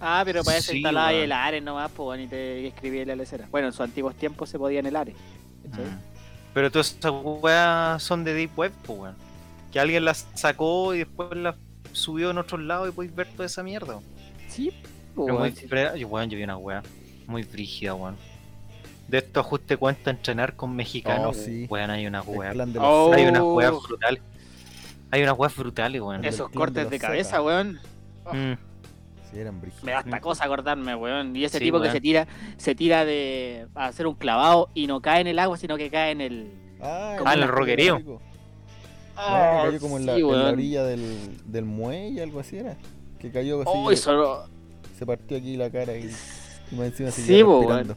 [0.00, 3.46] Ah, pero para eso Sí, instalaba el Ares nomás, pues, y te escribía la lecera.
[3.50, 5.14] Bueno, en sus antiguos tiempos se podía en el Ares.
[5.64, 6.14] Mm.
[6.52, 9.16] Pero todas esas weas son de Deep Web, pues weón.
[9.72, 11.56] Que alguien las sacó y después las
[11.92, 13.98] subió en otros lados y podéis ver toda esa mierda.
[14.48, 14.72] Sí,
[15.14, 15.28] pues,
[15.96, 16.82] yo, weón, yo vi una wea
[17.26, 18.16] muy brígida, weón.
[19.08, 21.66] De esto ajuste cuenta entrenar con mexicanos, Oh, sí.
[21.68, 22.50] weón, hay una El wea.
[22.52, 23.12] clan de los Oh.
[23.12, 23.80] Hay unas weas Oh.
[23.82, 24.22] brutales.
[25.10, 26.24] Hay unas weas brutales, weón.
[26.24, 26.34] Eso.
[26.44, 27.78] Esos de cortes de cabeza, weón.
[28.32, 28.54] Mm.
[29.30, 29.60] Sí, eran.
[29.82, 31.36] Me da hasta cosa acordarme, weón.
[31.36, 31.92] Y ese Sí, tipo que weón.
[31.92, 32.26] se tira,
[32.56, 35.90] se tira de a hacer un clavado y no cae en el agua, sino que
[35.90, 36.52] cae en el.
[36.80, 38.20] Ah, Ah, en el roquerío.
[39.16, 40.52] Ah, cayó como en la, sí, en la weón.
[40.54, 42.76] orilla del, del muelle, algo así era.
[43.20, 43.70] Que cayó así.
[43.72, 44.46] Oh, eso no-
[44.92, 46.10] se se partió aquí la cara y,
[46.70, 47.96] y más encima Sí, seguía po, respirando.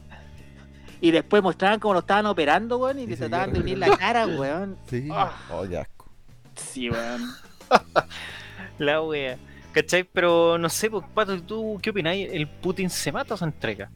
[1.00, 3.96] Y después mostraban cómo lo estaban operando, weón, y, Y le trataban de unir la
[3.96, 4.76] cara, weón.
[4.88, 5.32] Sí, Ah.
[5.52, 6.10] oh, qué asco.
[6.56, 7.22] Sí, weón.
[8.78, 9.36] La wea.
[9.72, 10.04] ¿Cachai?
[10.04, 12.28] Pero no sé, pues, Pato, ¿tú qué opináis?
[12.32, 13.90] ¿El Putin se mata o se entrega?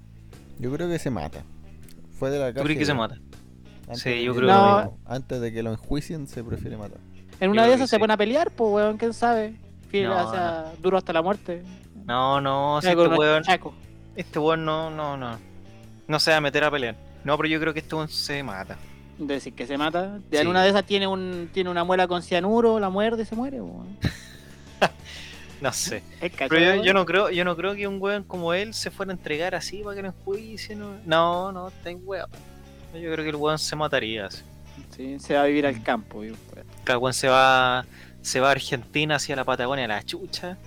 [0.58, 1.42] Yo creo que se mata.
[2.18, 3.16] Fue de la ¿Tú crees que se mata?
[3.88, 4.54] Antes Sí, de yo que creo que
[4.84, 4.98] mismo.
[5.06, 6.98] Antes de que lo enjuicien, se prefiere matar.
[7.40, 8.00] En una Yo de esas se sí.
[8.00, 9.56] pone a pelear, pues, weón, quién sabe.
[9.88, 11.62] Fiel, No, o sea, duro hasta la muerte.
[12.04, 13.42] No, no, si Ya, este weón,
[14.16, 15.38] este weón no, no, no.
[16.06, 16.96] No se va a meter a pelear.
[17.24, 18.76] No, pero yo creo que este weón se mata.
[19.18, 20.18] De decir que se mata.
[20.30, 20.36] Sí.
[20.38, 23.36] En una de esas tiene un tiene una muela con cianuro, la muerde y se
[23.36, 23.60] muere.
[25.60, 26.02] No sé.
[26.20, 28.90] Es Pero yo, yo no creo, yo no creo que un weón como él se
[28.90, 30.80] fuera a entregar así para que lo enjuicien.
[30.80, 32.28] No, no, no está weón.
[32.94, 34.42] Yo creo que el weón se mataría así.
[34.96, 36.24] Sí, se va a vivir al campo.
[36.24, 37.86] y, pues, Cada weón se va,
[38.22, 40.58] se va a Argentina hacia la Patagonia, a la chucha,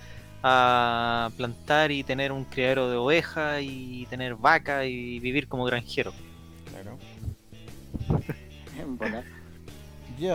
[0.48, 6.12] a plantar y tener un criadero de ovejas y tener vaca y vivir como granjero.
[6.70, 6.96] Claro.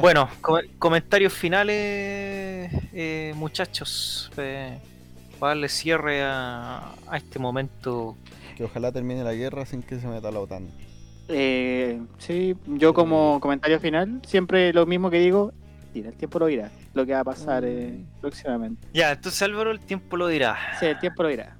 [0.01, 4.77] Bueno, com- comentarios finales, eh, muchachos, eh,
[5.39, 8.15] para darle cierre a, a este momento.
[8.55, 10.67] Que ojalá termine la guerra sin que se meta la OTAN.
[11.29, 15.51] Eh, sí, yo como comentario final, siempre lo mismo que digo,
[15.99, 18.87] el tiempo lo dirá, lo que va a pasar eh, próximamente.
[18.93, 20.57] Ya, entonces Álvaro, el tiempo lo dirá.
[20.79, 21.57] Sí, el tiempo lo dirá.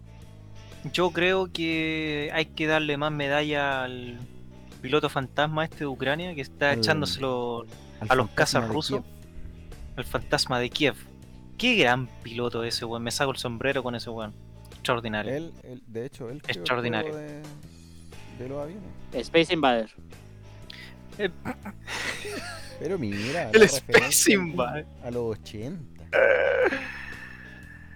[0.94, 4.18] Yo creo que hay que darle más medalla al
[4.82, 7.66] piloto fantasma este de Ucrania que está Al- echándoselo
[8.00, 9.02] Al a los cazas rusos.
[9.98, 10.96] El fantasma de Kiev.
[11.58, 13.04] Qué gran piloto ese weón.
[13.04, 14.34] Me saco el sombrero con ese weón.
[14.72, 15.32] Extraordinario.
[15.36, 17.14] Él, él- de hecho, él Extraordinario.
[17.16, 17.42] de,
[18.40, 18.90] de los aviones.
[19.14, 19.92] Space Invader.
[21.18, 21.32] El,
[22.80, 24.34] Pero mira, el Space
[25.04, 25.80] a los 80.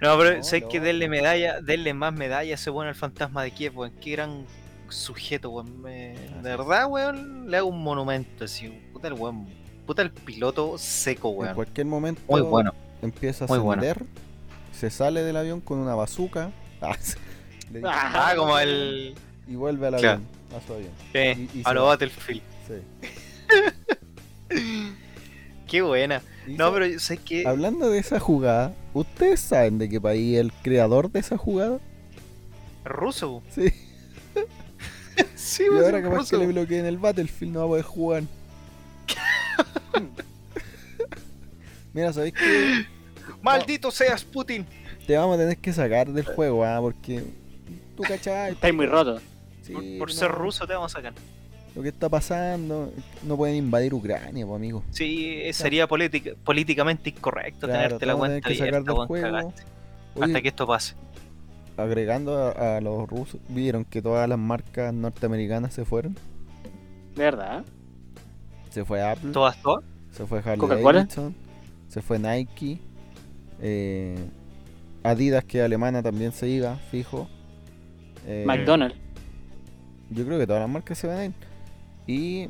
[0.02, 0.70] No, pero No, sé no.
[0.70, 3.94] que denle medalla, denle más medalla a ese weón al fantasma de Kiev, weón.
[4.02, 4.46] Qué gran
[4.90, 5.82] sujeto, weón.
[5.82, 8.68] Me- Así de verdad, weón, le hago un monumento así.
[8.94, 9.48] Puta el weón.
[9.88, 11.56] Puta el piloto seco, En weón.
[11.56, 12.74] cualquier momento Muy bueno.
[13.02, 13.82] empieza a Muy bueno.
[13.82, 14.06] ascender,
[14.74, 16.52] se sale del avión con una bazooka
[16.82, 16.92] ah,
[17.72, 19.16] le dice- Ah, como el.
[19.48, 20.10] y vuelve al Claro.
[20.16, 20.28] avión,
[20.62, 20.92] a su avión.
[21.14, 21.90] eh, Y- y a lo va.
[21.90, 22.42] Battlefield.
[22.68, 22.82] Sí.
[25.68, 26.22] Qué buena.
[26.48, 27.48] No, pero sé que.
[27.48, 31.80] Hablando de esa jugada, ¿ustedes saben de qué país es el creador de esa jugada?
[32.84, 33.42] Ruso.
[33.50, 33.74] Sí.
[35.36, 36.30] sí, Y weón, ahora capaz ruso.
[36.40, 38.24] que le bloqueen el Battlefield no va a poder jugar.
[41.94, 42.86] Mira, ¿sabéis qué?
[43.42, 44.66] Maldito seas, Putin.
[45.08, 46.80] Te vamos a tener que sacar del juego, ¿ah?
[46.82, 47.24] Porque
[47.96, 48.54] tú cachai.
[48.54, 49.20] Estáis muy roto.
[49.62, 51.14] Sí, Por, por no, ser ruso te vamos a sacar.
[51.76, 52.92] Lo que está pasando,
[53.24, 54.84] no pueden invadir Ucrania, pues amigo.
[54.92, 59.54] Sí, sería política- políticamente incorrecto Claro, tenerte te la cuenta que sacar abierta, del juego.
[60.16, 60.96] Oye, Hasta que esto pase.
[61.76, 66.18] agregando a, a los rusos, vieron que todas las marcas norteamericanas se fueron.
[67.16, 67.66] ¿Verdad?
[68.70, 69.84] Se fue Apple, ¿Todas, todas?
[70.12, 70.68] se fue Harley.
[70.82, 71.36] Davidson,
[71.90, 72.80] se fue Nike,
[73.62, 74.16] eh,
[75.04, 77.28] Adidas que alemana también se iba, fijo.
[78.26, 78.98] Eh, McDonald's.
[80.10, 81.34] Yo creo que todas las marcas se van a ir.
[82.08, 82.48] Y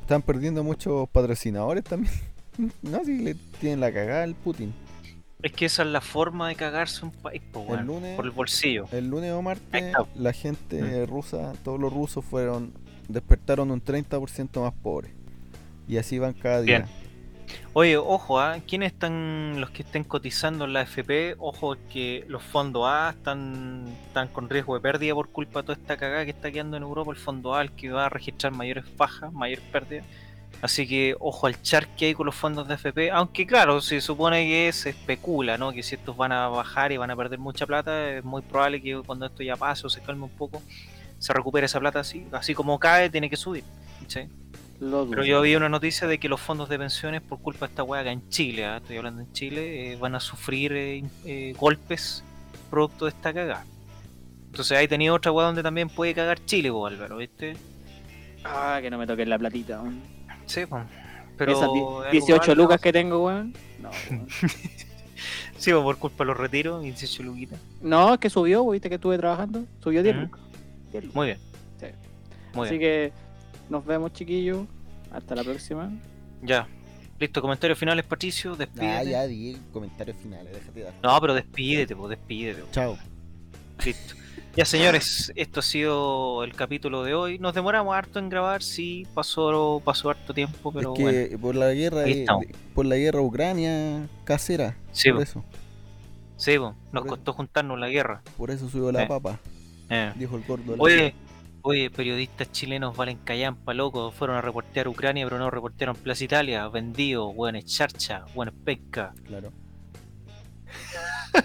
[0.00, 2.12] están perdiendo muchos patrocinadores también.
[2.82, 4.72] no, si le tienen la cagada al Putin.
[5.42, 8.24] Es que esa es la forma de cagarse un país, po, El weón, lunes- por
[8.26, 8.86] el bolsillo.
[8.92, 11.10] El lunes o martes, la gente Mm.
[11.10, 12.72] rusa, todos los rusos fueron,
[13.08, 15.10] despertaron un 30% más pobres.
[15.88, 16.78] Y así van cada día.
[16.78, 17.01] Bien.
[17.74, 18.58] Oye, ojo, ¿ah?
[18.66, 21.36] ¿quiénes están los que estén cotizando en la FP?
[21.38, 25.78] Ojo que los fondos A están, están con riesgo de pérdida por culpa de toda
[25.80, 27.12] esta cagada que está quedando en Europa.
[27.12, 30.04] El fondo A, el que va a registrar mayores bajas, mayores pérdidas.
[30.60, 33.10] Así que ojo al char que hay con los fondos de FP.
[33.10, 35.72] Aunque claro, se supone que se especula, ¿no?
[35.72, 38.80] Que si estos van a bajar y van a perder mucha plata, es muy probable
[38.80, 40.62] que cuando esto ya pase o se calme un poco,
[41.18, 42.26] se recupere esa plata así.
[42.32, 43.64] Así como cae, tiene que subir.
[44.06, 44.28] ¿sí?
[44.82, 47.70] Lo Pero yo vi una noticia de que los fondos de pensiones, por culpa de
[47.72, 48.78] esta hueá acá en Chile, ¿ah?
[48.78, 52.24] estoy hablando en Chile, eh, van a sufrir eh, eh, golpes
[52.68, 53.64] producto de esta cagada.
[54.46, 57.56] Entonces ahí tenía otra hueá donde también puede cagar Chile, vos, Álvaro, ¿viste?
[58.44, 59.80] Ah, que no me toquen la platita.
[59.80, 60.00] weón.
[60.46, 60.82] Sí, pues.
[61.38, 62.82] Pero Esas di- es algo 18 grande, lucas ¿no?
[62.82, 63.54] que tengo, weón.
[63.80, 64.26] No, weón.
[65.58, 67.60] Sí, pues, por culpa de los retiros, 18 luquitas.
[67.80, 69.64] no, es que subió, viste que estuve trabajando.
[69.80, 70.24] Subió 10 Ujú.
[70.24, 70.40] lucas.
[70.90, 71.14] 10 lucas.
[71.14, 71.38] Muy bien.
[71.78, 71.86] Sí.
[72.54, 72.90] Muy Así bien.
[72.90, 73.12] que
[73.72, 74.66] nos vemos, chiquillos.
[75.10, 75.90] Hasta la próxima.
[76.42, 76.68] Ya.
[77.18, 78.86] Listo, comentarios finales, Patricio, despídete.
[78.92, 80.92] Ah, ya di comentarios finales, déjate dar.
[81.02, 82.62] No, pero despídete, pues, despídete.
[82.62, 82.68] po.
[82.72, 82.98] Chao.
[83.84, 84.14] Listo.
[84.56, 87.38] Ya señores, esto ha sido el capítulo de hoy.
[87.38, 91.38] Nos demoramos harto en grabar, sí, pasó, pasó harto tiempo, pero es que bueno.
[91.40, 92.04] por la guerra
[92.74, 94.76] por la guerra Ucrania casera.
[94.92, 95.22] Sí, por po.
[95.22, 95.44] eso.
[96.36, 98.20] Sí, po, nos Por costó juntarnos la guerra.
[98.36, 99.06] Por eso subió la Eh.
[99.06, 99.38] papa,
[99.88, 100.12] Eh.
[100.16, 100.74] dijo el gordo.
[100.78, 101.14] Oye,
[101.62, 104.10] oye, periodistas chilenos valen callampa, loco.
[104.10, 106.68] Fueron a reportear Ucrania, pero no reportearon Plaza Italia.
[106.68, 109.12] Vendido, weones charcha, weones pesca.
[109.26, 109.52] Claro.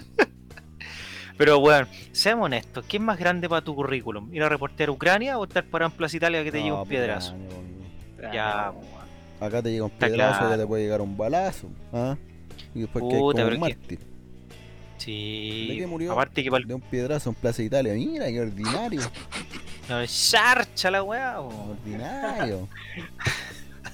[1.36, 4.34] Pero weón, seamos honestos, ¿qué es más grande para tu currículum?
[4.34, 6.80] ¿Ir a reportear Ucrania o estar parado en Plaza Italia que te llegue No, un
[6.80, 7.34] pues, piedrazo?
[8.32, 8.72] Ya.
[9.40, 10.50] Acá te llega un Está piedrazo claro.
[10.54, 11.68] que te puede llegar un balazo.
[11.92, 12.16] ¿ah?
[12.74, 13.98] Y después que hay Puta, como pero un que- mártir.
[14.96, 15.66] Sí.
[15.68, 16.10] ¿De qué murió?
[16.10, 17.94] Aparte que De un piedrazo en Plaza Italia.
[17.94, 19.00] Mira, qué ordinario.
[19.88, 21.40] el charcha la weá.
[21.40, 22.68] Ordinario.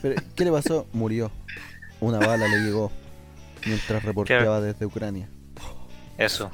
[0.03, 0.87] Pero, ¿qué le pasó?
[0.93, 1.31] Murió.
[2.01, 2.91] Una bala le llegó
[3.65, 5.29] mientras reporteaba desde Ucrania.
[6.19, 6.51] Eso.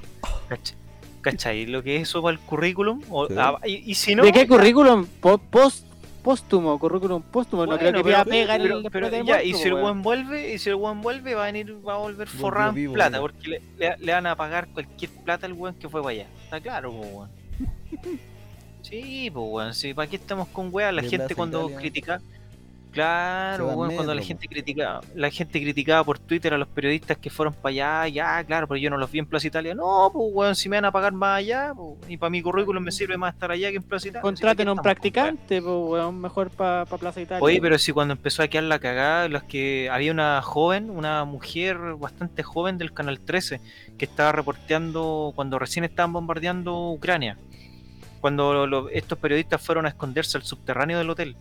[0.48, 0.74] ¿Cach-
[1.22, 1.66] ¿Cachai?
[1.66, 3.02] Lo que es eso para el currículum.
[3.10, 3.34] O- Sí.
[3.38, 4.22] ah, y, y si no.
[4.22, 5.04] ¿De qué currículum?
[5.20, 5.84] Po- post,
[6.22, 7.66] póstumo, currículum póstumo.
[7.66, 9.82] no creo Bueno, que pero- pega el pero- ya, muerto, y si el weón.
[9.84, 12.92] buen vuelve, y si el buen vuelve, va a venir, va a volver forrado en
[12.92, 13.32] plata, weón.
[13.32, 16.26] porque le, le- le van a pagar cualquier plata al weón que fue para allá.
[16.44, 17.28] Está claro, weón.
[18.90, 20.96] Sí, pues weón, sí, ¿para qué estamos con weón?
[20.96, 21.78] La gente cuando Italia.
[21.78, 22.20] critica.
[22.90, 27.30] Claro, weón, cuando la gente critica, la gente criticaba por Twitter a los periodistas que
[27.30, 29.76] fueron para allá, ya, claro, pero yo no los vi en Plaza Italia.
[29.76, 32.82] No, pues weón, si me van a pagar más allá, pues, y para mi currículum
[32.82, 34.22] me sirve más estar allá que en Plaza Italia.
[34.22, 35.36] Contraten a un ¿para qué estamos con weón?
[35.36, 37.44] practicante, pues, weón, mejor para Plaza Italia.
[37.44, 41.24] Oye, pero si cuando empezó a quedar la cagada, las que había una joven, una
[41.24, 43.60] mujer bastante joven del Canal 13,
[43.96, 47.36] que estaba reporteando cuando recién estaban bombardeando Ucrania.
[48.20, 51.36] Cuando lo- estos periodistas fueron a esconderse al subterráneo del hotel.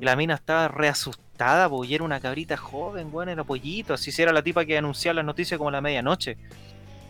[0.00, 3.94] Y la mina estaba reasustada, porque era una cabrita joven, weón, era pollito.
[3.94, 6.36] Así si era la tipa que anunciaba las noticias como a la medianoche.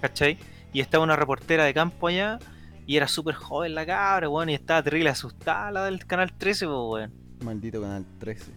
[0.01, 0.39] ¿Cachai?
[0.73, 2.39] Y estaba una reportera de campo allá,
[2.87, 6.67] y era súper joven la cabra, weón, y estaba terrible asustada la del Canal 13,
[6.67, 7.13] pues, weón.
[7.43, 8.53] Maldito Canal 13.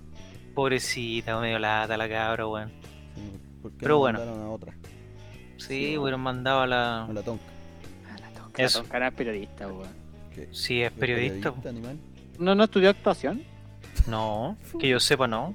[0.53, 2.69] Pobrecita, medio lata la cabra, weón.
[3.15, 4.19] Sí, ¿Por qué Pero no bueno.
[4.19, 4.73] mandaron a otra?
[5.57, 7.03] Sí, hubieran mandado a la.
[7.05, 7.43] A la tonca.
[8.57, 8.81] Eso.
[8.81, 10.00] Un canal periodista, weón.
[10.35, 10.47] ¿Qué?
[10.51, 11.53] Sí, es ¿Es periodista.
[11.67, 11.97] animal?
[12.39, 13.43] ¿No, no estudió actuación?
[14.07, 15.53] No, que yo sepa, no.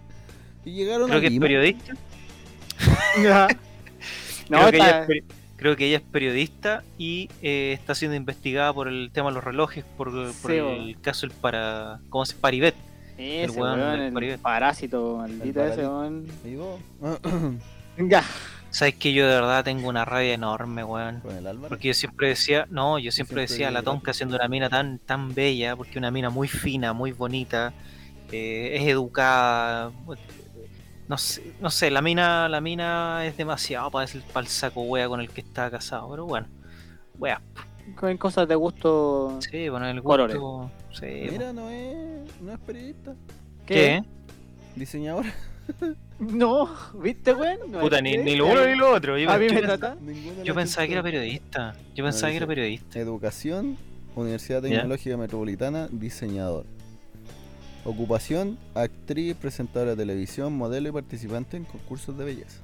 [0.64, 1.94] Y llegaron Creo a que es periodista.
[4.48, 5.24] No, creo, que ella es, peri-
[5.56, 9.42] creo que ella es periodista y eh, está siendo investigada por el tema de los
[9.44, 11.98] relojes, por, por Sí, el caso del para.
[12.10, 12.74] ¿Cómo se Paribet?
[13.18, 14.40] Ese, weón el Paribet.
[14.40, 16.26] parásito, maldito El ese, weón.
[18.76, 21.20] Sabes que yo de verdad tengo una rabia enorme, weón.
[21.20, 21.70] Con el Álvaro.
[21.70, 24.98] Porque yo siempre decía, no, yo siempre siempre decía la tonca siendo una mina tan,
[24.98, 27.72] tan bella, porque una mina muy fina, muy bonita,
[28.30, 29.92] eh, es educada,
[31.08, 35.22] no sé, no sé, la mina, la mina es demasiado para el saco wea con
[35.22, 36.46] el que está casado, pero bueno,
[37.18, 37.40] wea,
[37.94, 39.38] Con cosas de gusto.
[39.40, 40.36] sí, bueno, el Colores.
[40.36, 41.96] gusto, sí, Mira, no es,
[42.42, 43.14] no es periodista.
[43.64, 44.04] ¿qué?
[44.74, 45.32] Diseñadora.
[46.18, 46.70] No,
[47.02, 47.58] ¿viste, weón?
[47.70, 49.18] No Puta, ni, ni lo uno ni lo otro.
[49.18, 49.96] Yo, A mí yo me pensaba- trata.
[50.44, 50.54] Yo
[50.86, 52.98] que era periodista, yo No, pensaba que era periodista.
[52.98, 53.76] Educación,
[54.14, 56.64] Universidad Tecnológica Metropolitana, diseñador.
[57.84, 62.60] Ocupación, actriz, presentadora de televisión, modelo y participante en concursos de belleza.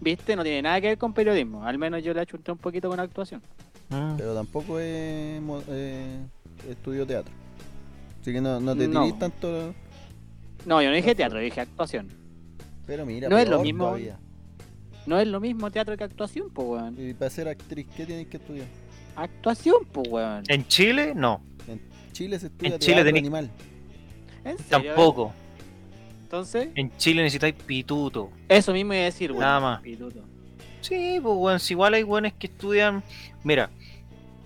[0.00, 0.36] ¿Viste?
[0.36, 1.64] No tiene nada que ver con periodismo.
[1.64, 3.40] Al menos yo le achunté un poquito con actuación.
[3.88, 4.16] Mm.
[4.18, 6.18] Pero tampoco es, mo- eh,
[6.68, 7.32] estudió teatro.
[8.20, 9.04] Así que no, no te No.
[9.04, 9.72] tirís tanto.
[10.66, 12.08] No, yo no dije teatro, dije actuación.
[12.86, 13.84] Pero mira, No es lo mismo.
[13.86, 14.18] todavía.
[15.06, 16.96] No es lo mismo teatro que actuación, pues, weón.
[16.98, 18.66] Y para ser actriz, ¿qué tienes que estudiar?
[19.14, 20.42] Actuación, pues, weón.
[20.48, 21.80] En Chile, no, En
[22.12, 23.50] Chile se estudia En Chile animal.
[24.44, 24.94] ¿En serio?
[24.94, 25.32] tampoco.
[26.22, 28.30] Entonces, En Chile necesitáis pituto.
[28.48, 29.42] eso mismo iba a decir, weón.
[29.42, 29.80] Nada más.
[29.82, 30.22] Pituto.
[30.80, 33.02] Sí, pues bueno, si igual hay buenos que estudian.
[33.44, 33.70] Mira,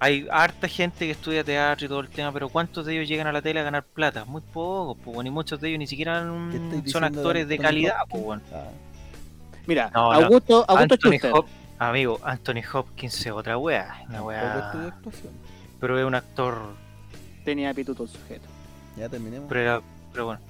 [0.01, 3.27] hay harta gente que estudia teatro y todo el tema, pero ¿cuántos de ellos llegan
[3.27, 4.25] a la tele a ganar plata?
[4.25, 7.07] Muy pocos, pues bueno, y muchos de ellos ni siquiera mm, ¿Qué estáis son diciendo
[7.21, 8.43] actores de calidad, pues bueno.
[8.53, 8.65] Ah,
[9.67, 10.13] Mira, No, no.
[10.13, 11.33] Augusto, Augusto Anthony Schuster.
[11.33, 11.47] Hop-
[11.79, 14.95] amigo, Anthony Hopkins es otra wea, una wea,
[15.81, 16.59] pero es un actor,
[17.45, 18.49] Tenía pituto el sujeto.
[18.97, 19.47] Ya terminemos.
[19.49, 19.81] pero era,
[20.13, 20.41] pero bueno,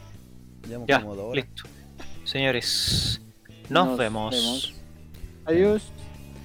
[0.66, 1.44] Llevamos ya, como dos horas.
[1.44, 1.62] listo.
[2.24, 3.20] Señores,
[3.68, 4.30] nos, Nos vemos.
[4.34, 4.74] vemos.
[5.44, 5.82] Adiós.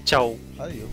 [0.04, 0.36] Chao.
[0.58, 0.88] Adiós.